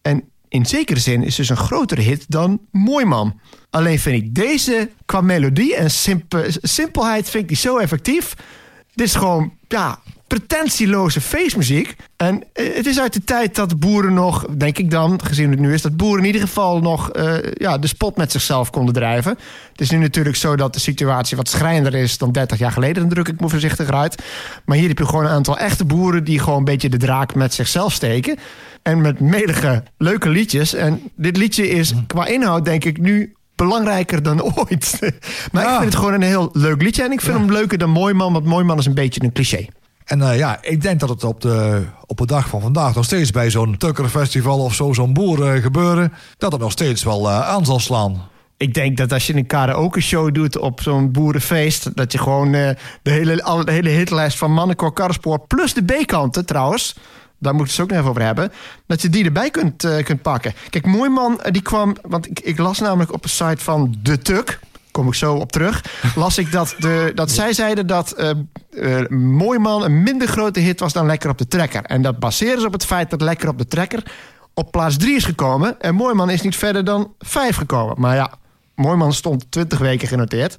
En 0.03 0.25
in 0.48 0.66
zekere 0.66 1.01
zin 1.01 1.22
is 1.22 1.35
dus 1.35 1.48
een 1.48 1.57
grotere 1.57 2.01
hit 2.01 2.25
dan 2.29 2.61
Mooi 2.70 3.05
Man. 3.05 3.40
Alleen 3.70 3.98
vind 3.98 4.22
ik 4.22 4.35
deze 4.35 4.90
qua 5.07 5.20
melodie 5.20 5.77
en 5.77 5.90
simpe- 5.90 6.51
simpelheid 6.62 7.31
vind 7.31 7.42
ik 7.42 7.48
die 7.48 7.59
zo 7.59 7.79
effectief. 7.79 8.35
Dit 8.94 9.07
is 9.07 9.14
gewoon, 9.14 9.53
ja, 9.68 9.98
pretentieloze 10.33 11.21
feestmuziek. 11.21 11.97
En 12.16 12.42
eh, 12.53 12.75
het 12.75 12.87
is 12.87 13.01
uit 13.01 13.12
de 13.12 13.25
tijd 13.25 13.55
dat 13.55 13.79
boeren 13.79 14.14
nog, 14.14 14.47
denk 14.57 14.79
ik 14.79 14.90
dan, 14.90 15.21
gezien 15.25 15.51
het 15.51 15.59
nu 15.59 15.73
is, 15.73 15.83
dat 15.83 15.97
boeren 15.97 16.18
in 16.21 16.27
ieder 16.27 16.40
geval 16.40 16.81
nog 16.81 17.11
eh, 17.11 17.35
ja, 17.53 17.79
de 17.79 17.87
spot 17.87 18.16
met 18.16 18.33
zichzelf 18.33 18.71
konden 18.71 18.95
drijven. 18.95 19.38
Het 19.71 19.81
is 19.81 19.90
nu 19.90 19.99
natuurlijk 19.99 20.37
zo 20.37 20.57
dat 20.57 20.75
de 20.75 20.81
situatie 20.81 21.37
wat 21.37 21.49
schrijnender 21.49 21.95
is 21.95 22.18
dan 22.18 22.33
30 22.33 22.59
jaar 22.59 22.73
geleden. 22.73 23.03
Dan 23.03 23.09
druk 23.09 23.29
ik 23.29 23.40
me 23.40 23.49
voorzichtig 23.49 23.90
uit. 23.90 24.23
Maar 24.64 24.77
hier 24.77 24.88
heb 24.88 24.99
je 24.99 25.07
gewoon 25.07 25.25
een 25.25 25.31
aantal 25.31 25.59
echte 25.59 25.85
boeren 25.85 26.25
die 26.25 26.38
gewoon 26.38 26.59
een 26.59 26.64
beetje 26.64 26.88
de 26.88 26.97
draak 26.97 27.35
met 27.35 27.55
zichzelf 27.55 27.92
steken. 27.92 28.38
En 28.83 29.01
met 29.01 29.21
melige, 29.21 29.83
leuke 29.99 30.29
liedjes. 30.29 30.75
En 30.75 31.01
dit 31.16 31.37
liedje 31.37 31.68
is 31.68 31.92
qua 32.07 32.27
inhoud, 32.27 32.64
denk 32.64 32.85
ik, 32.85 32.99
nu 32.99 33.35
belangrijker 33.55 34.23
dan 34.23 34.42
ooit. 34.57 34.99
maar 35.53 35.62
ik 35.62 35.71
vind 35.71 35.85
het 35.85 35.95
gewoon 35.95 36.12
een 36.12 36.23
heel 36.23 36.51
leuk 36.53 36.83
liedje. 36.83 37.03
En 37.03 37.12
ik 37.12 37.21
vind 37.21 37.38
hem 37.38 37.53
leuker 37.53 37.79
dan 37.79 37.90
Mooi 37.90 38.14
Man, 38.14 38.33
want 38.33 38.45
Mooi 38.45 38.64
Man 38.64 38.79
is 38.79 38.87
een 38.87 38.95
beetje 38.95 39.23
een 39.23 39.33
cliché. 39.33 39.66
En 40.12 40.22
eh, 40.22 40.38
ja, 40.38 40.59
ik 40.62 40.83
denk 40.83 41.01
dat 41.01 41.09
het 41.09 41.25
op 41.25 41.40
de, 41.40 41.85
op 42.07 42.16
de 42.16 42.27
dag 42.27 42.48
van 42.48 42.61
vandaag 42.61 42.94
nog 42.94 43.05
steeds 43.05 43.31
bij 43.31 43.51
zo'n 43.51 43.77
tukkerfestival 43.77 44.59
of 44.59 44.75
zo, 44.75 44.92
zo'n 44.92 45.12
boer 45.12 45.53
eh, 45.53 45.62
gebeuren, 45.62 46.12
dat 46.38 46.53
het 46.53 46.61
nog 46.61 46.72
steeds 46.72 47.03
wel 47.03 47.29
eh, 47.29 47.48
aan 47.48 47.64
zal 47.64 47.81
slaan. 47.81 48.29
Ik 48.57 48.75
denk 48.75 48.96
dat 48.96 49.12
als 49.12 49.27
je 49.27 49.35
een 49.35 49.46
karaoke 49.46 50.01
show 50.01 50.35
doet 50.35 50.59
op 50.59 50.81
zo'n 50.81 51.12
boerenfeest... 51.12 51.96
dat 51.96 52.12
je 52.12 52.18
gewoon 52.18 52.53
de, 52.53 52.77
hele, 53.03 53.62
hele 53.64 53.88
hitlijst 53.88 54.38
van 54.38 54.53
Mannenkoor 54.53 54.92
Karrespoor... 54.92 55.46
plus 55.46 55.75
de 55.75 55.83
B-kanten 55.83 56.46
trouwens... 56.46 56.96
daar 57.38 57.55
moeten 57.55 57.77
we 57.77 57.83
het 57.83 57.90
ook 57.90 57.96
nog 57.96 57.98
even 57.98 58.11
over 58.11 58.22
hebben... 58.22 58.53
dat 58.87 59.03
je 59.03 59.09
die 59.09 59.25
erbij 59.25 59.51
kunt, 59.51 60.03
kunt 60.05 60.22
pakken. 60.22 60.53
Kijk, 60.70 60.87
Mooiman 60.87 61.40
eh, 61.40 61.53
die 61.53 61.62
kwam... 61.62 61.96
want 62.03 62.31
ik, 62.31 62.40
ik 62.40 62.59
las 62.59 62.79
namelijk 62.79 63.12
op 63.12 63.25
een 63.25 63.31
site 63.31 63.64
van 63.64 63.94
De 64.03 64.18
Tuk... 64.18 64.61
kom 64.92 65.07
ik 65.07 65.14
zo 65.14 65.35
op 65.35 65.52
terug... 65.52 65.85
las 66.14 66.38
ik 66.38 66.52
dat, 66.52 66.74
de, 66.78 67.12
dat 67.14 67.31
zij 67.31 67.52
zeiden 67.52 67.87
dat 67.87 68.12
eh, 68.12 68.31
Mooiman... 69.09 69.85
een 69.85 70.02
minder 70.02 70.28
grote 70.28 70.61
hit 70.61 70.81
was 70.81 70.92
dan 70.92 71.07
Lekker 71.07 71.31
op 71.31 71.38
de 71.38 71.48
Trekker. 71.48 71.85
En 71.85 72.02
dat 72.02 72.18
baseren 72.18 72.61
ze 72.61 72.66
op 72.66 72.72
het 72.72 72.85
feit 72.85 73.11
dat 73.11 73.20
Lekker 73.20 73.48
op 73.48 73.59
de 73.59 73.66
Trekker... 73.66 74.02
op 74.55 74.70
plaats 74.70 74.96
3 74.96 75.16
is 75.16 75.24
gekomen... 75.24 75.81
en 75.81 75.94
Mooiman 75.94 76.31
is 76.31 76.40
niet 76.42 76.57
verder 76.57 76.85
dan 76.85 77.14
5 77.18 77.57
gekomen. 77.57 77.94
Maar 78.00 78.14
ja, 78.14 78.33
Mooiman 78.74 79.12
stond 79.12 79.50
20 79.50 79.78
weken 79.78 80.09
genoteerd. 80.09 80.57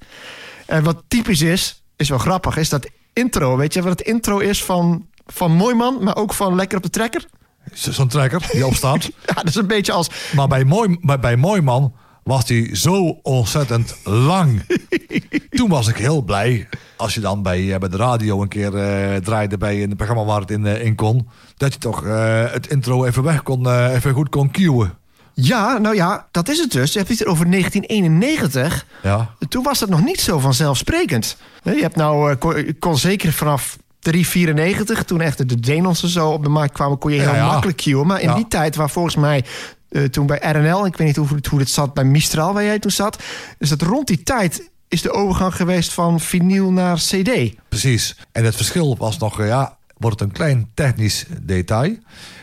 En 0.66 0.84
wat 0.84 1.04
typisch 1.08 1.42
is, 1.42 1.84
is 1.96 2.10
wel 2.10 2.18
grappig, 2.18 2.58
is 2.58 2.70
dat 2.70 2.90
intro. 3.14 3.58
Weet 3.58 3.74
je 3.74 3.82
wat 3.82 3.92
het 4.00 4.08
intro 4.08 4.38
is 4.40 4.64
van, 4.64 5.08
van 5.26 5.52
Mooiman, 5.52 5.98
maar 6.04 6.16
ook 6.16 6.34
van 6.34 6.56
Lekker 6.56 6.78
op 6.78 6.84
de 6.84 6.90
Trekker? 6.90 7.26
Zo- 7.74 7.92
Zo'n 7.92 8.08
trekker 8.08 8.48
die 8.52 8.66
opstaat. 8.66 9.04
Ja, 9.26 9.34
dat 9.34 9.48
is 9.48 9.56
een 9.56 9.68
beetje 9.68 9.92
als... 9.92 10.10
maar 10.36 10.48
bij 10.48 10.64
Mooi, 10.64 10.98
bij, 11.02 11.20
bij 11.20 11.36
Mooi 11.38 11.62
Man 11.62 11.94
was 12.24 12.46
die 12.46 12.76
zo 12.78 13.20
ontzettend 13.22 13.96
lang. 14.04 14.62
Toen 15.50 15.70
was 15.70 15.88
ik 15.88 15.98
heel 15.98 16.22
blij 16.22 16.68
als 16.98 17.14
je 17.14 17.20
dan 17.20 17.42
bij, 17.44 17.74
eh, 17.74 17.80
bij 17.80 17.90
de 17.90 17.98
radio 17.98 18.42
een 18.42 18.48
keer 18.48 18.76
eh, 18.78 19.16
draaide 19.16 19.58
bij 19.58 19.84
een 19.84 19.96
programma 19.96 20.24
waar 20.24 20.40
het 20.40 20.52
in, 20.52 20.66
eh, 20.66 20.86
in 20.86 20.96
kon. 20.96 21.28
Dat 21.58 21.74
je 21.74 21.80
toch 21.80 22.04
het 22.52 22.68
intro 22.68 23.06
even 23.06 23.24
weg 23.24 23.44
kon, 23.44 23.86
even 23.90 24.14
goed 24.14 24.30
kon 24.30 24.52
cueën. 24.52 24.90
Ja, 25.36 25.78
nou 25.78 25.96
ja, 25.96 26.28
dat 26.32 26.50
is 26.50 26.60
het 26.60 26.72
dus. 26.72 26.92
Je 26.94 26.98
hebt 27.00 27.10
het 27.12 27.26
over 27.26 27.50
1991. 27.50 28.86
Ja. 29.04 29.30
Toen 29.50 29.64
was 29.64 29.80
dat 29.80 29.90
nog 29.90 30.04
niet 30.04 30.20
zo 30.22 30.40
vanzelfsprekend. 30.40 31.38
Je 31.64 31.82
hebt 31.82 31.96
nou, 31.96 32.36
kon, 32.36 32.76
kon 32.80 32.98
zeker 32.98 33.32
vanaf 33.34 33.78
394, 34.00 35.04
toen 35.04 35.22
echt 35.22 35.50
de 35.50 35.60
Denonsen 35.60 36.10
zo 36.10 36.30
op 36.30 36.44
de 36.44 36.50
markt 36.50 36.74
kwamen, 36.74 36.98
kon 36.98 37.12
je 37.12 37.20
heel 37.20 37.30
Ja, 37.30 37.36
ja. 37.36 37.46
makkelijk 37.46 37.78
queuen. 37.78 38.08
Maar 38.08 38.22
in 38.22 38.30
Ja. 38.30 38.36
die 38.36 38.48
tijd 38.48 38.76
waar 38.76 38.90
volgens 38.90 39.16
mij 39.16 39.46
eh, 39.94 40.04
toen 40.04 40.26
bij 40.26 40.40
RNL, 40.52 40.86
ik 40.86 40.98
weet 40.98 41.08
niet 41.08 41.16
hoe 41.16 41.28
hoe 41.50 41.60
het 41.60 41.70
zat 41.70 41.94
bij 41.94 42.04
Mistral, 42.04 42.54
waar 42.54 42.64
jij 42.64 42.80
toen 42.80 42.92
zat, 42.92 43.24
is 43.58 43.70
dat 43.70 43.82
rond 43.82 44.08
die 44.08 44.24
tijd 44.24 44.72
is 44.88 45.02
de 45.02 45.12
overgang 45.12 45.56
geweest 45.56 45.94
van 45.94 46.20
vinyl 46.20 46.72
naar 46.72 46.98
CD. 46.98 47.54
Precies. 47.70 48.16
En 48.32 48.46
het 48.46 48.56
verschil 48.56 48.98
was 48.98 49.18
nog, 49.18 49.40
eh, 49.40 49.48
ja, 49.48 49.78
wordt 49.98 50.20
het 50.20 50.30
een 50.30 50.36
klein 50.36 50.70
technisch 50.74 51.26
detail. 51.42 51.98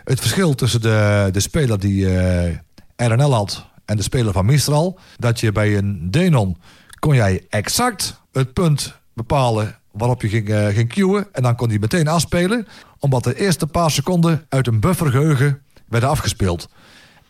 Het 0.05 0.21
verschil 0.21 0.55
tussen 0.55 0.81
de, 0.81 1.29
de 1.33 1.41
speler 1.41 1.81
die 1.81 2.19
eh, 2.19 2.57
RNL 2.97 3.35
had 3.35 3.67
en 3.85 3.97
de 3.97 4.03
speler 4.03 4.33
van 4.33 4.47
Mistral, 4.47 4.99
dat 5.17 5.41
je 5.41 5.53
bij 5.53 5.77
een 5.77 6.11
Denon 6.11 6.57
kon 6.99 7.15
jij 7.15 7.47
exact 7.49 8.21
het 8.33 8.53
punt 8.53 8.99
bepalen 9.15 9.79
waarop 9.93 10.23
je 10.23 10.29
ging, 10.29 10.89
cueën. 10.89 11.27
En 11.33 11.43
dan 11.43 11.57
kon 11.57 11.69
hij 11.69 11.79
meteen 11.79 12.09
afspelen, 12.09 12.67
omdat 12.99 13.25
de 13.25 13.41
eerste 13.41 13.67
paar 13.67 13.91
seconden 13.91 14.47
uit 14.49 14.67
een 14.67 14.81
buffergeheugen 14.81 15.63
werden 15.89 16.09
afgespeeld. 16.09 16.69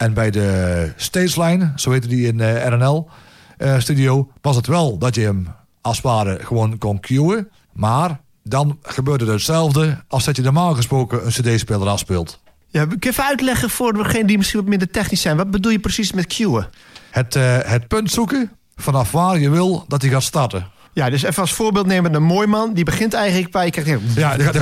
En 0.01 0.15
bij 0.15 0.31
de 0.31 0.93
stageline, 0.97 1.73
zo 1.77 1.91
heette 1.91 2.09
die 2.09 2.27
in 2.27 2.41
eh, 2.41 2.67
RNL 2.67 3.09
eh, 3.57 3.79
studio, 3.79 4.31
was 4.41 4.57
het 4.57 4.67
wel 4.67 4.99
dat 4.99 5.15
je 5.15 5.21
hem 5.21 5.49
als 5.81 5.97
het 5.97 6.07
ware 6.07 6.39
gewoon 6.43 6.79
kon 6.79 7.01
cueën. 7.01 7.49
Maar 7.73 8.21
dan 8.43 8.79
gebeurde 8.83 9.25
er 9.25 9.33
hetzelfde 9.33 10.05
als 10.09 10.25
dat 10.25 10.37
je 10.37 10.43
normaal 10.43 10.75
gesproken 10.75 11.27
een 11.27 11.31
cd-speler 11.31 11.89
afspeelt. 11.89 12.41
Ja, 12.67 12.83
ik 12.83 13.05
even 13.05 13.25
uitleggen 13.25 13.71
voor 13.71 13.93
degenen 13.93 14.27
die 14.27 14.37
misschien 14.37 14.61
wat 14.61 14.69
minder 14.69 14.91
technisch 14.91 15.21
zijn. 15.21 15.37
Wat 15.37 15.51
bedoel 15.51 15.73
je 15.73 15.81
precies 15.81 16.13
met 16.13 16.27
queuen? 16.27 16.69
Het, 17.11 17.37
eh, 17.37 17.59
het 17.63 17.89
punt 17.89 18.11
zoeken 18.11 18.51
vanaf 18.77 19.13
waar 19.13 19.39
je 19.39 19.51
wil 19.51 19.85
dat 19.89 20.03
hij 20.03 20.11
gaat 20.11 20.23
starten. 20.23 20.67
Ja, 20.93 21.11
dus 21.11 21.23
even 21.23 21.41
als 21.43 21.53
voorbeeld 21.53 21.87
nemen 21.87 22.13
de 22.13 22.19
Mooiman. 22.19 22.73
Die 22.73 22.85
begint 22.85 23.15
eigenlijk 23.15 23.53
bij... 23.53 23.65
Je 23.65 23.71
krijgt 23.71 23.91
Ja, 24.15 24.37
dan 24.37 24.41
gaat- 24.45 24.55
hij 24.55 24.61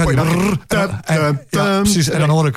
precies, 1.80 2.08
en 2.08 2.18
dan 2.20 2.28
hoor 2.28 2.46
ik-. 2.46 2.56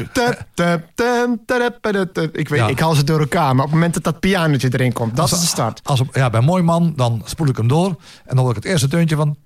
Ik 2.34 2.50
weet, 2.50 2.60
ik 2.70 2.80
haal 2.80 2.94
ze 2.96 3.04
door 3.04 3.20
elkaar. 3.20 3.56
Maar 3.56 3.66
op 3.66 3.72
het 3.72 3.80
moment 3.80 3.94
dat 3.94 4.04
dat 4.04 4.20
pianotje 4.20 4.70
erin 4.72 4.94
komt, 4.94 5.16
dat 5.16 5.26
is 5.32 5.40
de 5.40 5.46
start. 5.46 5.80
Als, 5.84 6.02
ja, 6.12 6.30
bij 6.30 6.42
Mooi 6.42 6.64
Man, 6.64 6.94
dan 6.96 7.22
spoel 7.26 7.48
ik 7.48 7.58
hem 7.58 7.68
door. 7.68 7.88
En 8.26 8.36
dan 8.36 8.38
hoor 8.38 8.50
ik 8.50 8.56
het 8.56 8.66
eerste 8.66 8.88
deuntje 8.88 9.16
van... 9.16 9.38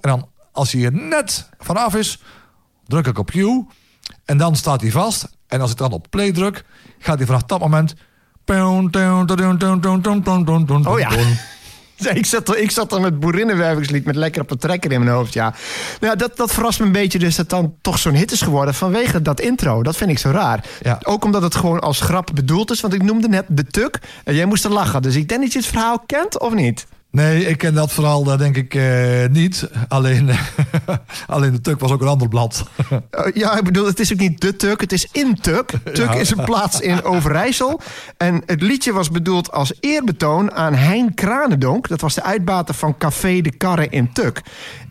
En 0.00 0.08
dan, 0.10 0.28
als 0.52 0.72
hij 0.72 0.84
er 0.84 0.92
net 0.92 1.48
vanaf 1.58 1.94
is, 1.94 2.22
druk 2.86 3.06
ik 3.06 3.18
op 3.18 3.30
cue. 3.30 3.66
En 4.24 4.38
dan 4.38 4.56
staat 4.56 4.80
hij 4.80 4.90
vast. 4.90 5.28
En 5.46 5.60
als 5.60 5.70
ik 5.70 5.76
dan 5.76 5.92
op 5.92 6.06
play 6.10 6.32
druk, 6.32 6.64
gaat 6.98 7.16
hij 7.16 7.26
vanaf 7.26 7.42
dat 7.42 7.60
moment... 7.60 7.94
Oh 10.86 10.98
ja. 10.98 11.08
Ik 12.14 12.26
zat, 12.26 12.56
ik 12.56 12.70
zat 12.70 12.90
dan 12.90 13.00
met 13.00 13.20
Boerinnenwervingslied 13.20 14.04
met 14.04 14.16
Lekker 14.16 14.42
op 14.42 14.48
de 14.48 14.56
Trekker 14.56 14.92
in 14.92 15.00
mijn 15.00 15.16
hoofd, 15.16 15.32
ja. 15.32 15.54
Nou 16.00 16.12
ja, 16.12 16.14
dat, 16.14 16.36
dat 16.36 16.52
verrast 16.52 16.80
me 16.80 16.86
een 16.86 16.92
beetje 16.92 17.18
dus 17.18 17.36
dat 17.36 17.48
dan 17.48 17.74
toch 17.80 17.98
zo'n 17.98 18.14
hit 18.14 18.32
is 18.32 18.42
geworden 18.42 18.74
vanwege 18.74 19.22
dat 19.22 19.40
intro. 19.40 19.82
Dat 19.82 19.96
vind 19.96 20.10
ik 20.10 20.18
zo 20.18 20.30
raar. 20.30 20.64
Ja. 20.82 20.98
Ook 21.02 21.24
omdat 21.24 21.42
het 21.42 21.54
gewoon 21.54 21.80
als 21.80 22.00
grap 22.00 22.30
bedoeld 22.34 22.70
is, 22.70 22.80
want 22.80 22.94
ik 22.94 23.02
noemde 23.02 23.28
net 23.28 23.44
de 23.48 23.64
tuk 23.64 23.98
en 24.24 24.34
jij 24.34 24.44
moest 24.44 24.64
er 24.64 24.72
lachen. 24.72 25.02
Dus 25.02 25.16
ik 25.16 25.28
denk 25.28 25.40
dat 25.42 25.52
je 25.52 25.58
het 25.58 25.68
verhaal 25.68 25.98
kent, 26.06 26.38
of 26.38 26.54
niet? 26.54 26.86
Nee, 27.10 27.46
ik 27.46 27.58
ken 27.58 27.74
dat 27.74 27.92
verhaal 27.92 28.24
daar 28.24 28.38
denk 28.38 28.56
ik 28.56 28.74
eh, 28.74 29.26
niet. 29.30 29.70
Alleen, 29.88 30.30
alleen 31.26 31.52
de 31.52 31.60
Tuk 31.60 31.80
was 31.80 31.90
ook 31.90 32.00
een 32.00 32.08
ander 32.08 32.28
blad. 32.28 32.68
Uh, 32.90 32.98
ja, 33.42 33.56
ik 33.56 33.64
bedoel, 33.64 33.86
het 33.86 34.00
is 34.00 34.12
ook 34.12 34.18
niet 34.18 34.40
de 34.40 34.56
Tuk, 34.56 34.80
het 34.80 34.92
is 34.92 35.08
in 35.12 35.34
Tuk. 35.40 35.72
Tuk 35.92 36.14
is 36.14 36.30
een 36.30 36.44
plaats 36.44 36.80
in 36.80 37.02
Overijssel. 37.02 37.80
En 38.16 38.42
het 38.46 38.62
liedje 38.62 38.92
was 38.92 39.10
bedoeld 39.10 39.52
als 39.52 39.72
eerbetoon 39.80 40.52
aan 40.52 40.74
Hein 40.74 41.14
Kranendonk. 41.14 41.88
Dat 41.88 42.00
was 42.00 42.14
de 42.14 42.22
uitbater 42.22 42.74
van 42.74 42.98
Café 42.98 43.40
de 43.40 43.56
Karre 43.56 43.88
in 43.88 44.12
Tuk. 44.12 44.42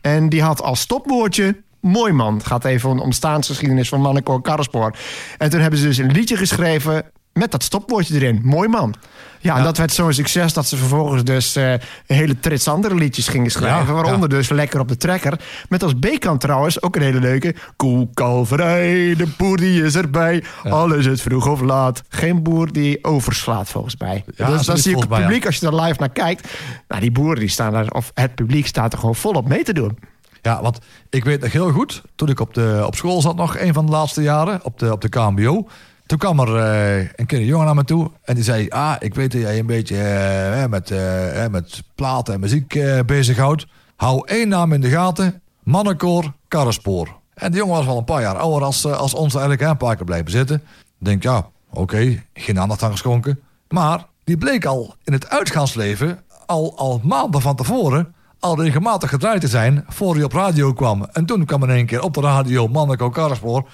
En 0.01 0.29
die 0.29 0.41
had 0.41 0.61
als 0.61 0.79
stopwoordje... 0.79 1.55
Mooi 1.81 2.11
man. 2.11 2.33
Het 2.33 2.45
gaat 2.45 2.65
even 2.65 2.89
om 2.89 2.97
de 2.97 3.03
ontstaansgeschiedenis 3.03 3.89
van 3.89 4.01
Mannenkoor 4.01 4.41
Karrespoor. 4.41 4.95
En 5.37 5.49
toen 5.49 5.59
hebben 5.59 5.79
ze 5.79 5.85
dus 5.85 5.97
een 5.97 6.11
liedje 6.11 6.37
geschreven 6.37 7.05
met 7.39 7.51
dat 7.51 7.63
stopwoordje 7.63 8.15
erin. 8.15 8.41
Mooi 8.43 8.67
man. 8.67 8.95
Ja, 9.41 9.57
en 9.57 9.63
dat 9.63 9.77
werd 9.77 9.93
zo'n 9.93 10.13
succes 10.13 10.53
dat 10.53 10.67
ze 10.67 10.77
vervolgens 10.77 11.23
dus 11.23 11.55
een 11.55 11.79
hele 12.05 12.39
trits 12.39 12.67
andere 12.67 12.95
liedjes 12.95 13.27
gingen 13.27 13.51
schrijven. 13.51 13.87
Ja, 13.87 13.93
waaronder 13.93 14.29
dus 14.29 14.49
Lekker 14.49 14.79
op 14.79 14.87
de 14.87 14.97
Trekker. 14.97 15.39
Met 15.69 15.83
als 15.83 15.93
B-kant 15.93 16.41
trouwens 16.41 16.81
ook 16.81 16.95
een 16.95 17.01
hele 17.01 17.19
leuke. 17.19 17.55
Koekalverij, 17.75 19.15
de 19.15 19.27
boer 19.37 19.57
die 19.57 19.83
is 19.83 19.95
erbij. 19.95 20.43
Alles 20.63 21.05
is 21.05 21.21
vroeg 21.21 21.47
of 21.47 21.61
laat. 21.61 22.03
Geen 22.09 22.43
boer 22.43 22.71
die 22.71 23.03
overslaat 23.03 23.69
volgens 23.69 23.97
mij. 23.97 24.23
Ja, 24.35 24.49
dus 24.49 24.65
dan 24.65 24.77
zie 24.77 24.91
je 24.91 24.97
het 24.97 25.09
publiek, 25.09 25.45
als 25.45 25.57
je 25.57 25.65
er 25.65 25.81
live 25.81 25.99
naar 25.99 26.09
kijkt. 26.09 26.47
Nou, 26.87 27.01
die 27.01 27.11
boeren 27.11 27.39
die 27.39 27.49
staan 27.49 27.71
daar, 27.71 27.89
of 27.89 28.11
het 28.13 28.35
publiek 28.35 28.67
staat 28.67 28.93
er 28.93 28.99
gewoon 28.99 29.15
volop 29.15 29.47
mee 29.47 29.63
te 29.63 29.73
doen. 29.73 29.97
Ja, 30.41 30.61
want 30.61 30.79
ik 31.09 31.23
weet 31.23 31.41
nog 31.41 31.51
heel 31.51 31.71
goed, 31.71 32.01
toen 32.15 32.29
ik 32.29 32.39
op, 32.39 32.53
de, 32.53 32.83
op 32.85 32.95
school 32.95 33.21
zat 33.21 33.35
nog, 33.35 33.57
een 33.57 33.73
van 33.73 33.85
de 33.85 33.91
laatste 33.91 34.21
jaren, 34.21 34.59
op 34.63 34.79
de, 34.79 34.91
op 34.91 35.01
de 35.01 35.09
KMBO. 35.09 35.67
Toen 36.09 36.17
kwam 36.17 36.39
er 36.39 36.55
eh, 36.55 37.09
een 37.15 37.25
keer 37.25 37.43
jongen 37.43 37.65
naar 37.65 37.75
me 37.75 37.83
toe 37.83 38.11
en 38.23 38.35
die 38.35 38.43
zei... 38.43 38.69
Ah, 38.69 38.95
ik 38.99 39.15
weet 39.15 39.31
dat 39.31 39.41
jij 39.41 39.59
een 39.59 39.65
beetje 39.65 39.97
eh, 39.97 40.65
met, 40.65 40.91
eh, 40.91 41.47
met 41.47 41.83
platen 41.95 42.33
en 42.33 42.39
muziek 42.39 42.79
bezighoudt. 43.05 43.67
Hou 43.95 44.27
één 44.27 44.47
naam 44.47 44.73
in 44.73 44.81
de 44.81 44.89
gaten, 44.89 45.41
Mannenkoor 45.63 46.33
Karrespoor. 46.47 47.17
En 47.33 47.51
die 47.51 47.59
jongen 47.59 47.75
was 47.75 47.85
wel 47.85 47.97
een 47.97 48.03
paar 48.03 48.21
jaar 48.21 48.37
ouder 48.37 48.63
als, 48.63 48.85
als 48.85 49.13
ons 49.13 49.33
eigenlijk, 49.33 49.61
een 49.61 49.77
paar 49.77 49.95
keer 49.95 50.05
blijven 50.05 50.31
zitten. 50.31 50.55
Ik 50.99 51.05
denk, 51.05 51.23
ja, 51.23 51.47
oké, 51.69 52.23
geen 52.33 52.59
aandacht 52.59 52.83
aan 52.83 52.91
geschonken. 52.91 53.39
Maar 53.67 54.05
die 54.23 54.37
bleek 54.37 54.65
al 54.65 54.95
in 55.03 55.13
het 55.13 55.29
uitgaansleven, 55.29 56.19
al, 56.45 56.77
al 56.77 57.01
maanden 57.03 57.41
van 57.41 57.55
tevoren 57.55 58.13
al 58.39 58.61
regelmatig 58.61 59.09
gedraaid 59.09 59.41
te 59.41 59.47
zijn 59.47 59.85
voor 59.87 60.15
hij 60.15 60.23
op 60.23 60.33
radio 60.33 60.73
kwam. 60.73 61.07
En 61.11 61.25
toen 61.25 61.45
kwam 61.45 61.63
in 61.63 61.69
één 61.69 61.85
keer 61.85 62.01
op 62.01 62.13
de 62.13 62.21
radio 62.21 62.67
Manneko 62.67 63.09
Karrespoor. 63.09 63.69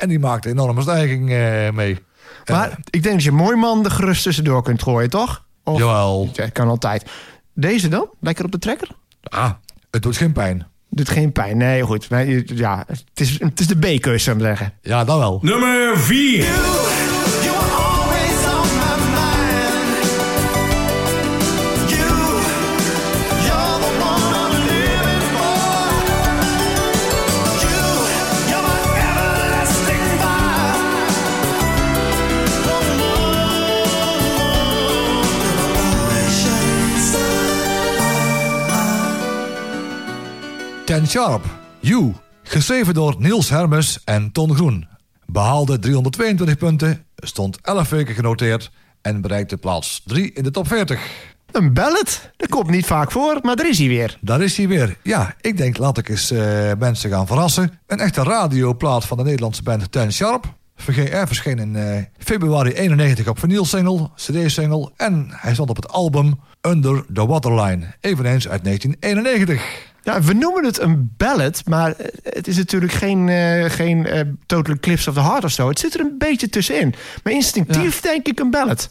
En 0.00 0.08
die 0.08 0.18
maakte 0.18 0.48
een 0.48 0.58
enorme 0.58 0.82
stijging 0.82 1.30
eh, 1.30 1.70
mee. 1.70 1.98
Maar 2.50 2.78
ik 2.90 3.02
denk 3.02 3.14
dat 3.14 3.24
je 3.24 3.32
mooi 3.32 3.56
man 3.56 3.84
er 3.84 3.90
gerust 3.90 4.22
tussendoor 4.22 4.62
kunt 4.62 4.82
gooien, 4.82 5.10
toch? 5.10 5.44
Of, 5.64 5.78
Jawel. 5.78 6.30
Ja, 6.32 6.48
kan 6.48 6.68
altijd. 6.68 7.10
Deze 7.54 7.88
dan? 7.88 8.08
Lekker 8.20 8.44
op 8.44 8.52
de 8.52 8.58
trekker? 8.58 8.88
ah, 9.22 9.50
het 9.90 10.02
doet 10.02 10.16
geen 10.16 10.32
pijn. 10.32 10.66
Doet 10.90 11.08
geen 11.08 11.32
pijn. 11.32 11.56
Nee, 11.56 11.82
goed. 11.82 12.06
Ja, 12.44 12.84
het 12.86 13.04
is, 13.14 13.38
het 13.40 13.60
is 13.60 13.66
de 13.66 13.76
B-keus, 13.78 14.24
zou 14.24 14.36
ik 14.36 14.42
zeggen. 14.42 14.72
Ja, 14.82 15.04
dat 15.04 15.18
wel. 15.18 15.38
Nummer 15.42 15.98
4. 15.98 17.09
Ten 41.00 41.08
Sharp, 41.08 41.44
You, 41.78 42.12
geschreven 42.42 42.94
door 42.94 43.14
Niels 43.18 43.50
Hermes 43.50 43.98
en 44.04 44.32
Ton 44.32 44.54
Groen. 44.54 44.88
Behaalde 45.26 45.78
322 45.78 46.56
punten, 46.56 47.04
stond 47.16 47.58
11 47.62 47.90
weken 47.90 48.14
genoteerd 48.14 48.70
en 49.02 49.20
bereikte 49.20 49.56
plaats 49.56 50.02
3 50.04 50.32
in 50.32 50.42
de 50.42 50.50
top 50.50 50.66
40. 50.68 51.00
Een 51.52 51.72
ballad? 51.72 52.30
Dat 52.36 52.48
komt 52.48 52.70
niet 52.70 52.86
vaak 52.86 53.10
voor, 53.10 53.38
maar 53.42 53.56
daar 53.56 53.68
is 53.68 53.78
hij 53.78 53.88
weer. 53.88 54.18
Daar 54.20 54.42
is 54.42 54.56
hij 54.56 54.68
weer. 54.68 54.96
Ja, 55.02 55.34
ik 55.40 55.56
denk 55.56 55.78
laat 55.78 55.98
ik 55.98 56.08
eens 56.08 56.30
eh, 56.30 56.70
mensen 56.78 57.10
gaan 57.10 57.26
verrassen. 57.26 57.78
Een 57.86 58.00
echte 58.00 58.22
radioplaat 58.22 59.04
van 59.04 59.16
de 59.16 59.24
Nederlandse 59.24 59.62
band 59.62 59.92
Ten 59.92 60.12
Sharp. 60.12 60.54
Verge- 60.76 61.08
eh, 61.08 61.26
verscheen 61.26 61.58
in 61.58 61.76
eh, 61.76 62.04
februari 62.18 62.72
91 62.72 63.28
op 63.28 63.38
vinyl-single, 63.38 64.10
cd-single... 64.14 64.90
en 64.96 65.26
hij 65.30 65.54
stond 65.54 65.70
op 65.70 65.76
het 65.76 65.88
album 65.88 66.40
Under 66.60 67.04
the 67.12 67.26
Waterline, 67.26 67.86
eveneens 68.00 68.48
uit 68.48 68.64
1991. 68.64 69.88
Ja, 70.02 70.22
we 70.22 70.32
noemen 70.32 70.64
het 70.64 70.80
een 70.80 71.14
ballad, 71.16 71.62
maar 71.64 71.94
het 72.22 72.48
is 72.48 72.56
natuurlijk 72.56 72.92
geen, 72.92 73.28
eh 73.28 73.70
geen 73.70 74.06
eh, 74.06 74.20
Total 74.46 74.74
Eclipse 74.74 75.08
of 75.08 75.14
the 75.14 75.22
Heart 75.22 75.44
of 75.44 75.50
zo. 75.50 75.68
Het 75.68 75.78
zit 75.78 75.94
er 75.94 76.00
een 76.00 76.14
beetje 76.18 76.48
tussenin. 76.48 76.94
Maar 77.22 77.32
instinctief 77.32 78.00
denk 78.00 78.26
ik 78.26 78.40
een 78.40 78.50
ballad. 78.50 78.88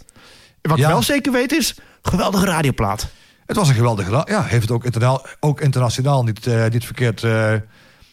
Wat 0.61 0.77
ik 0.77 0.85
wel 0.85 1.03
zeker 1.03 1.31
weet 1.31 1.51
is, 1.51 1.75
geweldige 2.01 2.45
radioplaat. 2.45 3.07
Het 3.45 3.55
was 3.55 3.69
een 3.69 3.75
geweldige... 3.75 4.23
Ja, 4.25 4.43
heeft 4.43 4.61
het 4.61 4.71
ook, 4.71 4.85
interna 4.85 5.21
ook 5.39 5.61
internationaal 5.61 6.23
niet, 6.23 6.47
eh, 6.47 6.67
niet, 6.67 6.85
verkeerd, 6.85 7.25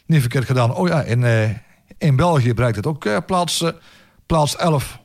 niet 0.07 0.21
verkeerd 0.21 0.45
gedaan. 0.45 0.75
Oh 0.75 0.89
ja, 0.89 1.03
in, 1.03 1.25
in 1.99 2.17
België 2.17 2.55
bereikt 2.55 2.77
het 2.77 2.87
ook 2.87 3.27
plaats, 3.27 3.65
plaats 4.27 4.57
11... 4.57 4.99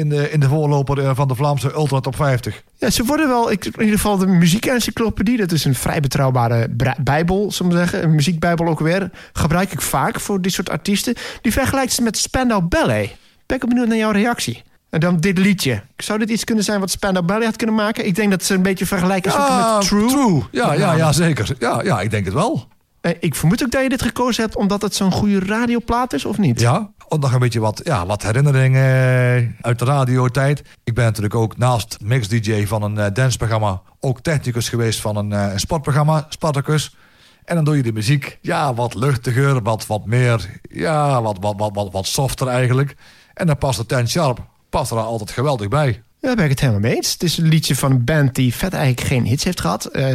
In 0.00 0.08
de, 0.08 0.30
in 0.30 0.40
de 0.40 0.48
voorloper 0.48 0.98
eh, 0.98 1.10
van 1.14 1.28
de 1.28 1.34
Vlaamse 1.34 1.72
Ultra 1.72 2.00
Top 2.00 2.16
50. 2.16 2.62
Ja, 2.78 2.90
ze 2.90 3.04
worden 3.04 3.28
wel, 3.28 3.50
ik, 3.50 3.64
in 3.64 3.80
ieder 3.80 3.94
geval 3.94 4.16
de 4.16 4.26
muziekencyclopedie, 4.26 5.36
dat 5.36 5.52
is 5.52 5.64
een 5.64 5.74
vrij 5.74 6.00
betrouwbare 6.00 6.68
bijbel, 7.00 7.52
zullen 7.52 7.72
we 7.72 7.78
zeggen, 7.78 8.02
een 8.02 8.14
muziekbijbel 8.14 8.66
ook 8.66 8.80
weer, 8.80 9.10
gebruik 9.32 9.72
ik 9.72 9.80
vaak 9.80 10.20
voor 10.20 10.40
dit 10.40 10.52
soort 10.52 10.70
artiesten. 10.70 11.14
Die 11.40 11.52
vergelijkt 11.52 11.92
ze 11.92 12.02
met 12.02 12.18
Spandau 12.18 12.62
Ballet. 12.62 13.16
Ben 13.46 13.56
ik 13.56 13.68
benieuwd 13.68 13.88
naar 13.88 13.96
jouw 13.96 14.10
reactie. 14.10 14.62
En 14.90 15.00
dan 15.00 15.16
dit 15.16 15.38
liedje. 15.38 15.82
Zou 15.96 16.18
dit 16.18 16.30
iets 16.30 16.44
kunnen 16.44 16.64
zijn 16.64 16.80
wat 16.80 16.90
Spandau 16.90 17.26
Ballet 17.26 17.44
had 17.44 17.56
kunnen 17.56 17.76
maken? 17.76 18.06
Ik 18.06 18.14
denk 18.14 18.30
dat 18.30 18.44
ze 18.44 18.54
een 18.54 18.62
beetje 18.62 18.86
vergelijken 18.86 19.32
zoeken 19.32 19.54
met 19.54 19.86
True. 19.86 20.42
Ja, 20.50 20.72
ja, 20.72 20.92
ja, 20.92 21.12
zeker. 21.12 21.54
Ja, 21.58 21.82
ja, 21.82 22.00
ik 22.00 22.10
denk 22.10 22.24
het 22.24 22.34
wel. 22.34 22.68
Eh, 23.00 23.12
Ik 23.20 23.34
vermoed 23.34 23.64
ook 23.64 23.70
dat 23.70 23.82
je 23.82 23.88
dit 23.88 24.02
gekozen 24.02 24.42
hebt 24.42 24.56
omdat 24.56 24.82
het 24.82 24.94
zo'n 24.94 25.12
goede 25.12 25.38
radioplaat 25.38 26.12
is, 26.12 26.24
of 26.24 26.38
niet? 26.38 26.60
Ja, 26.60 26.90
ook 27.08 27.20
nog 27.20 27.32
een 27.32 27.38
beetje 27.38 27.60
wat, 27.60 27.80
ja, 27.84 28.06
wat 28.06 28.22
herinneringen 28.22 29.56
uit 29.60 29.78
de 29.78 29.84
radiotijd. 29.84 30.62
Ik 30.84 30.94
ben 30.94 31.04
natuurlijk 31.04 31.34
ook 31.34 31.56
naast 31.56 31.96
mix-dj 32.02 32.66
van 32.66 32.82
een 32.82 32.98
eh, 32.98 33.06
danceprogramma... 33.12 33.82
ook 34.00 34.20
technicus 34.20 34.68
geweest 34.68 35.00
van 35.00 35.16
een, 35.16 35.32
eh, 35.32 35.52
een 35.52 35.60
sportprogramma, 35.60 36.26
Spartacus. 36.28 36.96
En 37.44 37.54
dan 37.54 37.64
doe 37.64 37.76
je 37.76 37.82
de 37.82 37.92
muziek, 37.92 38.38
ja, 38.40 38.74
wat 38.74 38.94
luchtiger, 38.94 39.62
wat, 39.62 39.86
wat 39.86 40.06
meer... 40.06 40.60
ja, 40.70 41.22
wat, 41.22 41.36
wat, 41.40 41.54
wat, 41.56 41.70
wat, 41.74 41.92
wat 41.92 42.06
softer 42.06 42.46
eigenlijk. 42.46 42.96
En 43.34 43.46
dan 43.46 43.58
past 43.58 43.78
de 43.78 43.86
Ten 43.86 44.08
Sharp 44.08 44.38
past 44.70 44.90
er 44.90 44.98
altijd 44.98 45.30
geweldig 45.30 45.68
bij. 45.68 46.02
Ja, 46.18 46.26
daar 46.26 46.36
ben 46.36 46.44
ik 46.44 46.50
het 46.50 46.60
helemaal 46.60 46.80
mee 46.80 46.94
eens. 46.94 47.12
Het 47.12 47.22
is 47.22 47.38
een 47.38 47.48
liedje 47.48 47.76
van 47.76 47.90
een 47.90 48.04
band 48.04 48.34
die 48.34 48.54
vet 48.54 48.72
eigenlijk 48.74 49.06
geen 49.06 49.24
hits 49.24 49.44
heeft 49.44 49.60
gehad. 49.60 49.84
Eh, 49.84 50.12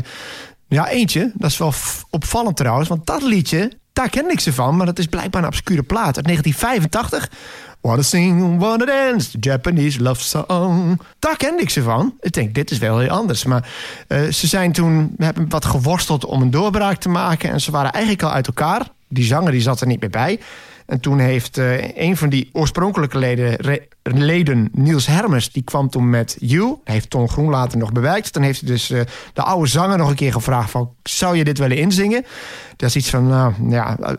ja, 0.68 0.90
eentje. 0.90 1.32
Dat 1.36 1.52
is 1.52 1.58
wel 1.58 1.74
opvallend 2.10 2.58
trouwens. 2.58 2.90
Want 2.90 3.06
dat 3.06 3.22
liedje, 3.22 3.72
daar 3.94 4.10
ken 4.10 4.32
ik 4.32 4.40
ze 4.40 4.54
van. 4.54 4.78
Maar 4.78 4.86
dat 4.86 5.00
is 5.00 5.06
blijkbaar 5.06 5.42
een 5.42 5.48
obscure 5.48 5.84
plaat 5.84 6.18
uit 6.18 6.26
1985. 6.26 7.30
Wanna 7.82 8.02
sing, 8.02 8.60
wanna 8.60 8.86
dance, 8.86 9.38
Japanese 9.40 10.02
love 10.02 10.22
song. 10.22 11.00
Daar 11.20 11.38
kende 11.38 11.62
ik 11.62 11.70
ze 11.70 11.82
van. 11.82 12.14
Ik 12.20 12.34
denk, 12.34 12.56
dit 12.56 12.72
is 12.72 12.78
wel 12.78 13.00
heel 13.00 13.10
anders. 13.10 13.46
Maar 13.46 13.70
eh, 14.08 14.24
ze 14.24 14.48
zijn 14.48 14.72
toen, 14.72 15.16
hebben 15.18 15.50
wat 15.50 15.66
geworsteld 15.66 16.26
om 16.26 16.42
een 16.42 16.52
doorbraak 16.52 16.98
te 16.98 17.10
maken. 17.10 17.50
En 17.50 17.62
ze 17.62 17.72
waren 17.72 17.92
eigenlijk 17.92 18.24
al 18.24 18.32
uit 18.32 18.48
elkaar. 18.48 18.88
Die 19.10 19.26
zanger 19.26 19.52
die 19.52 19.62
zat 19.62 19.82
er 19.82 19.88
niet 19.88 20.00
meer 20.00 20.10
bij. 20.10 20.40
En 20.86 21.00
toen 21.00 21.20
heeft 21.20 21.58
eh, 21.58 21.98
een 21.98 22.18
van 22.18 22.30
die 22.30 22.50
oorspronkelijke 22.54 23.18
leden, 23.18 23.80
leden, 24.04 24.70
Niels 24.72 25.06
Hermes, 25.08 25.52
die 25.52 25.64
kwam 25.64 25.90
toen 25.90 26.10
met 26.10 26.36
You. 26.40 26.78
Hij 26.84 26.94
heeft 26.94 27.10
Ton 27.10 27.30
Groen 27.30 27.50
later 27.50 27.78
nog 27.78 27.92
bewerkt. 27.92 28.34
Dan 28.34 28.44
heeft 28.44 28.60
hij 28.60 28.70
dus 28.70 28.90
eh, 28.90 29.02
de 29.34 29.42
oude 29.42 29.68
zanger 29.68 29.98
nog 29.98 30.10
een 30.10 30.16
keer 30.16 30.32
gevraagd 30.32 30.70
van, 30.70 30.94
zou 31.04 31.38
je 31.38 31.44
dit 31.44 31.58
willen 31.58 31.78
inzingen? 31.78 32.26
Dat 32.76 32.90
is 32.90 32.96
iets 32.96 33.10
van, 33.10 33.28
nou 33.28 33.54
ja, 33.70 33.98
eh, 34.00 34.14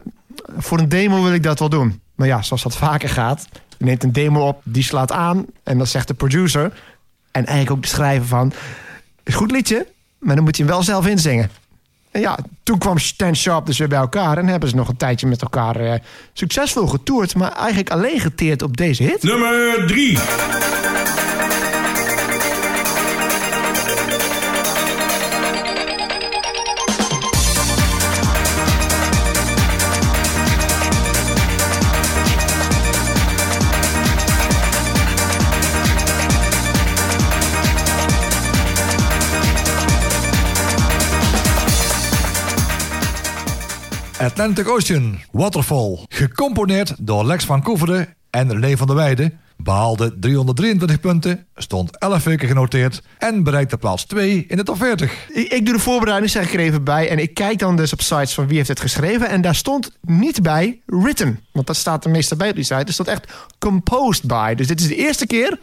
voor 0.56 0.78
een 0.78 0.88
demo 0.88 1.22
wil 1.22 1.32
ik 1.32 1.42
dat 1.42 1.58
wel 1.58 1.68
doen. 1.68 2.00
Maar 2.14 2.26
ja, 2.26 2.42
zoals 2.42 2.62
dat 2.62 2.76
vaker 2.76 3.08
gaat, 3.08 3.48
je 3.78 3.84
neemt 3.84 4.02
een 4.02 4.12
demo 4.12 4.48
op, 4.48 4.60
die 4.64 4.82
slaat 4.82 5.12
aan 5.12 5.46
en 5.62 5.78
dan 5.78 5.86
zegt 5.86 6.08
de 6.08 6.14
producer 6.14 6.72
en 7.30 7.46
eigenlijk 7.46 7.70
ook 7.70 7.82
de 7.82 7.88
schrijver 7.88 8.26
van, 8.26 8.52
is 9.22 9.34
goed 9.34 9.50
liedje, 9.50 9.86
maar 10.18 10.34
dan 10.34 10.44
moet 10.44 10.56
je 10.56 10.62
hem 10.62 10.72
wel 10.72 10.82
zelf 10.82 11.06
inzingen. 11.06 11.50
En 12.16 12.22
ja, 12.22 12.38
toen 12.62 12.78
kwam 12.78 12.98
Stan 12.98 13.36
Sharp 13.36 13.66
dus 13.66 13.78
weer 13.78 13.88
bij 13.88 13.98
elkaar 13.98 14.38
en 14.38 14.46
hebben 14.46 14.68
ze 14.68 14.76
nog 14.76 14.88
een 14.88 14.96
tijdje 14.96 15.26
met 15.26 15.42
elkaar 15.42 15.76
eh, 15.76 16.00
succesvol 16.32 16.86
getoerd, 16.86 17.34
maar 17.34 17.52
eigenlijk 17.52 17.90
alleen 17.90 18.20
geteerd 18.20 18.62
op 18.62 18.76
deze 18.76 19.02
hit. 19.02 19.22
Nummer 19.22 19.86
3. 19.86 20.18
Atlantic 44.26 44.68
Ocean, 44.68 45.20
Waterfall. 45.30 45.98
Gecomponeerd 46.08 46.94
door 46.98 47.24
Lex 47.24 47.44
van 47.44 47.62
Koeveren 47.62 48.14
en 48.30 48.52
René 48.52 48.76
van 48.76 48.86
der 48.86 48.96
Weijden. 48.96 49.40
Behaalde 49.56 50.18
323 50.18 51.00
punten, 51.00 51.46
stond 51.54 51.98
11 51.98 52.24
weken 52.24 52.48
genoteerd... 52.48 53.02
en 53.18 53.42
bereikte 53.42 53.76
plaats 53.76 54.04
2 54.04 54.44
in 54.48 54.56
de 54.56 54.62
top 54.62 54.76
40. 54.76 55.28
Ik, 55.28 55.52
ik 55.52 55.64
doe 55.64 55.74
de 55.74 55.80
voorbereiding, 55.80 56.30
zeg 56.30 56.46
ik 56.46 56.54
er 56.54 56.60
even 56.60 56.84
bij. 56.84 57.08
En 57.08 57.18
ik 57.18 57.34
kijk 57.34 57.58
dan 57.58 57.76
dus 57.76 57.92
op 57.92 58.00
sites 58.00 58.34
van 58.34 58.46
wie 58.46 58.56
heeft 58.56 58.68
het 58.68 58.80
geschreven. 58.80 59.28
En 59.28 59.40
daar 59.40 59.54
stond 59.54 59.90
niet 60.00 60.42
bij 60.42 60.80
written. 60.86 61.40
Want 61.52 61.66
dat 61.66 61.76
staat 61.76 62.04
er 62.04 62.10
meestal 62.10 62.36
bij 62.36 62.48
op 62.48 62.54
die 62.54 62.64
site. 62.64 62.84
Er 62.84 62.92
stond 62.92 63.08
echt 63.08 63.32
composed 63.58 64.24
by. 64.24 64.54
Dus 64.54 64.66
dit 64.66 64.80
is 64.80 64.88
de 64.88 64.96
eerste 64.96 65.26
keer 65.26 65.58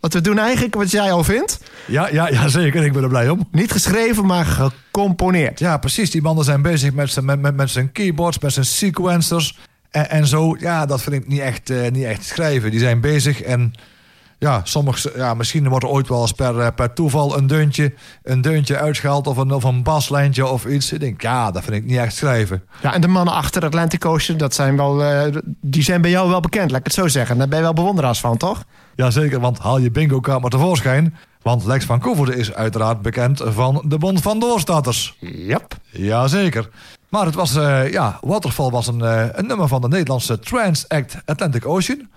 wat 0.00 0.12
we 0.12 0.20
doen 0.20 0.38
eigenlijk, 0.38 0.74
wat 0.74 0.90
jij 0.90 1.12
al 1.12 1.24
vindt. 1.24 1.60
Ja, 1.86 2.08
ja, 2.08 2.28
ja, 2.28 2.48
zeker. 2.48 2.84
Ik 2.84 2.92
ben 2.92 3.02
er 3.02 3.08
blij 3.08 3.28
om. 3.28 3.48
Niet 3.50 3.72
geschreven, 3.72 4.26
maar 4.26 4.44
gecomponeerd. 4.44 5.58
Ja, 5.58 5.78
precies. 5.78 6.10
Die 6.10 6.22
mannen 6.22 6.44
zijn 6.44 6.62
bezig 6.62 6.92
met 6.92 7.10
zijn, 7.10 7.24
met, 7.24 7.40
met, 7.40 7.56
met 7.56 7.70
zijn 7.70 7.92
keyboards, 7.92 8.38
met 8.38 8.52
zijn 8.52 8.66
sequencers. 8.66 9.58
En, 9.90 10.10
en 10.10 10.26
zo, 10.26 10.56
ja, 10.58 10.86
dat 10.86 11.02
vind 11.02 11.16
ik 11.16 11.28
niet 11.28 11.40
echt, 11.40 11.70
eh, 11.70 11.90
niet 11.90 12.04
echt 12.04 12.24
schrijven. 12.24 12.70
Die 12.70 12.80
zijn 12.80 13.00
bezig 13.00 13.42
en 13.42 13.72
ja, 14.38 14.60
sommige, 14.64 15.12
ja, 15.16 15.34
misschien 15.34 15.68
wordt 15.68 15.84
er 15.84 15.90
ooit 15.90 16.08
wel 16.08 16.20
eens 16.20 16.32
per, 16.32 16.60
eh, 16.60 16.68
per 16.74 16.92
toeval 16.92 17.36
een 17.38 17.46
deuntje, 17.46 17.94
een 18.22 18.40
deuntje 18.40 18.78
uitgehaald 18.78 19.26
of 19.26 19.36
een, 19.36 19.52
of 19.52 19.64
een 19.64 19.82
baslijntje 19.82 20.46
of 20.46 20.64
iets. 20.66 20.92
Ik 20.92 21.00
denk, 21.00 21.22
ja, 21.22 21.50
dat 21.50 21.64
vind 21.64 21.76
ik 21.76 21.84
niet 21.84 21.98
echt 21.98 22.16
schrijven. 22.16 22.62
Ja, 22.82 22.94
en 22.94 23.00
de 23.00 23.08
mannen 23.08 23.34
achter 23.34 23.64
Atlantic 23.64 24.04
Ocean, 24.04 24.38
dat 24.38 24.54
zijn 24.54 24.76
wel, 24.76 25.04
eh, 25.04 25.34
die 25.60 25.82
zijn 25.82 26.00
bij 26.00 26.10
jou 26.10 26.28
wel 26.28 26.40
bekend, 26.40 26.70
laat 26.70 26.78
ik 26.78 26.86
het 26.86 26.94
zo 26.94 27.08
zeggen. 27.08 27.38
Daar 27.38 27.48
ben 27.48 27.58
je 27.58 27.64
wel 27.64 27.72
bewonderaars 27.72 28.20
van, 28.20 28.36
toch? 28.36 28.64
Jazeker, 28.94 29.40
want 29.40 29.58
haal 29.58 29.78
je 29.78 29.90
bingo 29.90 30.20
kaart 30.20 30.40
maar 30.40 30.50
tevoorschijn. 30.50 31.16
Want 31.42 31.64
Lex 31.64 31.84
van 31.84 32.00
Koevoorde 32.00 32.36
is 32.36 32.52
uiteraard 32.52 33.02
bekend 33.02 33.42
van 33.44 33.84
de 33.88 33.98
Bond 33.98 34.22
van 34.22 34.38
Doorstaters. 34.38 35.16
Yep. 35.20 35.74
Jazeker. 35.90 36.68
Maar 37.08 37.26
het 37.26 37.34
was, 37.34 37.56
eh, 37.56 37.92
ja, 37.92 38.18
Waterfall 38.20 38.70
was 38.70 38.86
een, 38.86 39.00
een 39.38 39.46
nummer 39.46 39.68
van 39.68 39.80
de 39.80 39.88
Nederlandse 39.88 40.38
trance 40.38 40.84
act 40.88 41.16
Atlantic 41.24 41.66
Ocean. 41.66 42.08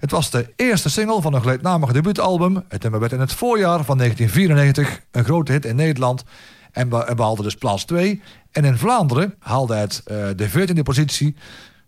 Het 0.00 0.10
was 0.10 0.30
de 0.30 0.52
eerste 0.56 0.90
single 0.90 1.20
van 1.20 1.34
een 1.34 1.40
gelijknamige 1.40 1.92
debuutalbum. 1.92 2.64
Het 2.68 2.82
nummer 2.82 3.00
werd 3.00 3.12
in 3.12 3.20
het 3.20 3.32
voorjaar 3.32 3.84
van 3.84 3.98
1994 3.98 5.00
een 5.10 5.24
grote 5.24 5.52
hit 5.52 5.64
in 5.64 5.76
Nederland. 5.76 6.24
En, 6.72 6.88
be 6.88 7.04
en 7.04 7.16
behaalde 7.16 7.42
dus 7.42 7.54
plaats 7.54 7.84
2. 7.84 8.22
En 8.50 8.64
in 8.64 8.78
Vlaanderen 8.78 9.34
haalde 9.38 9.74
het 9.74 10.02
eh, 10.04 10.16
de 10.36 10.50
14e 10.50 10.82
positie 10.82 11.36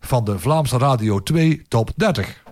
van 0.00 0.24
de 0.24 0.38
Vlaamse 0.38 0.78
Radio 0.78 1.22
2 1.22 1.62
Top 1.68 1.90
30. 1.96 2.42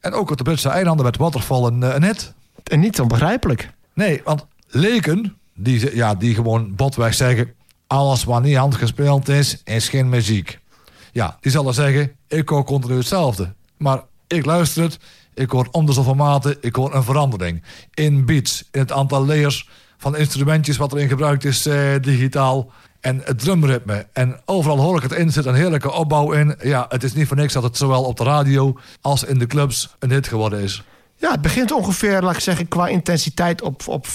En 0.00 0.12
ook 0.12 0.30
op 0.30 0.36
de 0.36 0.42
Britse 0.42 0.68
eilanden 0.68 1.04
werd 1.04 1.16
Waterfall 1.16 1.62
een, 1.64 1.82
eh, 1.82 1.94
een 1.94 2.04
hit. 2.04 2.32
En 2.62 2.80
niet 2.80 3.00
onbegrijpelijk. 3.00 3.70
Nee, 3.94 4.20
want 4.24 4.46
leken, 4.66 5.36
die, 5.54 5.96
ja, 5.96 6.14
die 6.14 6.34
gewoon 6.34 6.74
botweg 6.74 7.14
zeggen... 7.14 7.54
alles 7.86 8.24
wat 8.24 8.42
niet 8.42 8.56
handgespeeld 8.56 9.28
is, 9.28 9.62
is 9.64 9.88
geen 9.88 10.08
muziek. 10.08 10.58
Ja, 11.12 11.36
die 11.40 11.52
zullen 11.52 11.74
zeggen, 11.74 12.12
ik 12.28 12.48
hoor 12.48 12.64
continu 12.64 12.96
hetzelfde. 12.96 13.52
Maar 13.76 14.02
ik 14.34 14.44
luister 14.44 14.82
het, 14.82 14.98
ik 15.34 15.50
hoor 15.50 15.68
om 15.70 15.86
de 15.86 16.14
maten, 16.14 16.56
ik 16.60 16.76
hoor 16.76 16.94
een 16.94 17.04
verandering. 17.04 17.62
In 17.94 18.24
beats, 18.24 18.68
in 18.70 18.80
het 18.80 18.92
aantal 18.92 19.26
layers 19.26 19.68
van 19.98 20.16
instrumentjes 20.16 20.76
wat 20.76 20.92
erin 20.92 21.08
gebruikt 21.08 21.44
is 21.44 21.66
eh, 21.66 21.94
digitaal... 22.00 22.72
En 23.04 23.20
het 23.24 23.38
drumritme. 23.38 24.06
En 24.12 24.40
overal 24.44 24.78
hoor 24.78 24.96
ik 24.96 25.02
het 25.02 25.12
in, 25.12 25.32
zit 25.32 25.46
een 25.46 25.54
heerlijke 25.54 25.92
opbouw 25.92 26.32
in. 26.32 26.56
Ja, 26.62 26.86
het 26.88 27.02
is 27.02 27.14
niet 27.14 27.26
voor 27.26 27.36
niks 27.36 27.52
dat 27.52 27.62
het 27.62 27.76
zowel 27.76 28.04
op 28.04 28.16
de 28.16 28.24
radio 28.24 28.78
als 29.00 29.24
in 29.24 29.38
de 29.38 29.46
clubs 29.46 29.94
een 29.98 30.10
hit 30.10 30.28
geworden 30.28 30.60
is. 30.60 30.82
Ja, 31.16 31.30
het 31.30 31.42
begint 31.42 31.72
ongeveer, 31.72 32.22
laat 32.22 32.34
ik 32.34 32.40
zeggen, 32.40 32.68
qua 32.68 32.88
intensiteit 32.88 33.62
op, 33.62 33.88
op 33.88 34.06
50%. 34.06 34.10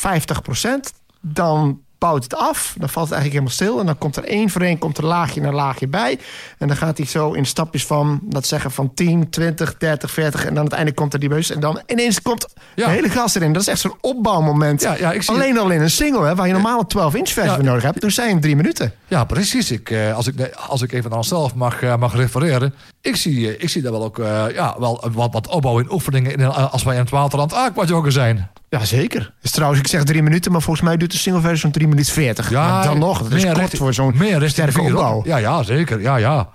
Dan 1.22 1.82
bouwt 2.00 2.24
het 2.24 2.36
af. 2.36 2.76
Dan 2.78 2.90
valt 2.90 3.10
het 3.10 3.18
eigenlijk 3.20 3.32
helemaal 3.32 3.52
stil. 3.52 3.80
En 3.80 3.86
dan 3.86 3.98
komt 3.98 4.16
er 4.16 4.24
één 4.24 4.50
voor 4.50 4.62
één 4.62 4.78
komt 4.78 4.98
er 4.98 5.06
laagje 5.06 5.42
naar 5.42 5.54
laagje 5.54 5.88
bij. 5.88 6.20
En 6.58 6.68
dan 6.68 6.78
gaat 6.78 6.98
hij 6.98 7.06
zo 7.08 7.32
in 7.34 7.46
stapjes 7.46 7.86
van, 7.86 8.20
dat 8.24 8.46
zeggen, 8.48 8.72
van 8.72 8.94
10, 8.94 9.30
20, 9.30 9.78
30, 9.78 10.12
40. 10.12 10.40
En 10.42 10.48
dan 10.50 10.58
uiteindelijk 10.60 10.98
komt 11.00 11.14
er 11.14 11.20
die 11.20 11.30
bus. 11.30 11.52
En 11.52 11.60
dan 11.60 11.82
ineens 11.88 12.22
komt 12.22 12.48
Ja. 12.76 12.86
de 12.86 12.92
hele 12.92 13.10
gas 13.10 13.36
erin. 13.36 13.54
Dat 13.54 13.62
is 13.62 13.68
echt 13.68 13.80
zo'n 13.80 13.94
opbouwmoment. 14.02 14.82
Ja, 14.82 14.96
ja, 14.96 15.12
ik 15.12 15.22
zie- 15.22 15.34
Alleen 15.34 15.58
al 15.58 15.70
in 15.70 15.82
een 15.82 15.90
single, 15.90 16.26
hè, 16.28 16.36
waar 16.36 16.48
je 16.48 16.54
normaal 16.54 16.80
een 16.80 16.88
12 16.88 17.16
inch 17.16 17.28
versie 17.30 17.44
Ja. 17.52 17.56
voor 17.56 17.64
nodig 17.66 17.84
hebt. 17.84 18.00
Toen 18.02 18.12
zijn 18.12 18.42
drie 18.42 18.56
minuten. 18.56 18.94
Ja, 19.08 19.24
precies. 19.24 19.72
Ik, 19.72 19.90
eh, 19.90 20.16
als, 20.16 20.28
ik, 20.28 20.56
als 20.68 20.82
ik 20.82 20.92
even 20.92 21.10
naar 21.10 21.18
onszelf 21.20 21.56
mag, 21.56 21.82
eh, 21.82 21.96
mag 21.96 22.16
refereren. 22.16 22.74
Ik 23.02 23.16
zie, 23.16 23.48
eh, 23.56 23.64
ik 23.64 23.70
zie 23.70 23.82
daar 23.82 23.92
wel 23.92 24.04
ook 24.04 24.18
ja, 24.54 24.76
wel 24.80 25.04
wat, 25.14 25.32
wat 25.34 25.48
opbouw 25.48 25.80
in 25.80 25.92
oefeningen 25.92 26.32
in, 26.36 26.46
als 26.46 26.84
wij 26.84 26.94
in 26.96 27.02
het 27.02 27.10
water 27.10 27.40
aan 27.40 27.46
het 27.46 27.54
aquajoggen 27.54 28.12
zijn. 28.12 28.50
Ja, 28.70 28.86
zeker. 28.86 29.34
Dus 29.42 29.52
trouwens, 29.52 29.82
ik 29.82 29.88
zeg 29.88 30.04
drie 30.04 30.24
minuten, 30.24 30.52
maar 30.52 30.62
volgens 30.62 30.86
mij 30.86 30.98
duurt 30.98 31.12
de 31.12 31.18
single 31.18 31.42
versie 31.42 31.60
zo'n 31.60 31.72
3 31.72 31.88
minuten 31.88 32.14
40. 32.14 32.50
Ja, 32.50 32.70
maar 32.70 32.84
dan 32.84 33.00
nog, 33.00 33.22
dat 33.24 33.32
is 33.32 33.52
kort 33.52 33.78
voor 33.78 33.94
zo'n 33.94 34.16
sterke 34.46 34.82
opbouw. 34.82 35.22
Ja, 35.26 35.38
ja, 35.38 35.64
zeker. 35.64 36.02
Ja, 36.02 36.16
ja. 36.16 36.50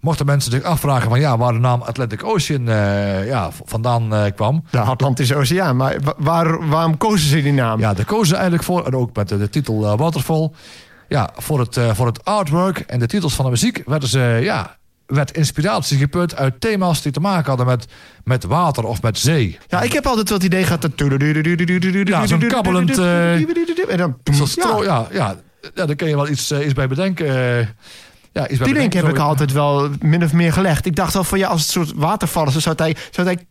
Mochten 0.00 0.26
mensen 0.26 0.50
zich 0.52 0.62
afvragen 0.62 1.08
van 1.08 1.20
ja, 1.20 1.38
waar 1.38 1.52
de 1.52 1.58
naam 1.58 1.82
Atlantic 1.82 2.24
Ocean 2.24 2.68
eh, 2.68 3.26
ja, 3.26 3.50
vandaan 3.64 4.14
eh, 4.14 4.24
kwam. 4.34 4.64
De 4.70 4.78
Atlantische 4.80 5.34
Oceaan. 5.36 5.76
Maar 5.76 5.96
wa- 6.04 6.14
waar, 6.18 6.68
waarom 6.68 6.96
kozen 6.96 7.28
ze 7.28 7.42
die 7.42 7.52
naam? 7.52 7.80
Ja, 7.80 7.94
daar 7.94 8.04
kozen 8.04 8.26
ze 8.26 8.34
eigenlijk 8.34 8.64
voor. 8.64 8.86
En 8.86 8.94
ook 8.94 9.16
met 9.16 9.28
de, 9.28 9.38
de 9.38 9.50
titel 9.50 9.84
eh, 9.86 9.98
Waterfall. 9.98 10.50
Ja, 11.08 11.30
voor 11.36 11.60
het, 11.60 11.78
voor 11.92 12.06
het 12.06 12.24
artwork 12.24 12.78
en 12.78 12.98
de 12.98 13.06
titels 13.06 13.34
van 13.34 13.44
de 13.44 13.50
muziek 13.50 13.82
werden 13.86 14.08
ze, 14.08 14.38
ja, 14.42 14.76
werd 15.10 15.30
inspiratie 15.36 15.98
geput 15.98 16.36
uit 16.36 16.60
thema's 16.60 17.02
die 17.02 17.12
te 17.12 17.20
maken 17.20 17.46
hadden 17.48 17.66
met, 17.66 17.86
met 18.24 18.44
water 18.44 18.84
of 18.84 19.02
met 19.02 19.18
zee. 19.18 19.58
Ja, 19.68 19.82
ik 19.82 19.92
heb 19.92 20.06
altijd 20.06 20.28
wel 20.28 20.38
het 20.38 20.46
idee 20.46 20.64
gehad 20.64 20.82
dat... 20.82 20.92
Ja, 22.08 22.26
zo'n 22.26 22.46
kabbelend, 22.46 22.98
eh, 22.98 23.34
En 23.88 23.96
dan... 23.96 24.16
Zo'n 24.32 24.46
stro- 24.46 24.82
ja. 24.84 25.06
Ja, 25.10 25.36
ja, 25.74 25.86
daar 25.86 25.96
kun 25.96 26.08
je 26.08 26.14
wel 26.16 26.28
iets, 26.28 26.50
eh, 26.50 26.64
iets 26.64 26.72
bij 26.74 26.88
bedenken. 26.88 27.26
Eh, 28.32 28.42
ja, 28.42 28.56
bij 28.56 28.66
Die 28.66 28.74
link 28.74 28.92
heb 28.92 29.08
ik 29.08 29.18
altijd 29.18 29.52
wel 29.52 29.88
min 30.00 30.24
of 30.24 30.32
meer 30.32 30.52
gelegd. 30.52 30.86
Ik 30.86 30.96
dacht 30.96 31.16
al 31.16 31.24
van 31.24 31.38
ja, 31.38 31.48
als 31.48 31.60
het 31.60 31.70
soort 31.70 31.92
waterval 31.94 32.46
is, 32.46 32.52
dan 32.52 32.62
zou 32.62 32.74
hij, 32.78 32.96
zou 33.10 33.26
hij 33.26 33.46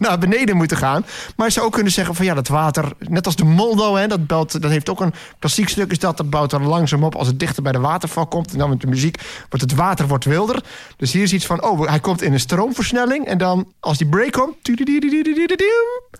naar 0.00 0.18
beneden 0.18 0.56
moeten 0.56 0.76
gaan. 0.76 1.04
Maar 1.36 1.46
je 1.46 1.52
zou 1.52 1.66
ook 1.66 1.72
kunnen 1.72 1.92
zeggen 1.92 2.14
van 2.14 2.24
ja, 2.24 2.34
dat 2.34 2.48
water, 2.48 2.92
net 2.98 3.26
als 3.26 3.36
de 3.36 3.44
Moldo, 3.44 3.96
hè, 3.96 4.06
dat, 4.06 4.26
belt, 4.26 4.62
dat 4.62 4.70
heeft 4.70 4.88
ook 4.88 5.00
een 5.00 5.14
klassiek 5.38 5.68
stuk, 5.68 5.90
is 5.90 5.98
dat, 5.98 6.16
dat 6.16 6.30
bouwt 6.30 6.50
dan 6.50 6.66
langzaam 6.66 7.04
op 7.04 7.14
als 7.14 7.26
het 7.26 7.38
dichter 7.38 7.62
bij 7.62 7.72
de 7.72 7.80
waterval 7.80 8.26
komt. 8.26 8.52
En 8.52 8.58
dan 8.58 8.68
met 8.68 8.80
de 8.80 8.86
muziek 8.86 9.22
wordt 9.48 9.64
het 9.70 9.74
water 9.74 10.06
wordt 10.06 10.24
wilder. 10.24 10.62
Dus 10.96 11.12
hier 11.12 11.22
is 11.22 11.32
iets 11.32 11.46
van, 11.46 11.62
oh, 11.62 11.88
hij 11.88 12.00
komt 12.00 12.22
in 12.22 12.32
een 12.32 12.40
stroomversnelling. 12.40 13.26
En 13.26 13.38
dan 13.38 13.72
als 13.80 13.98
die 13.98 14.08
break 14.08 14.32
komt, 14.32 14.54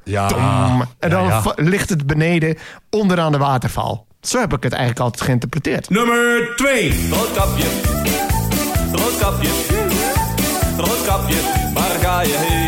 Ja, 0.05 0.27
Tom. 0.27 0.41
En 0.99 1.11
dan 1.11 1.23
ja, 1.23 1.29
ja. 1.29 1.43
va- 1.43 1.55
ligt 1.57 1.89
het 1.89 2.07
beneden 2.07 2.57
onderaan 2.91 3.33
de 3.33 3.39
waterval. 3.39 4.07
Zo 4.21 4.39
heb 4.39 4.53
ik 4.53 4.63
het 4.63 4.73
eigenlijk 4.73 5.01
altijd 5.01 5.23
geïnterpreteerd. 5.23 5.91
Nummer 5.91 6.53
2. 6.57 7.09
Roodkapje, 7.11 7.65
roodkapje, 8.93 9.49
roodkapje, 10.77 11.37
waar 11.75 11.99
ga 12.01 12.21
je 12.21 12.37
heen? 12.37 12.60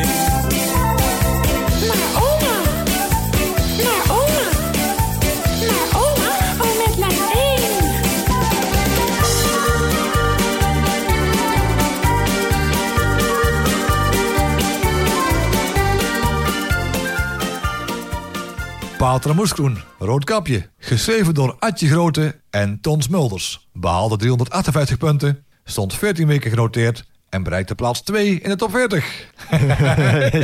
Pater 19.03 19.35
Moeskroen, 19.35 19.79
Roodkapje. 19.99 20.69
Geschreven 20.79 21.35
door 21.35 21.57
Adje 21.59 21.89
Grote 21.89 22.41
en 22.51 22.79
Ton 22.81 23.03
Smulders. 23.03 23.69
Behaalde 23.73 24.17
358 24.17 24.99
punten, 24.99 25.45
stond 25.65 25.95
14 25.95 26.27
weken 26.27 26.51
genoteerd 26.51 27.05
en 27.29 27.43
bereikte 27.43 27.75
plaats 27.75 28.03
2 28.03 28.41
in 28.41 28.49
de 28.49 28.57
top 28.57 28.71
40. 28.71 29.27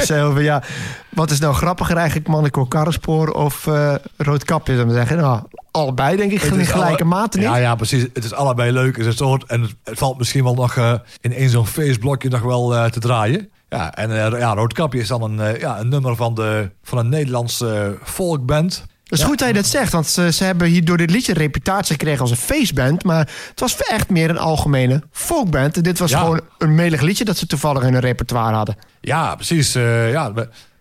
Zo 0.07 0.33
van, 0.33 0.43
ja, 0.43 0.63
wat 1.11 1.31
is 1.31 1.39
nou 1.41 1.55
grappiger 1.55 1.97
eigenlijk, 1.97 2.29
Manneke 2.29 2.69
Karrenspoor 2.69 3.31
of 3.31 3.67
eh 3.67 3.95
Roodkapje, 4.17 4.77
zou 4.77 4.91
zeggen. 4.93 5.17
Nou, 5.17 5.43
allebei 5.71 6.17
denk 6.17 6.33
ik, 6.33 6.43
in 6.43 6.61
is 6.61 6.69
gelijke 6.69 7.03
alle- 7.03 7.15
mate 7.15 7.39
niet. 7.39 7.47
Ja, 7.47 7.57
ja, 7.57 7.75
precies. 7.75 8.03
Het 8.13 8.25
is 8.25 8.33
allebei 8.35 8.73
leuk 8.73 8.97
zijn 9.03 9.13
soort. 9.15 9.45
En 9.45 9.63
het, 9.63 9.75
het 9.85 9.99
valt 9.99 10.19
misschien 10.19 10.45
wel 10.45 10.55
nog 10.55 10.77
eh, 10.77 10.95
in 11.21 11.33
één 11.33 11.51
zo'n 11.51 11.67
feestblokje 11.67 12.29
nog 12.29 12.43
wel 12.43 12.75
eh, 12.75 12.85
te 12.85 13.01
draaien. 13.01 13.51
Ja, 13.69 13.95
en 13.95 14.11
eh, 14.33 14.39
ja, 14.41 14.55
Roodkapje 14.55 15.01
is 15.01 15.09
dan 15.09 15.23
een, 15.23 15.41
eh, 15.41 15.61
ja, 15.61 15.79
een 15.81 15.89
nummer 15.89 16.17
van, 16.17 16.35
de, 16.35 16.71
van 16.83 16.99
een 16.99 17.09
Nederlandse 17.09 17.97
eh, 18.01 18.09
folkband. 18.09 18.85
Het 19.05 19.19
is 19.19 19.25
goed 19.25 19.39
dat 19.39 19.49
je 19.49 19.55
dat 19.55 19.67
zegt, 19.67 19.93
want 19.93 20.07
ze, 20.07 20.33
ze 20.33 20.45
hebben 20.45 20.69
hier 20.69 20.85
door 20.85 20.97
dit 20.97 21.11
liedje 21.11 21.33
een 21.33 21.39
reputatie 21.39 21.93
gekregen 21.97 22.21
als 22.21 22.31
een 22.31 22.37
feestband. 22.37 23.05
Maar 23.05 23.19
het 23.51 23.61
was 23.61 23.77
echt 23.77 24.11
meer 24.11 24.31
een 24.31 24.39
algemene 24.39 25.03
folkband. 25.11 25.77
En 25.77 25.83
dit 25.83 25.99
was 25.99 26.11
Ja. 26.11 26.19
gewoon 26.21 26.41
een 26.59 26.75
melig 26.75 27.01
liedje 27.01 27.25
dat 27.25 27.37
ze 27.37 27.47
toevallig 27.47 27.83
in 27.83 27.93
hun 27.93 28.01
repertoire 28.03 28.55
hadden. 28.55 28.77
Ja, 29.01 29.35
precies. 29.35 29.75
eh, 29.75 30.11
ja, 30.11 30.33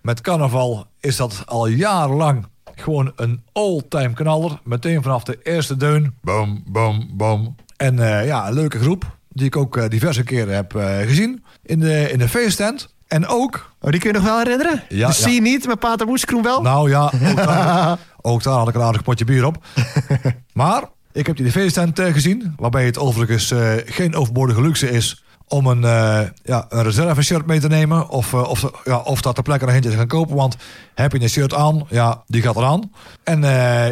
met, 0.01 0.21
carnaval 0.21 0.85
is 0.99 1.15
dat 1.15 1.43
al 1.45 1.67
jarenlang 1.67 2.45
gewoon 2.75 3.11
een 3.15 3.43
all-time 3.53 4.13
knaller. 4.13 4.59
Meteen 4.63 5.01
vanaf 5.03 5.23
de 5.23 5.39
eerste 5.43 5.77
deun. 5.77 6.15
Bam, 6.21 6.63
bam, 6.67 7.09
bam. 7.13 7.55
En 7.77 7.99
eh, 8.19 8.25
ja, 8.25 8.47
een 8.47 8.53
leuke 8.53 8.79
groep. 8.79 9.15
Die 9.29 9.45
ik 9.45 9.55
ook 9.55 9.89
diverse 9.89 10.23
keren 10.23 10.55
heb 10.55 10.75
eh, 10.75 10.97
gezien. 10.97 11.43
In 11.67 11.79
de, 11.79 12.11
in 12.11 12.17
de 12.17 12.29
feesttent. 12.29 12.95
En 13.07 13.27
ook... 13.27 13.71
Oh, 13.81 13.91
die 13.91 13.99
kun 13.99 14.09
je 14.09 14.15
nog 14.15 14.25
wel 14.25 14.37
herinneren? 14.37 14.83
Ja, 14.89 15.07
de 15.07 15.13
zie 15.13 15.33
je 15.33 15.41
niet, 15.41 15.67
met 15.67 15.79
Pater 15.79 16.07
Moeskroen 16.07 16.43
wel? 16.43 16.61
Nou 16.61 16.89
ja, 16.89 17.03
ook 17.29 17.35
daar, 17.35 17.97
ook 18.21 18.43
daar 18.43 18.57
had 18.57 18.67
ik 18.67 18.75
een 18.75 18.81
aardig 18.81 19.03
potje 19.03 19.25
bier 19.25 19.45
op. 19.45 19.65
maar 20.53 20.83
ik 21.11 21.27
heb 21.27 21.35
die 21.35 21.45
de 21.45 21.51
feesttent 21.51 21.99
eh, 21.99 22.13
gezien. 22.13 22.53
Waarbij 22.57 22.85
het 22.85 22.97
overigens 22.97 23.51
eh, 23.51 23.71
geen 23.85 24.15
overbodige 24.15 24.61
luxe 24.61 24.89
is 24.89 25.23
om 25.47 25.67
een, 25.67 25.83
eh 25.83 26.21
ja, 26.43 26.65
een 26.69 26.83
reserve 26.83 27.21
shirt 27.21 27.45
mee 27.45 27.59
te 27.59 27.67
nemen. 27.67 28.09
Of, 28.09 28.33
of, 28.33 28.71
ja, 28.83 28.97
of 28.97 29.21
dat 29.21 29.35
ter 29.35 29.43
plekke 29.43 29.65
naar 29.65 29.81
te 29.81 29.91
gaan 29.91 30.07
kopen. 30.07 30.35
Want 30.35 30.55
heb 30.93 31.11
je 31.11 31.21
een 31.21 31.29
shirt 31.29 31.53
aan, 31.53 31.87
ja, 31.89 32.23
die 32.25 32.41
gaat 32.41 32.55
eraan. 32.55 32.91
En 33.23 33.41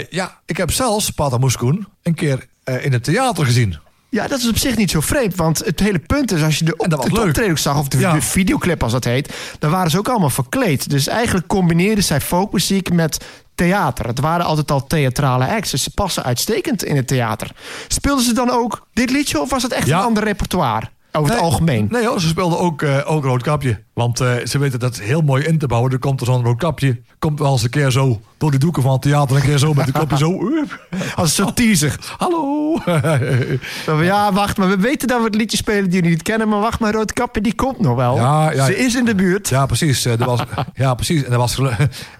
ja, 0.10 0.40
ik 0.46 0.58
heb 0.58 0.72
zelfs 0.72 1.10
Pater 1.10 1.40
Moeskoen 1.40 1.88
een 2.04 2.14
keer 2.14 2.48
in 2.82 2.94
het 2.94 3.04
theater 3.04 3.46
gezien. 3.46 3.78
Ja, 4.10 4.28
dat 4.28 4.40
is 4.40 4.48
op 4.50 4.58
zich 4.58 4.76
niet 4.78 4.92
zo 4.92 5.00
vreemd. 5.00 5.36
Want 5.36 5.66
het 5.66 5.80
hele 5.80 6.00
punt 6.00 6.32
is, 6.32 6.44
als 6.44 6.60
je 6.60 6.66
de, 6.66 6.78
op, 6.78 6.90
de 6.90 7.52
zag... 7.56 7.78
of 7.78 7.88
de, 7.88 7.98
Ja. 8.00 8.14
de 8.14 8.22
videoclip 8.22 8.84
als 8.84 8.92
dat 8.92 9.04
heet... 9.04 9.34
dan 9.60 9.72
waren 9.72 9.92
ze 9.92 9.98
ook 9.98 10.08
allemaal 10.10 10.30
verkleed. 10.30 10.90
Dus 10.90 11.08
eigenlijk 11.08 11.48
combineerden 11.48 12.04
zij 12.04 12.22
folkmuziek 12.22 12.94
met 12.94 13.26
theater. 13.56 14.08
Het 14.08 14.20
waren 14.20 14.46
altijd 14.46 14.72
al 14.72 14.88
theatrale 14.88 15.48
acts. 15.48 15.72
Dus 15.72 15.84
ze 15.84 15.90
passen 15.90 16.24
uitstekend 16.24 16.84
in 16.84 16.96
het 16.96 17.08
theater. 17.08 17.52
Speelden 17.88 18.26
ze 18.26 18.34
dan 18.34 18.50
ook 18.50 18.88
dit 18.94 19.10
liedje... 19.10 19.42
of 19.42 19.50
was 19.50 19.64
het 19.64 19.72
echt 19.72 19.88
Ja. 19.88 19.98
een 20.00 20.06
ander 20.06 20.24
repertoire? 20.24 20.90
Over 21.16 21.32
het 21.34 21.42
algemeen. 21.42 21.88
Nee 21.92 22.08
hoor, 22.08 22.22
ze 22.22 22.28
speelden 22.28 22.60
ook, 22.60 22.82
eh 22.82 22.98
ook 23.06 23.24
roodkapje. 23.24 23.84
Want 23.94 24.20
eh, 24.20 24.34
ze 24.44 24.58
weten 24.58 24.80
dat 24.80 25.00
heel 25.00 25.22
mooi 25.22 25.44
in 25.44 25.58
te 25.58 25.68
bouwen. 25.68 25.92
Er 25.92 26.00
komt 26.00 26.20
er 26.20 26.26
zo'n 26.26 26.44
roodkapje. 26.44 27.02
Komt 27.20 27.40
wel 27.40 27.52
eens 27.52 27.64
een 27.64 27.70
keer 27.70 27.92
zo 27.92 28.22
door 28.38 28.52
die 28.52 28.60
doeken 28.60 28.82
van 28.84 28.92
het 28.92 29.02
theater. 29.02 29.36
Een 29.36 29.42
keer 29.42 29.58
zo 29.58 29.74
met 29.74 29.86
die 29.86 29.94
kopje 29.94 30.18
zo. 30.18 30.32
Uep. 30.52 30.88
Als 31.16 31.38
een 31.38 31.44
soort 31.44 31.56
teaser. 31.56 32.16
Hallo. 32.18 32.54
Ja, 34.02 34.34
wacht, 34.34 34.58
maar 34.58 34.70
we 34.70 34.78
weten 34.78 35.08
dat 35.08 35.18
we 35.20 35.26
het 35.26 35.36
liedje 35.36 35.58
spelen 35.58 35.84
die 35.84 35.94
jullie 35.94 36.10
niet 36.10 36.22
kennen. 36.22 36.50
Maar 36.50 36.60
wacht 36.60 36.80
maar, 36.80 36.94
Roodkapje, 36.94 37.42
die 37.42 37.56
komt 37.56 37.80
nog 37.80 37.96
wel. 37.96 38.16
Ja, 38.16 38.52
ja. 38.52 38.66
Ze 38.66 38.78
is 38.78 38.96
in 38.96 39.06
de 39.06 39.16
buurt. 39.16 39.50
Ja, 39.50 39.66
precies. 39.66 40.06
Eh, 40.06 40.20
Er 40.20 40.26
was, 40.26 40.40
ja, 40.74 40.94
precies. 40.94 41.24
En 41.24 41.32
er, 41.32 41.38
was 41.38 41.60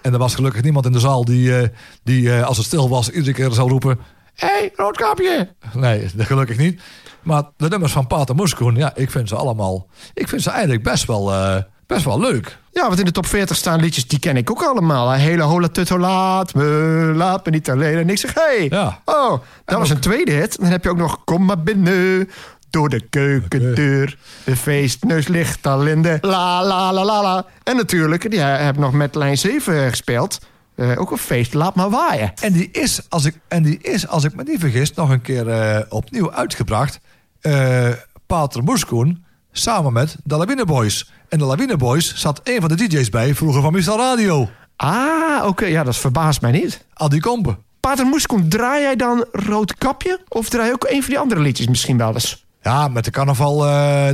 en 0.02 0.12
er 0.12 0.18
was 0.18 0.34
gelukkig 0.34 0.62
niemand 0.62 0.86
in 0.86 0.92
de 0.92 1.00
zaal 1.00 1.24
die, 1.24 1.70
die 2.04 2.32
als 2.32 2.56
het 2.56 2.66
stil 2.66 2.88
was, 2.88 3.10
iedere 3.10 3.32
keer 3.32 3.52
zou 3.52 3.70
roepen... 3.70 3.98
Hé, 4.36 4.46
hey, 4.48 4.72
roodkapje! 4.76 5.48
Nee, 5.72 6.06
dat 6.14 6.26
gelukkig 6.32 6.56
niet. 6.56 6.80
Maar 7.22 7.42
de 7.56 7.68
nummers 7.68 7.92
van 7.92 8.06
Pater 8.06 8.34
Moeskoen, 8.34 8.76
ja, 8.76 8.92
ik 8.94 9.10
vind 9.10 9.28
ze 9.28 9.34
allemaal... 9.36 9.86
Ik 10.14 10.28
vind 10.28 10.42
ze 10.42 10.50
eigenlijk 10.50 10.82
best 10.82 11.04
wel, 11.06 11.32
eh, 11.32 11.56
best 11.86 12.04
wel 12.04 12.20
leuk. 12.20 12.58
Ja, 12.72 12.86
want 12.86 12.98
in 12.98 13.04
de 13.04 13.10
top 13.10 13.26
40 13.26 13.56
staan 13.56 13.80
liedjes, 13.80 14.08
die 14.08 14.18
ken 14.18 14.36
ik 14.36 14.50
ook 14.50 14.62
allemaal. 14.62 15.08
hè. 15.08 15.18
Hele 15.18 15.42
hola 15.42 15.68
tutto, 15.68 15.98
laat 15.98 16.54
me, 16.54 17.12
laat 17.14 17.44
me 17.44 17.50
niet 17.50 17.70
alleen. 17.70 17.96
En 17.96 18.10
ik 18.10 18.18
zeg, 18.18 18.34
hey, 18.34 18.66
Ja. 18.70 19.00
oh, 19.04 19.40
dat 19.64 19.78
was 19.78 19.90
een 19.90 20.00
tweede 20.00 20.32
hit. 20.32 20.58
Dan 20.60 20.70
heb 20.70 20.84
je 20.84 20.90
ook 20.90 20.96
nog, 20.96 21.24
kom 21.24 21.44
maar 21.44 21.62
binnen, 21.62 22.28
door 22.70 22.88
de 22.88 23.00
keukendeur. 23.10 24.18
De 24.44 24.56
feestneus 24.56 25.28
ligt 25.28 25.66
al 25.66 25.86
in 25.86 26.02
de 26.02 26.18
la 26.20 26.64
la 26.64 26.92
la 26.92 27.04
la 27.04 27.22
la. 27.22 27.44
En 27.62 27.76
natuurlijk, 27.76 28.30
die 28.30 28.40
hebben 28.40 28.82
nog 28.82 28.92
met 28.92 29.14
lijn 29.14 29.38
7 29.38 29.88
gespeeld. 29.88 30.38
Eh, 30.76 31.00
ook 31.00 31.10
een 31.10 31.18
feest, 31.18 31.54
laat 31.54 31.74
maar 31.74 31.90
waaien. 31.90 32.32
En 32.40 32.52
die 32.52 32.68
is, 32.70 33.00
als 33.08 33.24
ik, 33.24 33.34
en 33.48 33.62
die 33.62 33.78
is, 33.82 34.08
als 34.08 34.24
ik 34.24 34.34
me 34.34 34.42
niet 34.42 34.60
vergis, 34.60 34.94
nog 34.94 35.10
een 35.10 35.22
keer 35.22 35.48
eh, 35.48 35.82
opnieuw 35.88 36.32
uitgebracht. 36.32 37.00
Eh 37.40 37.88
Pater 38.26 38.62
Moeskoen 38.62 39.24
samen 39.52 39.92
met 39.92 40.16
de 40.24 40.36
Lawine 40.36 40.64
Boys. 40.64 41.10
En 41.28 41.38
de 41.38 41.44
Lawine 41.44 41.76
Boys 41.76 42.14
zat 42.14 42.40
een 42.44 42.60
van 42.60 42.68
de 42.68 42.86
DJ's 42.86 43.08
bij, 43.08 43.34
vroeger 43.34 43.62
van 43.62 43.72
Mr. 43.72 43.96
Radio. 43.96 44.48
Ah, 44.76 45.46
oké, 45.46 45.64
ja, 45.66 45.84
dat 45.84 45.96
verbaast 45.96 46.40
mij 46.40 46.50
niet. 46.50 46.84
Adi 46.92 47.20
Kompen. 47.20 47.58
Pater 47.80 48.06
Moeskoen, 48.06 48.48
draai 48.48 48.82
jij 48.82 48.96
dan 48.96 49.26
Rood 49.32 49.74
Kapje? 49.74 50.20
Of 50.28 50.48
draai 50.48 50.66
je 50.66 50.74
ook 50.74 50.84
een 50.88 51.00
van 51.00 51.10
die 51.10 51.18
andere 51.18 51.40
liedjes 51.40 51.66
misschien 51.66 51.96
wel 51.96 52.12
eens? 52.14 52.45
Ja, 52.66 52.88
met 52.88 53.04
de 53.04 53.10
carnaval, 53.10 53.66
eh, 53.66 54.08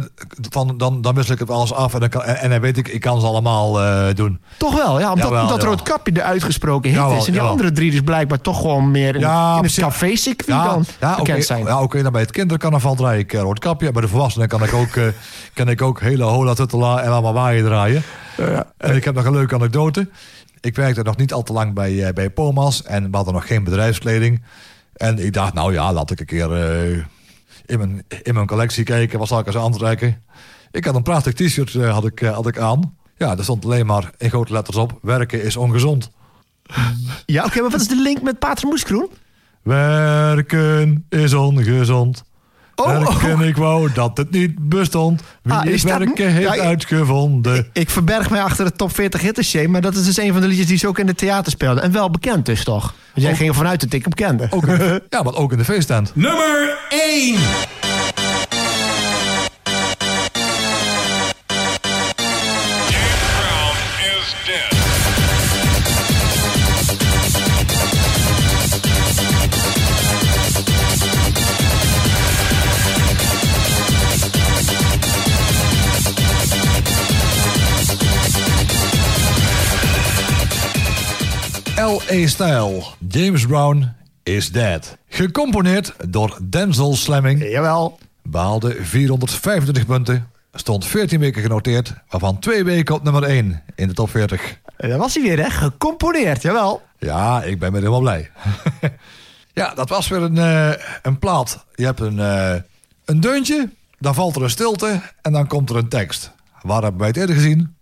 van, 0.51 0.79
dan, 0.79 1.01
dan 1.01 1.15
wissel 1.15 1.35
ik 1.35 1.41
het 1.41 1.51
alles 1.51 1.73
af. 1.73 1.95
En 1.95 2.01
dan, 2.01 2.09
kan, 2.09 2.23
en, 2.23 2.37
en 2.37 2.51
dan 2.51 2.61
weet 2.61 2.77
ik, 2.77 2.89
ik 2.89 3.01
kan 3.01 3.21
ze 3.21 3.27
allemaal 3.27 3.81
eh, 3.81 4.15
doen. 4.15 4.41
Toch 4.57 4.75
wel, 4.75 5.01
ja. 5.01 5.13
Omdat, 5.13 5.29
Jawel, 5.29 5.43
omdat. 5.43 5.63
Roodkapje 5.63 6.13
de 6.13 6.23
uitgesproken 6.23 6.91
hit 6.91 6.99
Jawel, 6.99 7.17
is. 7.17 7.19
En 7.19 7.25
die 7.25 7.35
jawel. 7.35 7.51
andere 7.51 7.73
drie 7.73 7.91
dus 7.91 8.01
blijkbaar 8.01 8.41
toch 8.41 8.61
gewoon 8.61 8.91
meer 8.91 9.15
in, 9.15 9.21
Ja, 9.21 9.57
in 9.57 9.65
het 9.65 9.75
café-circuit 9.75 10.65
dan 10.65 10.85
ja, 11.01 11.17
bekend 11.17 11.29
oké, 11.29 11.43
zijn. 11.43 11.65
Ja, 11.65 11.83
oké, 11.83 12.03
dan 12.03 12.13
bij 12.13 12.21
het 12.21 12.31
kindercarnaval 12.31 12.95
draai 12.95 13.19
ik 13.19 13.33
uh, 13.33 13.41
roodkapje. 13.41 13.93
Bij 13.93 14.03
de 14.03 14.09
volwassenen 14.09 14.49
kan 14.49 14.63
ik 14.63 14.73
ook, 14.73 14.97
eh, 14.97 15.05
kan 15.55 15.69
ik 15.69 15.83
ook 15.83 16.01
hele 16.01 16.25
hola 16.25 16.55
tutela 16.55 17.03
en 17.03 17.11
allemaal 17.11 17.33
waaien 17.33 17.65
draaien. 17.65 18.03
En 18.77 18.97
ik 18.97 19.05
heb 19.05 19.15
nog 19.15 19.25
een 19.25 19.33
leuke 19.33 19.55
anekdote. 19.55 20.09
Ik 20.61 20.77
werkte 20.77 21.03
nog 21.03 21.17
niet 21.17 21.33
al 21.33 21.43
te 21.43 21.53
lang 21.53 21.75
bij, 21.75 22.05
eh, 22.05 22.13
bij 22.13 22.31
Pomas. 22.31 22.83
En 22.83 23.11
we 23.11 23.17
hadden 23.17 23.35
nog 23.35 23.47
geen 23.47 23.65
bedrijfskleding. 23.65 24.43
En 24.93 25.19
ik 25.19 25.33
dacht, 25.33 25.55
nou 25.55 25.73
ja, 25.73 25.93
laat 25.93 26.11
ik 26.11 26.21
een 26.21 26.27
keer 26.27 26.53
eh, 26.53 27.05
in, 27.67 27.79
mijn, 27.79 28.05
in 28.23 28.35
mijn 28.35 28.47
collectie 28.47 28.85
kijken. 28.85 29.19
Wat 29.19 29.29
zal 29.29 29.39
ik 29.39 29.47
eens 29.47 29.57
aantrekken? 29.57 30.23
Ik 30.71 30.85
had 30.85 30.95
een 30.95 31.03
prachtig 31.03 31.33
t-shirt 31.33 31.75
eh, 31.75 31.93
had 31.93 32.05
ik, 32.05 32.21
eh, 32.21 32.35
had 32.35 32.47
ik 32.47 32.59
aan. 32.59 32.97
Ja, 33.17 33.37
er 33.37 33.45
stond 33.45 33.65
alleen 33.65 33.87
maar 33.87 34.11
in 34.19 34.31
grote 34.31 34.53
letters 34.53 34.77
op. 34.77 34.99
Werken 35.03 35.43
is 35.43 35.57
ongezond. 35.57 36.11
Ja, 37.27 37.45
oké, 37.45 37.61
maar 37.61 37.71
wat 37.71 37.81
is 37.81 37.89
de 37.89 38.03
link 38.03 38.23
met 38.23 38.39
Pater 38.39 38.69
Moeskroen? 38.69 39.11
Werken 39.63 41.07
is 41.09 41.35
ongezond. 41.35 42.25
Oh, 42.83 42.99
Werken, 42.99 43.41
oh. 43.41 43.47
ik 43.47 43.57
wou 43.57 43.89
dat 43.95 44.17
het 44.17 44.31
niet 44.31 44.69
bestond. 44.69 45.23
Wie 45.43 45.53
Ah, 45.53 45.63
het 45.63 45.69
is 45.73 45.83
dat- 45.83 45.99
werken 45.99 46.31
heeft 46.33 46.47
Ja, 46.49 46.55
ik- 46.55 46.61
uitgevonden. 46.61 47.69
Ik 47.73 47.91
verberg 47.91 48.31
mij 48.31 48.43
achter 48.43 48.65
de 48.65 48.73
top 48.73 48.95
40 48.95 49.21
hitters, 49.21 49.55
maar 49.67 49.81
dat 49.81 49.95
is 49.95 50.05
dus 50.05 50.17
een 50.19 50.33
van 50.33 50.41
de 50.41 50.47
liedjes 50.47 50.67
die 50.67 50.79
ze 50.79 50.89
ook 50.89 50.99
in 50.99 51.07
het 51.07 51.19
theater 51.19 51.53
speelden. 51.53 51.83
En 51.83 51.93
wel 51.93 52.11
bekend 52.11 52.47
dus 52.47 52.65
toch? 52.65 52.83
Want 52.83 52.95
jij 53.15 53.31
Ook- 53.31 53.37
ging 53.37 53.49
ervan 53.49 53.67
uit 53.67 53.81
dat 53.81 53.93
ik 53.93 54.03
hem 54.03 54.13
kende. 54.15 54.47
Ook 54.51 54.67
ja, 55.11 55.23
maar 55.23 55.35
ook 55.35 55.53
in 55.53 55.59
de 55.59 55.65
feesttent. 55.65 56.11
Nummer 56.15 56.79
1. 56.89 57.37
L.A. 82.13 82.27
Style, 82.27 82.83
James 83.09 83.47
Brown 83.47 83.89
is 84.23 84.51
Dead. 84.51 84.97
Gecomponeerd 85.09 85.95
door 86.09 86.39
Denzel 86.43 86.95
Slamming. 86.95 87.49
Jawel. 87.51 87.99
Behaalde 88.23 88.77
425 88.85 89.87
punten. 89.87 90.31
Stond 90.53 90.87
14 90.87 91.21
weken 91.21 91.43
genoteerd, 91.43 91.95
waarvan 92.09 92.39
twee 92.39 92.65
weken 92.65 92.95
op 92.95 93.03
nummer 93.03 93.23
1 93.23 93.63
in 93.75 93.89
de 93.89 93.95
top 93.95 94.11
40. 94.11 94.59
En 94.77 94.89
Daar 94.89 94.99
was 94.99 95.15
hij 95.15 95.23
weer, 95.23 95.39
hè? 95.39 95.51
Gecomponeerd, 95.51 96.43
jawel. 96.43 96.83
Ja, 96.99 97.43
ik 97.43 97.59
ben 97.59 97.73
weer 97.73 97.81
helemaal 97.81 98.01
blij. 98.01 98.31
ja, 99.61 99.75
dat 99.75 99.89
was 99.89 100.09
weer 100.09 100.23
een, 100.23 100.39
eh, 100.39 100.73
een 101.03 101.19
plaat. 101.19 101.65
Je 101.75 101.85
hebt 101.85 102.01
een, 102.01 102.19
eh, 102.19 102.55
een 103.05 103.21
deuntje, 103.21 103.69
dan 103.99 104.15
valt 104.15 104.37
er 104.37 104.43
een 104.43 104.51
stilte 104.51 105.01
en 105.23 105.33
dan 105.33 105.47
komt 105.47 105.71
er 105.71 105.77
een 105.77 105.89
tekst. 105.89 106.33
Waar 106.63 106.83
hebben 106.83 107.01
wij 107.01 107.09
het 107.09 107.17
eerder 107.17 107.35
gezien? 107.35 107.75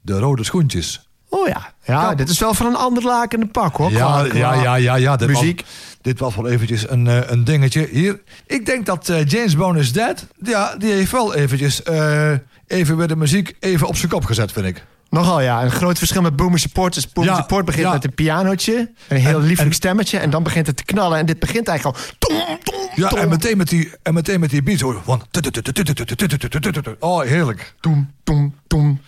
De 0.00 0.18
rode 0.18 0.44
schoentjes. 0.44 1.09
Oh 1.30 1.48
ja. 1.48 1.72
Ja, 1.84 2.14
dit 2.14 2.28
is 2.28 2.38
wel 2.38 2.54
van 2.54 2.66
een 2.66 2.76
ander 2.76 3.02
lakende 3.02 3.46
pak, 3.46 3.76
hoor. 3.76 3.90
Ja, 3.90 3.96
Qua- 4.28 4.38
ja, 4.38 4.54
ja, 4.62 4.74
ja, 4.74 4.94
ja. 4.94 5.16
Dit 5.16 5.28
Muziek. 5.28 5.60
Was, 5.60 5.98
dit 6.02 6.18
was 6.18 6.34
wel 6.34 6.46
eventjes 6.48 6.90
een, 6.90 7.06
eh, 7.06 7.18
een 7.30 7.44
dingetje. 7.44 7.88
Hier, 7.90 8.20
ik 8.46 8.66
denk 8.66 8.86
dat 8.86 9.08
eh, 9.08 9.24
James 9.26 9.54
Brown 9.54 9.76
is 9.76 9.92
Dead, 9.92 10.26
ja, 10.42 10.74
die 10.78 10.92
heeft 10.92 11.12
wel 11.12 11.34
eventjes 11.34 11.82
eh, 11.82 12.32
even 12.66 12.96
weer 12.96 13.08
de 13.08 13.16
muziek 13.16 13.56
even 13.60 13.86
op 13.86 13.96
zijn 13.96 14.10
kop 14.10 14.24
gezet, 14.24 14.52
vind 14.52 14.66
ik. 14.66 14.84
Nogal, 15.10 15.40
ja. 15.40 15.62
Een 15.62 15.70
groot 15.70 15.98
verschil 15.98 16.22
met 16.22 16.36
Boomer 16.36 16.58
Support. 16.58 16.94
Dus 16.94 17.12
Boomer 17.12 17.32
Ja, 17.34 17.40
Support 17.40 17.64
begint 17.64 17.84
ja. 17.86 17.92
met 17.92 18.04
een 18.04 18.14
pianootje. 18.14 18.90
Een 19.08 19.16
heel 19.16 19.38
En- 19.38 19.46
lieflijk 19.46 19.68
en- 19.68 19.74
stemmetje. 19.74 20.18
En 20.18 20.30
dan 20.30 20.42
begint 20.42 20.66
het 20.66 20.76
te 20.76 20.84
knallen. 20.84 21.18
En 21.18 21.26
dit 21.26 21.38
begint 21.38 21.68
eigenlijk 21.68 21.98
al... 21.98 22.04
Tom, 22.18 22.38
tom, 22.62 22.74
Ja, 22.94 23.08
tom. 23.08 23.18
en 23.18 23.28
meteen 23.28 23.56
met 23.56 23.68
die, 23.68 23.92
en 24.02 24.14
meteen 24.14 24.40
met 24.40 24.50
die 24.50 24.62
beat. 24.62 24.78
Van... 25.04 25.22
Oh, 26.98 27.22
heerlijk. 27.22 27.74
Toem, 27.80 28.10
toem, 28.24 28.54
toem, 28.68 29.00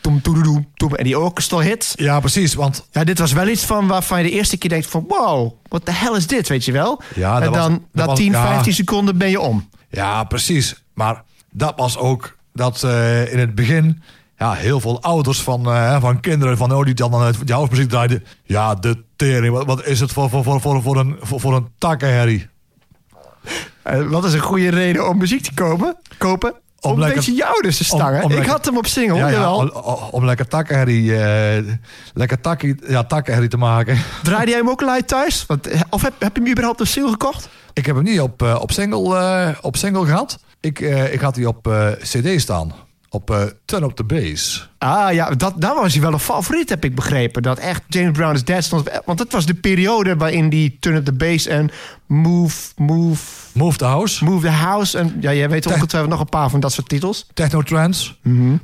toem. 0.74 0.94
En 0.94 1.05
die 1.05 1.18
orchestral 1.18 1.61
hits. 1.62 1.92
Ja, 1.96 2.20
precies, 2.20 2.55
want 2.55 2.86
Ja, 2.90 3.05
dit 3.05 3.18
was 3.18 3.32
wel 3.32 3.48
iets 3.48 3.64
van 3.64 3.86
waarvan 3.86 4.18
je 4.22 4.24
de 4.30 4.34
eerste 4.36 4.57
keer 4.57 4.70
denkt 4.70 4.86
van... 4.86 5.05
Wow, 5.09 5.53
wat 5.68 5.86
de 5.86 5.92
hell 5.92 6.16
is 6.16 6.26
dit, 6.26 6.48
weet 6.48 6.64
je 6.64 6.72
wel? 6.72 7.03
Ja, 7.14 7.34
dat 7.34 7.42
en 7.42 7.48
was- 7.50 7.59
dan 7.59 7.72
dat 7.72 7.80
na 7.92 8.05
was- 8.07 8.18
10, 8.18 8.32
ja. 8.32 8.46
15 8.46 8.72
seconden 8.74 9.18
ben 9.18 9.30
je 9.30 9.40
om. 9.40 9.68
Ja, 9.90 10.24
precies. 10.24 10.74
Maar 10.94 11.22
dat 11.50 11.72
was 11.76 11.96
ook 11.98 12.36
dat 12.53 12.82
eh, 12.82 13.32
in 13.32 13.38
het 13.38 13.55
begin 13.55 14.03
ja, 14.43 14.53
heel 14.53 14.80
veel 14.80 15.03
ouders 15.03 15.43
van, 15.43 15.66
eh, 15.66 16.01
van 16.01 16.20
kinderen 16.20 16.57
van 16.57 16.72
oh, 16.72 16.84
die 16.84 16.95
dan 16.95 17.12
uh, 17.14 17.28
die 17.45 17.55
housemuziek 17.55 17.88
draaiden. 17.88 18.24
Ja, 18.45 18.74
de 18.74 19.05
tering. 19.16 19.53
Wat, 19.55 19.66
wat 19.66 19.86
is 19.86 20.01
het 20.01 20.12
voor, 20.12 20.30
voor, 20.30 20.43
voor, 20.45 20.61
voor, 20.61 20.82
voor 20.82 20.97
een, 20.97 21.16
voor, 21.20 21.40
voor 21.40 21.55
een 21.57 21.68
takkenherrie? 21.78 22.49
Eh, 23.82 24.09
wat 24.09 24.24
is 24.24 24.32
een 24.32 24.40
goede 24.40 24.68
reden 24.68 25.09
om 25.09 25.18
muziek 25.18 25.43
te 25.43 25.55
kopen? 25.55 25.97
kopen? 26.18 26.55
Om, 26.80 26.93
een 26.93 26.99
lekker- 26.99 27.16
beetje 27.16 27.34
je 27.34 27.47
ouders 27.47 27.76
te 27.76 27.84
stangen. 27.84 28.22
om 28.22 28.30
ik 28.30 28.34
lekker- 28.36 28.53
had 28.53 28.64
hem 28.64 28.76
op 28.76 28.86
single, 28.86 29.16
Ja, 29.16 29.28
ja, 29.28 29.55
om, 30.11 30.24
lekker 30.24 30.49
takkenherrie, 30.49 31.16
eh, 31.16 31.64
lekker 32.14 32.40
takkie, 32.40 32.74
ja, 32.88 33.05
takkenherrie 33.05 33.49
te 33.51 33.57
maken. 33.57 33.99
Draaide 34.22 34.51
jij 34.51 34.61
hem 34.61 34.68
ook 34.70 34.80
live 34.80 35.05
thuis? 35.05 35.45
Want, 35.47 35.66
eh, 35.66 35.80
of 35.90 36.03
heb, 36.03 36.12
heb 36.18 36.36
je 36.36 36.43
hem 36.43 36.51
überhaupt 36.51 36.80
op 36.80 36.86
single 36.86 37.11
gekocht? 37.11 37.49
Ik 37.72 37.86
heb 37.86 37.95
hem 37.95 38.05
niet 38.05 38.20
op, 38.20 38.43
op, 38.43 38.72
single, 38.72 39.57
op 39.61 39.76
single 39.76 40.05
gehad. 40.07 40.38
Ik, 40.61 40.80
ik 41.12 41.20
had 41.20 41.34
die 41.34 41.49
op 41.49 41.68
cd 42.01 42.40
staan. 42.40 42.72
Op 43.14 43.30
eh, 43.30 43.42
Turn 43.64 43.82
Up 43.82 43.90
The 43.90 44.04
Bass. 44.04 44.68
Ah 44.78 45.12
ja, 45.12 45.30
dat, 45.30 45.54
daar 45.56 45.74
was 45.74 45.92
hij 45.92 46.02
wel 46.02 46.12
een 46.12 46.18
favoriet, 46.18 46.68
heb 46.68 46.84
ik 46.84 46.94
begrepen. 46.94 47.42
Dat 47.42 47.58
echt 47.58 47.82
James 47.88 48.18
Brown 48.18 48.34
is 48.34 48.44
Dead 48.44 48.64
stond. 48.64 48.90
Want 49.04 49.18
dat 49.18 49.32
was 49.32 49.46
de 49.46 49.54
periode 49.54 50.16
waarin 50.16 50.48
die 50.48 50.76
Turn 50.80 50.96
Up 50.96 51.04
The 51.04 51.12
Bass 51.12 51.46
en 51.46 51.70
Move, 52.06 52.72
Move, 52.76 53.24
Move 53.52 53.78
the 53.78 53.84
House. 53.84 54.24
Move 54.24 54.46
The 54.46 54.52
House... 54.52 54.98
en 54.98 55.16
ja, 55.20 55.32
jij 55.32 55.48
weet 55.48 55.66
ongetwijfeld 55.66 56.12
nog 56.12 56.20
een 56.20 56.28
paar 56.28 56.50
van 56.50 56.60
dat 56.60 56.72
soort 56.72 56.88
titels. 56.88 57.26
Techno 57.34 57.62
Trance. 57.62 58.12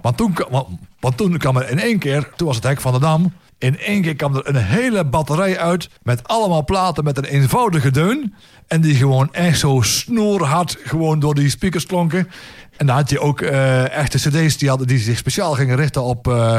want, 0.03 0.17
toen, 0.17 0.39
want, 0.51 0.69
want 1.01 1.17
toen 1.17 1.39
kwam 1.39 1.57
er 1.57 1.71
in 1.71 1.79
één 1.79 1.99
keer, 1.99 2.31
toen 2.37 2.47
was 2.47 2.57
het 2.57 2.65
hek 2.65 2.81
van 2.81 2.93
de 2.93 2.99
Dam. 2.99 3.33
In 3.59 3.79
één 3.79 4.03
keer 4.03 4.17
kwam 4.17 4.37
er 4.37 4.49
een 4.49 4.57
hele 4.57 5.05
batterij 5.05 5.59
uit 5.59 5.89
met 6.03 6.29
allemaal 6.29 6.65
platen 6.65 7.05
met 7.05 7.19
een 7.19 7.25
eenvoudige 7.25 7.91
deun. 7.91 8.35
En 8.69 8.81
die 8.81 8.95
gewoon 8.95 9.35
echt 9.35 9.59
zo 9.59 9.81
snoerhard 9.81 10.77
gewoon 10.83 11.19
door 11.19 11.35
die 11.35 11.51
speakers 11.51 11.87
klonken. 11.87 12.29
En 12.77 12.87
dan 12.87 12.97
had 12.97 13.11
je 13.11 13.21
ook 13.21 13.41
eh, 13.41 13.91
echte 13.91 14.19
cd's 14.19 14.57
die, 14.57 14.69
hadden, 14.69 14.87
die 14.87 14.99
zich 14.99 15.19
speciaal 15.19 15.55
gingen 15.55 15.77
richten 15.77 16.03
op, 16.03 16.29
eh, 16.29 16.59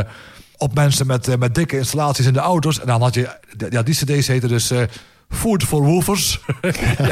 op 0.58 0.74
mensen 0.74 1.08
met, 1.08 1.28
eh, 1.28 1.38
met 1.38 1.56
dikke 1.56 1.78
installaties 1.78 2.26
in 2.26 2.34
de 2.34 2.40
auto's. 2.40 2.80
En 2.80 2.88
dan 2.88 3.02
had 3.02 3.14
je, 3.14 3.30
ja, 3.70 3.84
die 3.84 3.96
cd's 3.96 4.28
heten 4.28 4.50
dus... 4.50 4.72
Food 5.30 5.64
for 5.64 5.82
Woofers. 5.84 6.40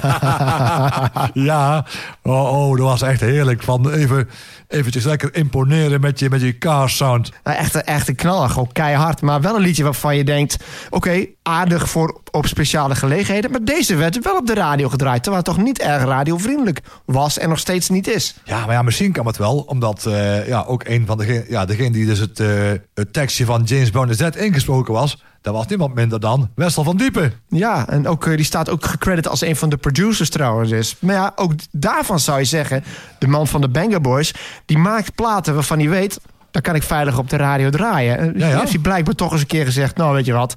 ja, 0.01 1.11
ja. 1.33 1.85
Oh, 2.23 2.69
oh, 2.69 2.77
dat 2.77 2.85
was 2.87 3.01
echt 3.01 3.21
heerlijk. 3.21 3.63
Van 3.63 3.89
even, 3.91 4.29
eventjes 4.67 5.03
lekker 5.03 5.35
imponeren 5.35 6.01
met 6.01 6.19
je, 6.19 6.29
met 6.29 6.41
je 6.41 6.57
car 6.57 6.89
sound. 6.89 7.31
Nou, 7.43 7.57
echt, 7.57 7.73
een- 7.75 7.83
echt 7.83 8.07
een 8.07 8.15
knaller, 8.15 8.49
gewoon 8.49 8.71
keihard. 8.71 9.21
Maar 9.21 9.41
wel 9.41 9.55
een 9.55 9.61
liedje 9.61 9.83
waarvan 9.83 10.15
je 10.17 10.23
denkt... 10.23 10.57
oké, 10.89 11.25
aardig 11.43 11.89
voor 11.89 12.21
op 12.31 12.45
speciale 12.45 12.95
gelegenheden. 12.95 13.51
Maar 13.51 13.63
deze 13.63 13.95
werd 13.95 14.23
wel 14.23 14.37
op 14.37 14.47
de 14.47 14.53
radio 14.53 14.89
gedraaid. 14.89 15.23
Terwijl 15.23 15.43
het 15.45 15.55
toch 15.55 15.63
niet 15.65 15.79
erg 15.79 16.03
radiovriendelijk 16.03 16.79
was 17.05 17.37
en 17.37 17.49
nog 17.49 17.59
steeds 17.59 17.89
niet 17.89 18.07
is. 18.07 18.35
Ja, 18.43 18.65
maar 18.65 18.75
ja, 18.75 18.81
misschien 18.81 19.11
kan 19.11 19.25
het 19.27 19.37
wel. 19.37 19.57
Omdat 19.59 20.05
eh, 20.05 20.47
ja, 20.47 20.63
ook 20.67 20.83
een 20.87 21.05
van 21.05 21.17
degenen 21.17 21.45
ja, 21.49 21.65
degene 21.65 21.91
die 21.91 22.05
dus 22.05 22.19
het, 22.19 22.39
eh, 22.39 22.47
het 22.93 23.13
tekstje 23.13 23.45
van 23.45 23.63
James 23.63 23.89
Brown 23.89 24.09
is 24.09 24.17
Dead 24.17 24.35
ingesproken 24.35 24.93
was... 24.93 25.23
dat 25.47 25.55
was 25.55 25.67
niemand 25.67 25.93
minder 25.95 26.19
dan 26.19 26.49
Wessel 26.55 26.83
van 26.83 26.97
Diepen. 26.97 27.33
Ja, 27.49 27.87
en 27.89 28.07
ook, 28.07 28.27
eh, 28.27 28.35
die 28.35 28.45
staat 28.45 28.69
ook 28.69 28.85
gecrediteerd 28.85 29.27
als 29.27 29.41
een 29.41 29.55
van 29.55 29.69
de 29.69 29.77
producers 29.77 30.29
trouwens. 30.29 30.69
Dus. 30.69 30.95
Maar 30.99 31.15
ja, 31.15 31.31
ook 31.35 31.51
daarvan 31.71 32.19
zou 32.19 32.39
je 32.39 32.45
zeggen... 32.45 32.83
de 33.19 33.27
man 33.27 33.47
van 33.47 33.61
de 33.61 33.69
Banger 33.69 34.01
Boys... 34.01 34.33
die 34.65 34.77
maakt 34.77 35.15
platen 35.15 35.53
waarvan 35.53 35.79
hij 35.79 35.89
weet... 35.89 36.19
daar 36.51 36.61
kan 36.61 36.75
ik 36.75 36.83
veilig 36.83 37.17
op 37.17 37.29
de 37.29 37.35
radio 37.37 37.69
draaien. 37.69 38.17
En 38.17 38.33
Ja, 38.37 38.47
ja. 38.47 38.59
heeft 38.59 38.71
hij 38.71 38.81
blijkbaar 38.81 39.15
toch 39.15 39.31
eens 39.31 39.41
een 39.41 39.47
keer 39.47 39.65
gezegd... 39.65 39.97
nou, 39.97 40.13
weet 40.13 40.25
je 40.25 40.33
wat, 40.33 40.53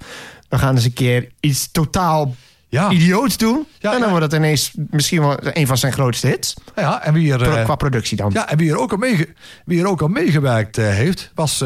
we 0.49 0.59
gaan 0.59 0.75
eens 0.75 0.85
een 0.85 0.93
keer 0.93 1.29
iets 1.41 1.71
totaal 1.73 2.35
Ja. 2.69 2.91
idioots 2.91 3.37
doen. 3.37 3.67
Ja, 3.79 3.89
en 3.93 3.99
dan 3.99 4.09
ja. 4.09 4.11
wordt 4.11 4.25
het 4.25 4.35
ineens 4.35 4.73
misschien 4.91 5.21
wel 5.21 5.37
een 5.41 5.67
van 5.67 5.79
zijn 5.79 5.93
grootste 5.93 6.27
hits. 6.27 6.55
Ja, 6.77 7.03
en 7.03 7.13
wie 7.15 7.33
er, 7.33 7.39
Pro- 7.39 7.55
eh, 7.57 7.65
qua 7.65 7.75
productie 7.75 8.17
dan. 8.17 8.31
ja, 8.33 8.49
en 8.49 8.57
wie 8.59 8.71
er 8.71 8.79
ook 8.79 8.91
al, 8.93 8.99
meege, 8.99 9.29
wie 9.65 9.81
er 9.81 9.87
ook 9.87 10.03
al 10.03 10.09
meegewerkt 10.09 10.79
eh, 10.79 10.89
heeft... 10.89 11.31
was 11.35 11.65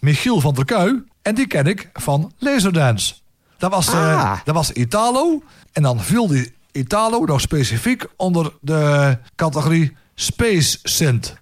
Michiel 0.00 0.40
van 0.40 0.54
der 0.54 0.64
Kuij. 0.64 1.02
En 1.26 1.34
die 1.34 1.46
ken 1.46 1.66
ik 1.66 1.90
van 1.92 2.32
Laserdance. 2.38 3.14
Dat 3.58 3.70
was, 3.70 3.86
eh, 3.88 4.24
Ah. 4.24 4.38
dat 4.44 4.54
was 4.54 4.72
Italo. 4.72 5.42
En 5.72 5.82
dan 5.82 6.00
viel 6.00 6.26
die 6.26 6.52
Italo 6.72 7.24
nog 7.24 7.40
specifiek 7.40 8.06
onder 8.16 8.52
de 8.60 9.18
categorie 9.36 9.96
Space 10.14 10.78
Synth. 10.82 11.36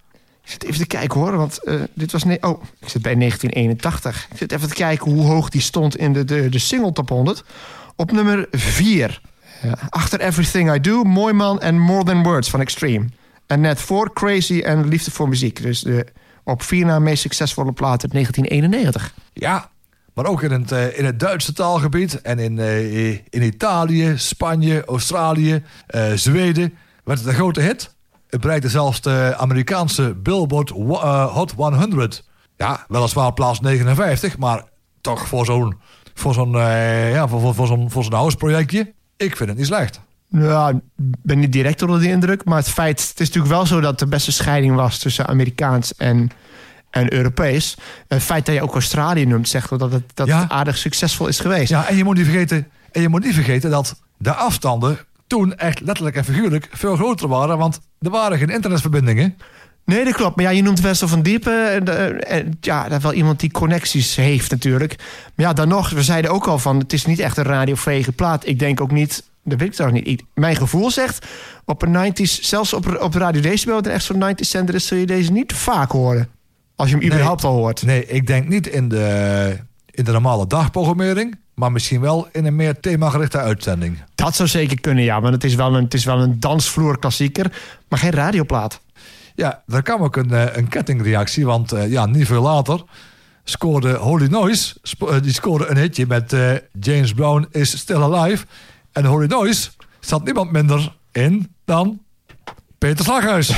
Ik 0.45 0.51
zit 0.51 0.65
even 0.65 0.79
te 0.79 0.87
kijken 0.87 1.21
hoor, 1.21 1.37
want 1.37 1.65
eh, 1.65 1.75
dit 1.95 2.13
was... 2.13 2.25
Ne 2.25 2.39
oh, 2.41 2.63
ik 2.81 2.89
zit 2.89 3.03
bij 3.03 3.15
1981. 3.15 4.27
Ik 4.31 4.37
zit 4.37 4.53
even 4.53 4.69
te 4.69 4.75
kijken 4.75 5.11
hoe 5.13 5.27
hoog 5.27 5.49
die 5.49 5.61
stond 5.61 5.97
in 5.97 6.13
de, 6.13 6.25
de, 6.25 6.49
de 6.49 6.59
single 6.59 6.93
top 6.93 7.09
100. 7.09 7.45
Op 7.97 8.13
nummer 8.13 8.47
4. 8.51 9.21
achter 9.89 10.21
Everything 10.21 10.75
I 10.75 10.81
Do, 10.81 11.03
Mooi 11.03 11.33
Man 11.33 11.61
en 11.61 11.79
More 11.79 12.05
Than 12.05 12.23
Words 12.23 12.51
van 12.51 12.61
Extreme. 12.61 13.05
En 13.47 13.61
net 13.61 13.81
voor 13.81 14.13
Crazy 14.13 14.61
en 14.61 14.89
Liefde 14.89 15.11
voor 15.11 15.29
Muziek. 15.29 15.63
Dus 15.63 15.81
de 15.81 16.07
op 16.45 16.63
vier 16.63 16.85
na 16.87 16.99
meest 16.99 17.23
succesvolle 17.23 17.73
plaat 17.73 18.03
uit 18.03 18.13
1991. 18.13 19.15
Ja, 19.33 19.71
maar 20.15 20.27
ook 20.27 20.43
in 20.43 20.51
het, 20.51 20.73
eh, 20.73 20.99
in 20.99 21.05
het 21.05 21.21
Duitse 21.21 21.53
taalgebied 21.53 22.21
en 22.21 22.39
in, 22.39 22.59
eh, 22.59 23.11
in 23.11 23.43
Italië, 23.43 24.13
Spanje, 24.17 24.85
Australië, 24.85 25.63
eh, 25.87 26.13
Zweden 26.15 26.75
werd 27.05 27.19
het 27.19 27.29
een 27.29 27.35
grote 27.35 27.61
hit. 27.61 27.95
Het 28.29 28.41
bereikte 28.41 28.69
zelfs 28.69 29.01
de 29.01 29.35
Amerikaanse 29.37 30.15
Billboard 30.15 30.71
Hot 30.71 31.53
100. 31.53 32.25
Ja, 32.57 32.85
weliswaar 32.89 33.33
plaats 33.33 33.61
59, 33.61 34.39
maar 34.39 34.65
toch 35.01 35.29
voor 35.29 35.45
zo'n 35.45 35.77
voor 36.15 36.35
zo'n 36.35 36.53
ja, 36.53 37.29
voor, 37.29 37.41
voor, 37.41 37.55
voor 37.55 37.67
zo'n 37.67 37.91
voor 37.91 38.05
zo'n 38.05 38.13
house-projectje. 38.13 38.93
Ik 39.17 39.37
vind 39.37 39.49
het 39.49 39.59
niet 39.59 39.67
slecht. 39.67 40.01
Ja, 40.29 40.69
ik 40.69 40.81
ben 40.97 41.39
niet 41.39 41.53
direct 41.53 41.83
onder 41.83 42.01
de 42.01 42.09
indruk. 42.09 42.45
Maar 42.45 42.59
het 42.59 42.69
feit, 42.69 43.09
het 43.09 43.21
is 43.21 43.27
natuurlijk 43.27 43.55
wel 43.55 43.67
zo 43.67 43.81
dat 43.81 44.01
er 44.01 44.09
best 44.09 44.27
een 44.27 44.33
scheiding 44.33 44.75
was 44.75 44.99
tussen 44.99 45.27
Amerikaans 45.27 45.95
en, 45.95 46.31
en 46.95 47.13
Europees. 47.13 47.77
Het 48.09 48.23
feit 48.23 48.47
dat 48.47 48.55
je 48.55 48.63
ook 48.63 48.73
Australië 48.73 49.27
noemt, 49.27 49.49
zegt 49.49 49.71
wel 49.71 49.79
dat 49.79 49.93
het, 49.93 50.03
dat 50.15 50.27
Ja. 50.27 50.41
het 50.41 50.51
aardig 50.51 50.77
succesvol 50.77 51.27
is 51.27 51.41
geweest. 51.41 51.69
Ja, 51.69 51.89
en 51.89 51.97
je 51.97 52.05
moet 52.05 52.17
niet 52.17 52.27
vergeten, 52.27 52.69
en 52.93 53.01
je 53.03 53.09
moet 53.09 53.25
niet 53.25 53.35
vergeten 53.35 53.71
dat 53.71 54.01
de 54.17 54.35
afstanden 54.35 54.99
toen 55.27 55.55
echt 55.57 55.81
letterlijk 55.81 56.17
en 56.17 56.25
figuurlijk 56.25 56.69
veel 56.73 56.97
groter 56.97 57.29
waren. 57.29 57.59
Want 57.59 57.81
er 58.01 58.11
waren 58.11 58.39
geen 58.39 58.51
internetverbindingen. 58.51 59.37
Nee, 59.85 60.05
dat 60.05 60.15
klopt. 60.15 60.37
Maar 60.37 60.45
ja, 60.45 60.51
je 60.51 60.63
noemt 60.63 60.81
Wessel 60.81 61.09
van 61.09 61.23
Diepen. 61.23 61.71
En, 61.73 61.89
eh, 61.99 62.37
en 62.39 62.57
ja, 62.61 62.83
dat 62.89 62.99
is 62.99 63.03
wel 63.03 63.13
iemand 63.13 63.41
die 63.41 63.51
connecties 63.51 64.15
heeft 64.17 64.51
natuurlijk. 64.51 64.95
Maar 65.35 65.47
ja, 65.47 65.53
dan 65.53 65.69
nog, 65.69 65.91
we 65.91 66.03
zeiden 66.03 66.31
ook 66.31 66.47
al 66.47 66.59
van... 66.59 66.79
het 66.79 66.93
is 66.93 67.05
niet 67.05 67.19
echt 67.19 67.37
een 67.37 67.45
radiovege 67.45 68.13
plaat. 68.13 68.47
Ik 68.47 68.59
denk 68.59 68.81
ook 68.81 68.91
niet... 68.91 69.23
Dat 69.45 69.59
weet 69.59 69.69
ik 69.69 69.75
toch 69.75 69.93
niet. 69.93 70.23
Mijn 70.35 70.57
gevoel 70.57 70.91
zegt... 70.91 71.27
op 71.65 71.83
een 71.83 72.13
90s, 72.13 72.41
zelfs 72.41 72.73
op, 72.73 72.99
op 73.01 73.15
Radio 73.15 73.41
Decibel... 73.41 73.83
dat 73.83 73.93
echt 73.93 74.05
zo'n 74.05 74.25
90s 74.25 74.35
zender 74.49 74.75
is... 74.75 74.87
zul 74.87 74.99
je 74.99 75.07
deze 75.07 75.33
niet 75.33 75.53
vaak 75.53 75.91
horen. 75.91 76.29
Als 76.77 76.91
je 76.91 76.97
hem 76.97 77.05
überhaupt 77.05 77.45
al 77.45 77.55
hoort. 77.55 77.83
Nee, 77.83 78.07
ik 78.07 78.27
denk 78.27 78.49
niet 78.49 78.67
in 78.67 78.89
de, 78.89 79.59
in 79.91 80.05
de 80.05 80.13
normale 80.13 80.47
dagprogrammering. 80.47 81.39
Maar 81.55 81.73
misschien 81.73 82.01
wel 82.01 82.29
in 82.33 82.45
een 82.47 82.57
meer 82.57 82.81
themagerichte 82.81 83.39
uitzending. 83.39 83.99
Dat 84.15 84.35
zou 84.37 84.49
zeker 84.49 84.81
kunnen, 84.81 85.05
ja. 85.05 85.21
Want 85.21 85.35
het 85.35 85.45
is 85.45 85.55
wel 85.55 85.75
een, 85.77 85.85
het 85.85 85.95
is 85.95 86.05
wel 86.05 86.21
een 86.21 86.41
dansvloerklassieker. 86.41 87.53
Maar 87.89 87.99
geen 87.99 88.11
radioplaat. 88.11 88.81
Ja, 89.35 89.63
er 89.69 89.83
kwam 89.83 90.03
ook 90.03 90.17
een, 90.17 90.31
eh, 90.33 90.57
een 90.57 90.69
kettingreactie. 90.69 91.47
Want 91.47 91.73
eh, 91.73 91.91
ja, 91.91 92.07
niet 92.07 92.27
veel 92.27 92.43
later 92.43 92.83
scoorde 93.45 93.93
Holy 93.95 94.27
Noise. 94.27 94.75
spo- 94.83 95.09
eh, 95.09 95.23
die 95.23 95.33
scoorde 95.33 95.67
een 95.67 95.77
hitje 95.77 96.07
met 96.07 96.37
James 96.81 97.13
Brown 97.13 97.47
is 97.51 97.79
Still 97.79 98.01
Alive. 98.03 98.45
En 98.93 99.05
Holy 99.05 99.27
Noise 99.27 99.71
zat 100.01 100.25
niemand 100.25 100.51
minder 100.53 100.97
in 101.13 101.55
dan 101.65 102.01
Peter 102.85 103.05
Slaghuis. 103.05 103.49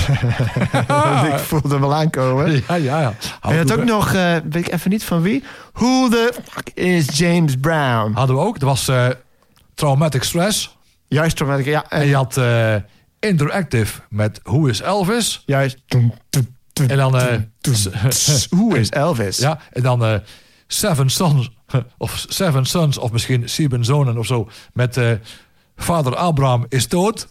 ik 1.32 1.38
voelde 1.38 1.68
hem 1.68 1.80
wel 1.80 1.94
aankomen. 1.94 2.52
ja, 2.68 2.74
ja, 2.74 3.00
ja. 3.00 3.14
En 3.40 3.52
je 3.52 3.58
had 3.58 3.72
ook 3.78 3.84
nog, 3.84 4.12
eh, 4.12 4.32
weet 4.32 4.66
ik 4.66 4.72
even 4.72 4.90
niet 4.90 5.04
van 5.04 5.22
wie... 5.22 5.44
Who 5.72 6.08
the 6.08 6.32
fuck 6.50 6.70
is 6.74 7.18
James 7.18 7.54
Brown? 7.60 8.12
Hadden 8.12 8.36
we 8.36 8.42
ook. 8.42 8.58
Dat 8.58 8.68
was 8.68 8.88
eh, 8.88 9.08
Traumatic 9.74 10.22
Stress. 10.22 10.76
Juist, 11.08 11.40
ik- 11.40 11.64
ja. 11.64 11.84
En 11.88 12.00
En, 12.00 12.06
je 12.06 12.14
had 12.14 12.36
eh, 12.36 12.74
Interactive 13.20 14.00
met 14.08 14.40
Who 14.42 14.66
is 14.66 14.80
Elvis. 14.80 15.42
juist. 15.46 15.76
En 16.88 16.96
dan... 16.96 17.12
Who 18.50 18.74
is 18.74 18.90
Elvis? 18.90 19.36
Ja, 19.38 19.58
en 19.72 19.82
dan 19.82 20.20
Seven 20.66 21.10
Sons, 21.10 21.50
of 21.98 22.24
Seven 22.28 22.64
Sons, 22.66 22.98
of 22.98 23.12
misschien 23.12 23.48
Sieben 23.48 23.84
Zonen 23.84 24.18
of 24.18 24.26
zo, 24.26 24.48
met 24.72 24.98
Vader 25.76 26.16
Abraham 26.16 26.66
is 26.68 26.88
dood. 26.88 27.28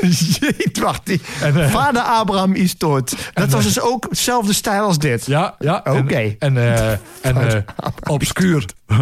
Jeet, 0.40 0.78
wacht. 0.78 1.06
Die, 1.06 1.20
En, 1.40 1.62
eh, 1.62 1.70
Vader 1.70 2.02
Abraham 2.02 2.54
is 2.54 2.78
dood. 2.78 3.16
Dat 3.34 3.50
was 3.50 3.64
dus 3.64 3.80
ook 3.80 4.06
hetzelfde 4.08 4.52
stijl 4.52 4.82
als 4.84 4.98
dit. 4.98 5.26
Ja, 5.26 5.54
ja. 5.58 5.82
Oké. 5.84 6.34
En, 6.38 6.56
eh, 6.56 6.90
en 7.30 7.36
eh, 7.54 7.60
obscuur, 8.08 8.64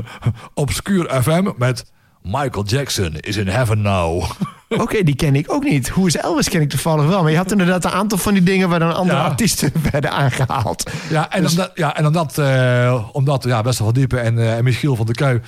obscuur 0.54 1.22
FM 1.22 1.50
met 1.56 1.84
Michael 2.22 2.64
Jackson 2.64 3.16
is 3.20 3.36
in 3.36 3.48
heaven 3.48 3.82
now. 3.82 4.24
Oké, 4.68 5.02
die 5.02 5.16
ken 5.16 5.34
ik 5.34 5.52
ook 5.52 5.64
niet. 5.64 5.88
Who 5.90 6.06
is 6.06 6.16
Elvis 6.16 6.48
ken 6.48 6.60
ik 6.60 6.68
toevallig 6.68 7.06
wel. 7.06 7.22
Maar 7.22 7.30
je 7.30 7.36
had 7.36 7.50
inderdaad 7.50 7.84
een 7.84 7.90
aantal 7.90 8.18
van 8.18 8.34
die 8.34 8.42
dingen... 8.42 8.68
waar 8.68 8.78
dan 8.78 8.94
andere 8.96 9.18
Ja. 9.18 9.24
artiesten 9.24 9.72
werden 9.90 10.10
aangehaald. 10.10 10.90
Ja, 11.08 11.30
en 11.30 11.42
Dus- 11.42 11.50
omdat, 11.50 11.70
ja, 11.74 11.96
en 11.96 12.06
omdat, 12.06 12.38
eh, 12.38 13.04
omdat 13.12 13.44
ja, 13.44 13.62
best 13.62 13.78
wel 13.78 13.92
diepe 13.92 14.18
en, 14.18 14.38
eh, 14.38 14.56
en 14.56 14.64
Michiel 14.64 14.96
van 14.96 15.06
der 15.06 15.14
Kuij, 15.14 15.40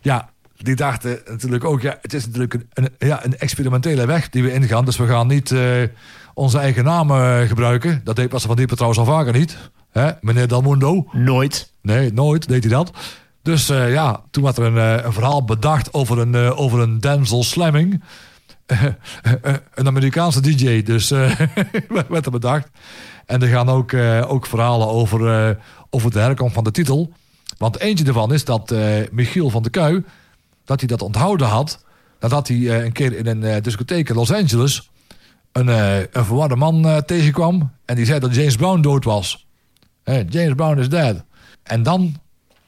ja, 0.00 0.28
die 0.62 0.76
dachten 0.76 1.20
natuurlijk 1.26 1.64
ook, 1.64 1.80
ja, 1.80 1.98
het 2.02 2.14
is 2.14 2.26
natuurlijk 2.26 2.54
een, 2.54 2.66
een, 2.72 3.08
ja, 3.08 3.24
een 3.24 3.38
experimentele 3.38 4.06
weg 4.06 4.28
die 4.28 4.42
we 4.42 4.52
ingaan. 4.52 4.84
Dus 4.84 4.96
we 4.96 5.06
gaan 5.06 5.26
niet 5.26 5.50
eh, 5.50 5.82
onze 6.34 6.58
eigen 6.58 6.84
naam 6.84 7.10
eh, 7.10 7.40
gebruiken. 7.40 8.00
Dat 8.04 8.16
deed 8.16 8.28
Bas 8.28 8.44
van 8.44 8.56
Diepen 8.56 8.76
trouwens 8.76 9.00
al 9.00 9.14
vaker 9.14 9.32
niet. 9.32 9.56
Hè? 9.90 10.10
Meneer 10.20 10.48
Dalmundo. 10.48 11.08
Nooit. 11.12 11.72
Nee, 11.82 12.12
nooit 12.12 12.48
deed 12.48 12.64
hij 12.64 12.72
dat. 12.72 12.92
Dus 13.42 13.68
eh, 13.68 13.92
ja, 13.92 14.22
toen 14.30 14.42
werd 14.42 14.56
er 14.56 14.64
een, 14.64 15.04
een 15.06 15.12
verhaal 15.12 15.44
bedacht 15.44 15.94
over 15.94 16.18
een, 16.18 16.34
over 16.36 16.80
een 16.80 17.00
Denzel 17.00 17.42
Slamming. 17.42 18.02
Een 19.74 19.86
Amerikaanse 19.86 20.40
DJ, 20.40 20.82
dus 20.82 21.08
werd 22.08 22.26
er 22.26 22.30
bedacht. 22.30 22.68
En 23.26 23.42
er 23.42 23.48
gaan 23.48 23.68
ook, 23.68 23.94
ook 24.26 24.46
verhalen 24.46 24.88
over, 24.88 25.58
over 25.90 26.10
de 26.10 26.18
herkomst 26.18 26.54
van 26.54 26.64
de 26.64 26.70
titel. 26.70 27.12
Want 27.58 27.78
eentje 27.78 28.04
ervan 28.04 28.32
is 28.32 28.44
dat 28.44 28.74
Michiel 29.10 29.50
van 29.50 29.62
der 29.62 29.70
Kuij... 29.70 30.02
dat 30.64 30.78
hij 30.78 30.88
dat 30.88 31.02
onthouden 31.02 31.46
had... 31.46 31.84
nadat 32.20 32.48
hij 32.48 32.56
eh, 32.56 32.84
een 32.84 32.92
keer 32.92 33.12
in 33.16 33.26
een 33.26 33.44
eh, 33.44 33.62
discotheek 33.62 34.08
in 34.08 34.14
Los 34.14 34.32
Angeles... 34.32 34.90
een, 35.52 35.68
eh, 35.68 35.98
een 35.98 36.24
verwarde 36.24 36.56
man 36.56 37.02
tegenkwam... 37.06 37.72
en 37.84 37.96
die 37.96 38.04
zei 38.06 38.18
dat 38.18 38.34
James 38.34 38.56
Brown 38.56 38.80
dood 38.80 39.04
was. 39.04 39.46
Eh, 40.02 40.28
James 40.28 40.54
Brown 40.54 40.78
is 40.78 40.88
dead. 40.88 41.24
En 41.62 41.82
dan, 41.82 42.14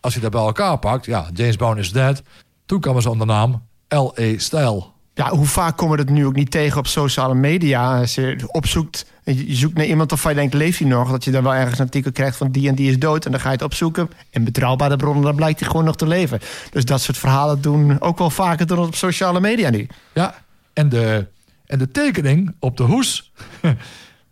als 0.01 0.14
je 0.14 0.20
dat 0.20 0.30
bij 0.30 0.40
elkaar 0.40 0.78
pakt... 0.78 1.07
ja, 1.07 1.26
James 1.32 1.57
Brown 1.57 1.78
is 1.78 1.92
dead... 1.92 2.22
toen 2.66 2.80
kwamen 2.80 3.03
ze 3.03 3.11
onder 3.11 3.26
de 3.26 3.32
naam 3.32 3.62
L.A. 3.88 4.38
Style... 4.38 4.92
Ja, 5.15 5.31
hoe 5.31 5.47
vaak 5.47 5.77
komen 5.77 5.97
we 5.97 6.03
het 6.03 6.12
nu 6.12 6.27
ook 6.27 6.35
niet 6.35 6.51
tegen 6.51 6.79
op 6.79 6.87
sociale 6.87 7.35
media? 7.35 8.01
Als 8.01 8.15
je 8.15 8.45
opzoekt, 8.47 9.07
je 9.25 9.55
zoekt 9.55 9.77
naar 9.77 9.87
iemand 9.87 10.12
of 10.12 10.23
je 10.23 10.35
denkt, 10.35 10.55
leeft 10.55 10.79
hij 10.79 10.89
nog? 10.89 11.11
Dat 11.11 11.25
je 11.25 11.31
dan 11.31 11.43
wel 11.43 11.55
ergens 11.55 11.79
een 11.79 11.85
artikel 11.85 12.12
krijgt 12.12 12.37
van 12.37 12.51
die 12.51 12.69
en 12.69 12.75
die 12.75 12.91
is 12.91 12.99
dood. 12.99 13.25
En 13.25 13.31
dan 13.31 13.41
ga 13.41 13.49
je 13.49 13.55
het 13.55 13.65
opzoeken. 13.65 14.11
En 14.31 14.45
betrouwbare 14.45 14.97
bronnen, 14.97 15.25
dan 15.25 15.35
blijkt 15.35 15.61
hij 15.61 15.69
gewoon 15.69 15.85
nog 15.85 15.97
te 15.97 16.07
leven. 16.07 16.41
Dus 16.71 16.85
dat 16.85 17.01
soort 17.01 17.19
verhalen 17.19 17.61
doen 17.61 18.01
ook 18.01 18.19
wel 18.19 18.31
vaker 18.31 18.67
dan 18.67 18.79
op 18.79 18.95
sociale 18.95 19.41
media 19.41 19.71
nu. 19.71 19.87
Ja, 20.12 20.35
en 20.73 20.89
de, 20.89 21.27
en 21.67 21.79
de 21.79 21.91
tekening 21.91 22.55
op 22.59 22.77
de 22.77 22.83
hoes... 22.83 23.33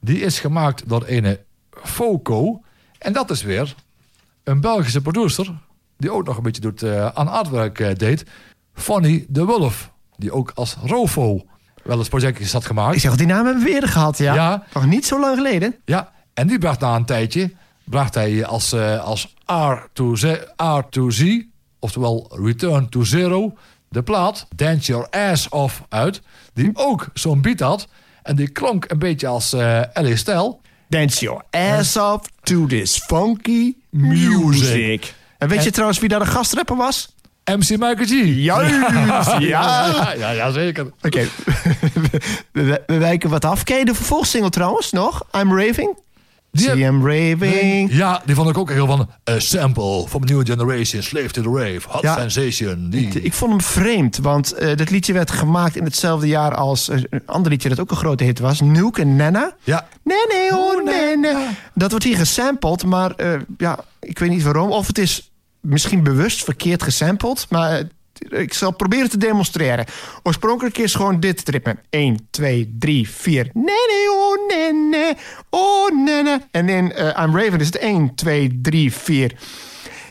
die 0.00 0.20
is 0.20 0.40
gemaakt 0.40 0.88
door 0.88 1.04
ene 1.04 1.40
Foco. 1.70 2.62
En 2.98 3.12
dat 3.12 3.30
is 3.30 3.42
weer 3.42 3.74
een 4.44 4.60
Belgische 4.60 5.00
producer... 5.00 5.52
die 5.96 6.10
ook 6.10 6.26
nog 6.26 6.36
een 6.36 6.42
beetje 6.42 6.60
doet, 6.60 6.82
eh, 6.82 7.06
aan 7.06 7.28
artwerk 7.28 7.80
eh, 7.80 7.94
deed. 7.94 8.24
Fonny 8.74 9.26
de 9.28 9.44
Wolf. 9.44 9.91
Die 10.22 10.32
ook 10.32 10.52
als 10.54 10.76
Rofo 10.84 11.46
wel 11.84 11.98
eens 11.98 12.08
projectjes 12.08 12.52
had 12.52 12.66
gemaakt. 12.66 12.94
Ik 12.94 13.00
zeg, 13.00 13.16
die 13.16 13.26
naam 13.26 13.44
hebben 13.44 13.64
we 13.64 13.70
eerder 13.70 13.88
gehad, 13.88 14.18
ja. 14.18 14.34
Ja. 14.34 14.64
Nog 14.74 14.86
niet 14.86 15.06
zo 15.06 15.20
lang 15.20 15.36
geleden. 15.36 15.74
Ja, 15.84 16.12
en 16.34 16.46
die 16.46 16.58
bracht 16.58 16.80
na 16.80 16.96
een 16.96 17.04
tijdje 17.04 17.52
bracht 17.84 18.14
hij 18.14 18.44
als, 18.46 18.72
eh, 18.72 19.04
als 19.04 19.34
R2Z, 19.46 20.38
R2Z, 20.56 21.24
oftewel 21.78 22.30
Return 22.42 22.88
to 22.88 23.04
Zero, 23.04 23.56
de 23.88 24.02
plaat 24.02 24.46
Dance 24.56 24.92
Your 24.92 25.08
Ass 25.10 25.48
Off 25.48 25.82
uit, 25.88 26.22
die 26.54 26.70
ook 26.74 27.06
zo'n 27.14 27.42
beat 27.42 27.60
had. 27.60 27.88
En 28.22 28.36
die 28.36 28.48
klonk 28.48 28.90
een 28.90 28.98
beetje 28.98 29.26
als 29.26 29.52
Ellie 29.92 30.16
Style. 30.16 30.56
Dance 30.88 31.20
your 31.24 31.42
ass 31.50 31.96
off 31.96 32.20
to 32.42 32.66
this 32.66 32.98
funky 33.06 33.74
music. 33.90 35.14
En 35.38 35.48
weet 35.48 35.64
je 35.64 35.70
trouwens 35.70 35.98
wie 35.98 36.08
daar 36.08 36.18
de 36.18 36.26
gastrapper 36.26 36.76
was? 36.76 37.14
MC 37.44 37.68
Michael 37.70 38.06
G. 38.06 38.24
Juist, 38.24 38.72
ja. 39.38 39.38
ja, 39.40 40.14
ja, 40.18 40.30
ja, 40.30 40.50
zeker. 40.50 40.86
Oké, 41.02 41.26
we, 42.52 42.82
we 42.86 42.98
wijken 42.98 43.30
wat 43.30 43.44
af. 43.44 43.62
Ken 43.64 43.78
je 43.78 43.84
de 43.84 43.94
vervolgsingle 43.94 44.50
trouwens 44.50 44.92
nog? 44.92 45.22
I'm 45.40 45.58
Raving? 45.58 45.96
Die 46.50 46.64
See 46.64 46.84
I'm 46.84 47.06
Raving. 47.06 47.92
Ja, 47.92 48.22
die 48.24 48.34
vond 48.34 48.48
ik 48.50 48.58
ook 48.58 48.70
heel 48.70 48.86
van 48.86 49.08
A 49.30 49.38
Sample 49.38 50.04
from 50.08 50.22
a 50.22 50.24
New 50.26 50.46
Generation, 50.46 51.02
Slave 51.02 51.30
to 51.30 51.42
the 51.42 51.48
Rave, 51.48 51.80
Hot 51.88 52.02
Ja. 52.02 52.14
Sensation. 52.28 52.90
Die. 52.90 53.22
Ik 53.22 53.32
vond 53.32 53.50
hem 53.50 53.60
vreemd, 53.60 54.18
want 54.18 54.52
eh 54.52 54.76
dat 54.76 54.90
liedje 54.90 55.12
werd 55.12 55.30
gemaakt 55.30 55.76
in 55.76 55.84
hetzelfde 55.84 56.26
jaar 56.26 56.54
als 56.54 56.88
eh, 56.88 56.98
een 57.10 57.22
ander 57.26 57.50
liedje 57.50 57.68
dat 57.68 57.80
ook 57.80 57.90
een 57.90 57.96
grote 57.96 58.24
hit 58.24 58.38
was. 58.38 58.60
Nuke 58.60 59.00
en 59.00 59.16
Nana. 59.16 59.54
Ja, 59.62 59.86
Nee, 60.04 60.26
nee, 60.28 60.58
oh, 60.58 60.84
nee, 60.84 61.18
nee. 61.18 61.46
Dat 61.74 61.90
wordt 61.90 62.04
hier 62.04 62.16
gesampled, 62.16 62.84
maar 62.84 63.10
eh, 63.10 63.32
ja, 63.58 63.78
ik 64.00 64.18
weet 64.18 64.30
niet 64.30 64.42
waarom. 64.42 64.70
Of 64.70 64.86
het 64.86 64.98
is 64.98 65.31
misschien 65.62 66.02
bewust 66.02 66.44
verkeerd 66.44 66.82
gesampled, 66.82 67.46
maar 67.50 67.82
ik 68.28 68.54
zal 68.54 68.70
proberen 68.70 69.10
te 69.10 69.16
demonstreren. 69.16 69.84
Oorspronkelijk 70.22 70.78
is 70.78 70.94
gewoon 70.94 71.20
dit 71.20 71.48
ritme. 71.48 71.76
1, 71.90 72.26
2, 72.30 72.76
3, 72.78 73.08
4. 73.10 73.50
Nee, 73.52 73.64
nee, 73.64 74.10
oh, 74.12 74.48
nee, 74.48 74.72
nee. 74.72 75.12
Oh, 75.50 76.04
nee, 76.04 76.22
nee. 76.22 76.38
En 76.50 76.68
in 76.68 76.92
eh, 76.92 77.24
I'm 77.24 77.36
Raven 77.38 77.60
is 77.60 77.66
het 77.66 77.78
1, 77.78 78.14
2, 78.14 78.58
3, 78.62 78.92
4. 78.92 79.32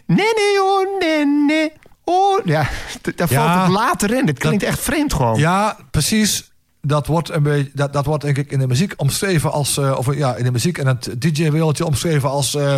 Nee, 0.05 0.17
nee, 0.35 0.61
oh, 0.63 0.99
nee, 0.99 1.25
nee. 1.25 1.71
Oh, 2.03 2.45
ja, 2.45 2.69
daar 3.15 3.27
Ja. 3.31 3.55
valt 3.55 3.61
het 3.67 3.75
later 3.77 4.13
in. 4.13 4.25
Dit 4.25 4.39
klinkt 4.39 4.63
echt 4.63 4.79
vreemd 4.79 5.13
gewoon. 5.13 5.39
Ja, 5.39 5.77
precies. 5.91 6.51
dat 6.81 7.07
wordt, 7.07 7.29
een 7.29 7.43
beetje, 7.43 7.71
dat, 7.73 7.93
dat 7.93 8.05
wordt 8.05 8.23
denk 8.23 8.37
ik 8.37 8.51
in 8.51 8.59
de 8.59 8.67
muziek 8.67 8.93
omschreven 8.97 9.51
als... 9.51 9.77
eh, 9.77 9.97
of 9.97 10.15
ja, 10.15 10.35
in 10.35 10.43
de 10.43 10.51
muziek 10.51 10.77
en 10.77 10.87
het 10.87 11.21
DJ-wereldje 11.21 11.85
omschreven 11.85 12.29
als 12.29 12.55
eh 12.55 12.77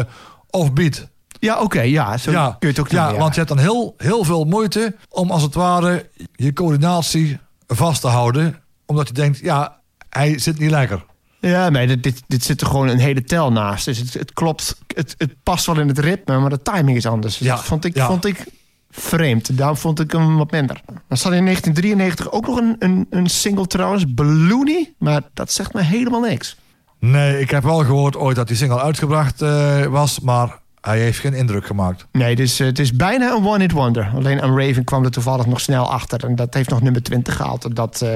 offbeat. 0.49 1.07
Ja, 1.43 1.61
oké, 1.61 1.81
ja, 1.81 2.17
zo 2.17 2.31
ja, 2.31 2.45
kun 2.47 2.57
je 2.59 2.67
het 2.67 2.79
ook 2.79 2.89
ja, 2.91 3.15
want 3.15 3.33
je 3.33 3.41
hebt 3.41 3.53
dan 3.53 3.63
heel, 3.63 3.93
heel 3.97 4.23
veel 4.23 4.43
moeite 4.43 4.95
om 5.09 5.31
als 5.31 5.41
het 5.41 5.53
ware 5.53 6.09
je 6.35 6.53
coördinatie 6.53 7.37
vast 7.67 8.01
te 8.01 8.07
houden. 8.07 8.61
Omdat 8.85 9.07
je 9.07 9.13
denkt, 9.13 9.39
ja, 9.39 9.79
hij 10.09 10.39
zit 10.39 10.59
niet 10.59 10.69
lekker. 10.69 11.05
Ja, 11.39 11.69
nee, 11.69 11.87
dit, 11.87 12.03
dit, 12.03 12.23
dit 12.27 12.43
zit 12.43 12.61
er 12.61 12.67
gewoon 12.67 12.87
een 12.87 12.99
hele 12.99 13.23
tel 13.23 13.51
naast. 13.51 13.85
Dus 13.85 13.97
het, 13.97 14.13
het 14.13 14.33
klopt, 14.33 14.77
het, 14.95 15.15
het 15.17 15.35
past 15.43 15.65
wel 15.65 15.79
in 15.79 15.87
het 15.87 15.99
ritme, 15.99 16.39
maar 16.39 16.49
de 16.49 16.61
timing 16.61 16.97
is 16.97 17.05
anders. 17.05 17.37
Dus 17.37 17.47
Ja, 17.47 17.55
dat 17.55 17.65
vond 17.65 17.85
ik, 17.85 17.95
ja. 17.95 18.07
vond 18.07 18.25
ik 18.25 18.45
vreemd. 18.89 19.57
Daarom 19.57 19.77
vond 19.77 19.99
ik 19.99 20.11
hem 20.11 20.37
wat 20.37 20.51
minder. 20.51 20.81
Dan 20.85 21.17
staat 21.17 21.33
in 21.33 21.45
1993 21.45 22.31
ook 22.31 22.47
nog 22.47 22.57
een, 22.57 22.75
een, 22.79 23.07
een 23.09 23.29
single 23.29 23.67
trouwens, 23.67 24.13
Balloony. 24.13 24.93
Maar 24.97 25.21
dat 25.33 25.51
zegt 25.51 25.73
me 25.73 25.81
helemaal 25.81 26.21
niks. 26.21 26.57
Nee, 26.99 27.39
ik 27.39 27.49
heb 27.49 27.63
wel 27.63 27.83
gehoord 27.83 28.15
ooit 28.15 28.35
dat 28.35 28.47
die 28.47 28.57
single 28.57 28.81
uitgebracht 28.81 29.41
eh, 29.41 29.85
was, 29.85 30.19
maar 30.19 30.61
hij 30.87 30.99
heeft 30.99 31.19
geen 31.19 31.33
indruk 31.33 31.65
gemaakt. 31.65 32.05
Nee, 32.11 32.35
dus, 32.35 32.59
eh, 32.59 32.67
het 32.67 32.79
is 32.79 32.91
bijna 32.95 33.31
een 33.35 33.45
one-hit 33.45 33.71
wonder. 33.71 34.11
Alleen 34.15 34.43
Unraven 34.43 34.83
kwam 34.83 35.03
er 35.03 35.11
toevallig 35.11 35.45
nog 35.45 35.59
snel 35.59 35.91
achter. 35.91 36.23
En 36.25 36.35
dat 36.35 36.53
heeft 36.53 36.69
nog 36.69 36.81
nummer 36.81 37.03
20 37.03 37.35
gehaald. 37.35 37.75
Dat, 37.75 38.01
eh, 38.01 38.09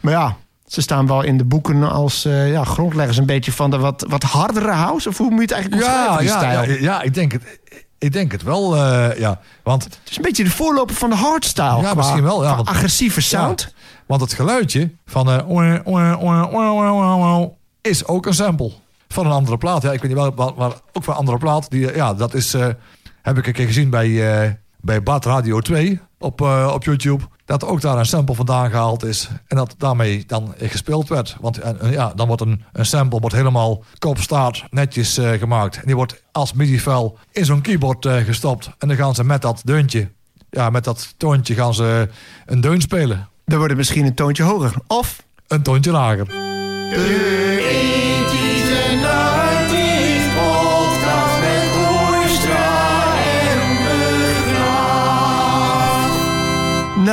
maar 0.00 0.12
ja, 0.12 0.36
ze 0.66 0.80
staan 0.80 1.06
wel 1.06 1.22
in 1.22 1.36
de 1.36 1.44
boeken 1.44 1.90
als 1.92 2.24
eh, 2.24 2.50
ja, 2.50 2.64
grondleggers 2.64 3.16
een 3.16 3.26
beetje 3.26 3.52
van 3.52 3.70
de 3.70 3.78
wat, 3.78 4.04
wat 4.08 4.22
hardere 4.22 4.70
house. 4.72 5.08
Of 5.08 5.18
hoe 5.18 5.30
moet 5.30 5.36
je 5.38 5.42
het 5.42 5.52
eigenlijk 5.52 5.82
Ja, 5.84 6.16
die 6.16 6.26
ja, 6.26 6.36
stijl? 6.36 6.62
ja, 6.70 6.76
ja, 6.80 7.02
ik 7.02 7.14
denk 7.14 7.32
het. 7.32 7.42
Ik 7.98 8.12
denk 8.12 8.32
het 8.32 8.42
wel, 8.42 8.76
eh, 8.76 9.18
ja. 9.18 9.40
Want, 9.62 9.84
Het 9.84 9.98
is 10.10 10.16
een 10.16 10.22
beetje 10.22 10.44
de 10.44 10.50
voorloper 10.50 10.94
van 10.94 11.10
de 11.10 11.16
hardstyle. 11.16 11.66
Ja, 11.66 11.80
qua- 11.80 11.94
misschien 11.94 12.22
wel, 12.22 12.44
ja, 12.44 12.56
want- 12.56 12.68
agressieve 12.68 13.20
sound. 13.20 13.60
ja, 13.60 13.68
want 14.06 14.20
het 14.20 14.32
geluidje 14.32 14.90
van 15.06 15.30
eh, 15.30 15.38
is 17.80 18.06
ook 18.06 18.26
een 18.26 18.34
sample 18.34 18.72
van 19.12 19.26
een 19.26 19.32
andere 19.32 19.58
plaat. 19.58 19.82
Ja, 19.82 19.92
ik 19.92 20.00
weet 20.00 20.10
niet 20.10 20.20
wel, 20.20 20.32
maar, 20.36 20.52
maar 20.56 20.72
ook 20.92 21.04
van 21.04 21.12
een 21.12 21.18
andere 21.18 21.38
plaat. 21.38 21.70
Die, 21.70 21.90
eh, 21.90 21.96
ja, 21.96 22.14
dat 22.14 22.34
is, 22.34 22.54
eh, 22.54 22.68
heb 23.22 23.38
ik 23.38 23.46
een 23.46 23.52
keer 23.52 23.66
gezien 23.66 23.90
bij, 23.90 24.42
eh, 24.42 24.50
bij 24.80 25.02
Bad 25.02 25.24
Radio 25.24 25.60
2 25.60 26.00
op, 26.18 26.40
op 26.72 26.84
YouTube. 26.84 27.24
Dat 27.44 27.64
ook 27.64 27.80
daar 27.80 27.98
een 27.98 28.06
sample 28.06 28.34
vandaan 28.34 28.70
gehaald 28.70 29.04
is. 29.04 29.28
En 29.46 29.56
dat 29.56 29.74
daarmee 29.78 30.24
dan 30.26 30.54
gespeeld 30.58 31.08
werd. 31.08 31.36
Want 31.40 31.60
ja, 31.90 32.12
dan 32.14 32.26
wordt 32.26 32.42
een, 32.42 32.62
een 32.72 32.86
sample 32.86 33.20
wordt 33.20 33.34
helemaal 33.34 33.84
kopstaart 33.98 34.64
netjes 34.70 35.18
gemaakt. 35.38 35.76
En 35.76 35.86
die 35.86 35.96
wordt 35.96 36.22
als 36.32 36.52
midi-file 36.52 37.12
in 37.32 37.44
zo'n 37.44 37.60
keyboard 37.60 38.06
gestopt. 38.06 38.70
En 38.78 38.88
dan 38.88 38.96
gaan 38.96 39.14
ze 39.14 39.24
met 39.24 39.42
dat 39.42 39.60
deuntje, 39.64 40.10
ja, 40.50 40.70
met 40.70 40.84
dat 40.84 41.14
toontje 41.16 41.54
gaan 41.54 41.74
ze 41.74 42.08
een 42.46 42.60
deun 42.60 42.80
spelen. 42.80 43.28
Dan 43.44 43.56
wordt 43.56 43.70
het 43.70 43.78
misschien 43.78 44.06
een 44.06 44.14
toontje 44.14 44.42
hoger. 44.42 44.74
Of 44.86 45.22
Een 45.48 45.62
toontje 45.62 45.90
lager. 45.90 46.26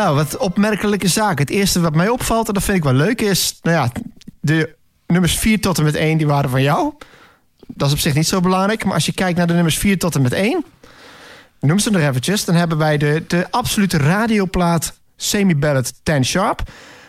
Nou, 0.10 0.22
wat 0.22 0.38
opmerkelijke 0.38 1.08
zaak. 1.08 1.40
Het 1.40 1.50
eerste 1.50 1.80
wat 1.80 1.96
mij 1.96 2.10
opvalt, 2.10 2.48
en 2.48 2.54
dat 2.54 2.64
vind 2.64 2.78
ik 2.78 2.84
wel 2.84 2.94
leuk, 2.94 3.22
is... 3.22 3.60
Nou 3.62 3.78
ja, 3.78 3.92
de 4.42 4.76
nummers 5.08 5.38
4 5.38 5.62
tot 5.62 5.78
en 5.78 5.84
met 5.84 5.96
1, 5.96 6.18
die 6.18 6.28
waren 6.28 6.50
van 6.50 6.62
jou. 6.62 6.94
Dat 7.68 7.88
is 7.88 7.94
op 7.94 8.00
zich 8.00 8.14
niet 8.14 8.28
zo 8.28 8.40
belangrijk. 8.40 8.84
Maar 8.84 8.94
als 8.94 9.06
je 9.06 9.14
kijkt 9.14 9.38
naar 9.38 9.48
de 9.48 9.54
nummers 9.54 9.78
4 9.78 9.98
tot 9.98 10.16
en 10.16 10.22
met 10.22 10.34
1... 10.34 10.66
Noem 11.60 11.80
ze 11.80 11.90
nog 11.90 12.02
eventjes. 12.02 12.46
Dan 12.46 12.56
hebben 12.56 12.78
wij 12.78 12.98
de, 12.98 13.24
de 13.28 13.48
absolute 13.50 13.98
radioplaat 13.98 15.00
Semi-Ballad 15.16 15.94
10 16.04 16.26
Sharp. 16.26 16.62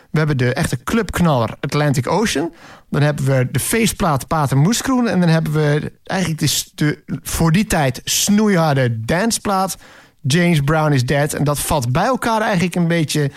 We 0.09 0.17
hebben 0.17 0.37
de 0.37 0.53
echte 0.53 0.83
clubknaller 0.83 1.55
Atlantic 1.59 2.07
Ocean. 2.07 2.53
Dan 2.89 3.01
hebben 3.01 3.25
we 3.25 3.47
de 3.51 3.59
feestplaat 3.59 4.27
Pater 4.27 4.57
Moeskroen. 4.57 5.07
En 5.07 5.19
dan 5.19 5.29
hebben 5.29 5.53
we 5.53 5.91
eigenlijk 6.03 6.41
de, 6.41 6.71
de 6.75 7.03
voor 7.23 7.51
die 7.51 7.65
tijd 7.65 8.01
snoeiharde 8.03 9.05
danceplaat 9.05 9.77
James 10.21 10.59
Brown 10.61 10.91
is 10.91 11.05
Dead. 11.05 11.33
En 11.33 11.43
dat 11.43 11.59
valt 11.59 11.91
bij 11.91 12.05
elkaar 12.05 12.41
eigenlijk 12.41 12.75
een 12.75 12.87
beetje 12.87 13.31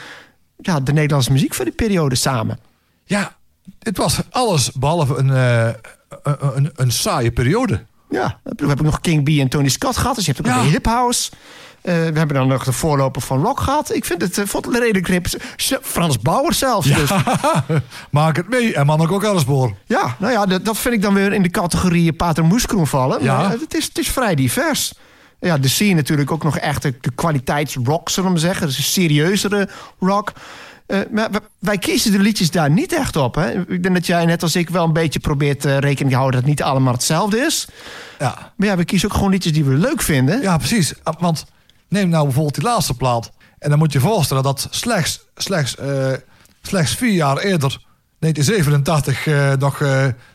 ja, 0.57 0.81
de 0.81 0.93
Nederlandse 0.93 1.33
muziek 1.33 1.55
voor 1.55 1.65
die 1.65 1.75
periode 1.75 2.15
samen. 2.15 2.59
Ja, 3.05 3.37
het 3.79 3.97
was 3.97 4.19
alles 4.31 4.73
behalve 4.73 5.17
een, 5.17 5.31
eh, 5.31 5.67
een, 6.23 6.57
een, 6.57 6.71
een 6.75 6.93
saaie 6.93 7.31
periode. 7.31 7.85
Ja, 8.11 8.39
we 8.43 8.67
hebben 8.67 8.85
nog 8.85 9.01
King 9.01 9.25
B 9.25 9.29
en 9.29 9.49
Tony 9.49 9.69
Scott 9.69 9.97
gehad. 9.97 10.17
Dus 10.17 10.27
je 10.27 10.33
hebt 10.33 10.49
ook 10.49 10.55
Ja. 10.55 10.63
hip 10.63 10.87
house. 10.87 11.31
Eh, 11.81 11.95
we 11.95 12.01
hebben 12.19 12.29
dan 12.37 12.49
nog 12.49 12.65
de 12.65 12.73
voorloper 12.73 13.23
van 13.23 13.43
rock 13.45 13.61
gehad. 13.61 13.95
Ik 13.95 14.05
vind 14.05 14.21
het, 14.23 14.39
uh, 14.39 14.45
vond 14.47 14.67
redelijk. 14.67 15.31
Frans 15.83 16.19
Bauer 16.19 16.53
zelfs. 16.55 16.87
Dus, 16.87 17.11
Maak 18.11 18.37
het 18.37 18.49
mee 18.49 18.75
en 18.75 18.87
man 18.87 19.01
ook 19.01 19.25
ook 19.25 19.41
spoor. 19.41 19.75
ja, 19.87 20.17
nou 20.19 20.33
ja, 20.33 20.47
dat, 20.47 20.65
dat 20.65 20.79
vind 20.79 20.95
ik 20.95 21.03
dan 21.03 21.15
weer 21.15 21.33
in 21.33 21.43
de 21.43 21.51
categorie 21.51 22.13
Pater 22.13 22.45
Moeskroen 22.45 22.87
vallen. 22.87 23.23
Ja. 23.23 23.37
Maar 23.37 23.51
het 23.51 23.75
is, 23.75 23.85
het 23.85 23.99
is 23.99 24.09
vrij 24.09 24.35
divers. 24.35 24.93
Ja, 25.45 25.59
de 25.59 25.69
scene 25.69 25.95
natuurlijk 25.95 26.31
ook 26.31 26.43
nog 26.45 26.59
echt 26.59 26.83
de, 26.83 26.95
de 27.01 27.11
kwaliteitsrock, 27.15 28.09
zullen 28.11 28.33
we 28.33 28.39
zeggen. 28.39 28.67
Dus 28.67 28.77
een 28.77 28.83
serieuzere 28.85 29.69
rock. 30.01 30.33
Eh, 30.87 30.99
maar 31.11 31.29
wij- 31.59 31.79
kiezen 31.79 32.13
de 32.13 32.19
liedjes 32.19 32.51
daar 32.51 32.71
niet 32.71 32.93
echt 32.93 33.17
op. 33.17 33.35
Hè? 33.35 33.51
Ik 33.73 33.83
denk 33.83 33.95
dat 33.95 34.07
jij 34.07 34.25
net 34.25 34.43
als 34.43 34.57
ik 34.57 34.69
wel 34.71 34.85
een 34.85 34.93
beetje 34.93 35.19
probeert 35.21 35.65
eh, 35.65 35.79
rekening 35.79 36.11
te 36.11 36.17
houden... 36.17 36.41
dat 36.41 36.49
het 36.49 36.59
niet 36.59 36.63
allemaal 36.69 36.93
hetzelfde 36.93 37.37
is. 37.39 37.67
Ja. 38.19 38.53
Maar 38.57 38.69
ja, 38.69 38.77
we 38.77 38.85
kiezen 38.85 39.09
ook 39.09 39.15
gewoon 39.15 39.31
liedjes 39.31 39.53
die 39.53 39.65
we 39.65 39.75
leuk 39.75 40.03
vinden. 40.03 40.41
ja, 40.43 40.57
precies. 40.57 40.95
Ah, 41.03 41.15
Want 41.21 41.45
neem 41.89 42.09
nou 42.09 42.25
bijvoorbeeld 42.25 42.55
die 42.55 42.65
laatste 42.65 42.95
plaat. 42.95 43.31
En 43.59 43.71
dan 43.71 43.79
moet 43.79 43.93
je 43.93 44.01
voorstellen 44.01 44.43
dat 44.43 44.67
slechts, 44.71 45.21
slechts, 45.37 45.77
eh, 45.77 46.13
slechts 46.63 46.95
vier 46.97 47.13
jaar 47.13 47.39
eerder, 47.39 47.79
1987, 48.19 49.27
eh, 49.27 49.53
nog 49.59 49.81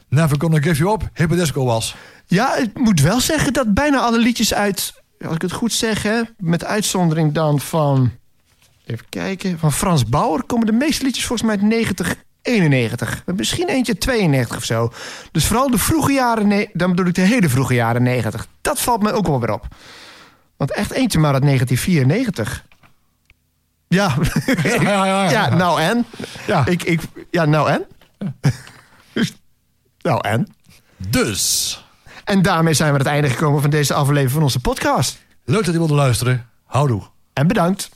Never 0.09 0.37
Gonna 0.39 0.61
Give 0.61 0.75
You 0.83 0.93
Up, 0.93 1.09
Hippe 1.13 1.35
Disco 1.35 1.65
was. 1.65 1.95
Ja, 2.25 2.55
ik 2.55 2.79
moet 2.79 3.01
wel 3.01 3.19
zeggen 3.19 3.53
dat 3.53 3.73
bijna 3.73 3.99
alle 3.99 4.19
liedjes 4.19 4.53
uit, 4.53 4.93
als 5.25 5.35
ik 5.35 5.41
het 5.41 5.51
goed 5.51 5.73
zeg, 5.73 6.03
hè, 6.03 6.21
met 6.37 6.65
uitzondering 6.65 7.33
dan 7.33 7.59
van, 7.59 8.11
even 8.85 9.05
kijken, 9.09 9.59
van 9.59 9.73
Frans 9.73 10.05
Bauer, 10.05 10.43
komen 10.43 10.65
de 10.65 10.71
meeste 10.71 11.03
liedjes 11.03 11.25
volgens 11.25 11.47
mij 11.47 11.57
uit 11.57 11.67
90, 11.69 12.15
91. 12.41 13.23
Misschien 13.25 13.67
eentje 13.67 13.97
92 13.97 14.57
of 14.57 14.63
zo. 14.63 14.91
Dus 15.31 15.45
vooral 15.45 15.69
de 15.69 15.77
vroege 15.77 16.11
jaren, 16.11 16.69
dan 16.73 16.89
bedoel 16.89 17.05
ik 17.05 17.15
de 17.15 17.21
hele 17.21 17.49
vroege 17.49 17.73
jaren 17.73 18.03
90. 18.03 18.47
Dat 18.61 18.81
valt 18.81 19.01
me 19.01 19.11
ook 19.11 19.27
wel 19.27 19.39
weer 19.39 19.53
op. 19.53 19.67
Want 20.57 20.73
echt 20.73 20.91
eentje 20.91 21.19
maar 21.19 21.33
uit 21.33 21.43
1994. 21.43 22.65
Ja, 23.87 24.15
Ja, 24.63 24.81
ja, 24.81 25.05
ja. 25.05 25.29
ja 25.37 25.55
nou 25.55 25.81
en? 25.81 26.05
Ja. 26.47 26.65
Ik, 26.65 26.83
ik, 26.83 27.01
ja, 27.31 27.45
nou 27.45 27.69
en? 27.69 27.85
nou 30.01 30.27
en? 30.27 30.47
Dus, 30.97 31.85
En 32.29 32.41
daarmee 32.41 32.73
zijn 32.73 32.87
we 32.93 32.99
aan 32.99 33.05
het 33.05 33.13
einde 33.13 33.29
gekomen 33.29 33.61
van 33.61 33.69
deze 33.69 33.93
aflevering 33.93 34.31
van 34.31 34.41
onze 34.43 34.59
podcast. 34.59 35.17
leuk 35.45 35.65
dat 35.65 35.73
je 35.73 35.79
wilde 35.79 35.93
luisteren. 35.93 36.49
Houdoe. 36.65 37.01
En 37.33 37.47
bedankt. 37.47 37.89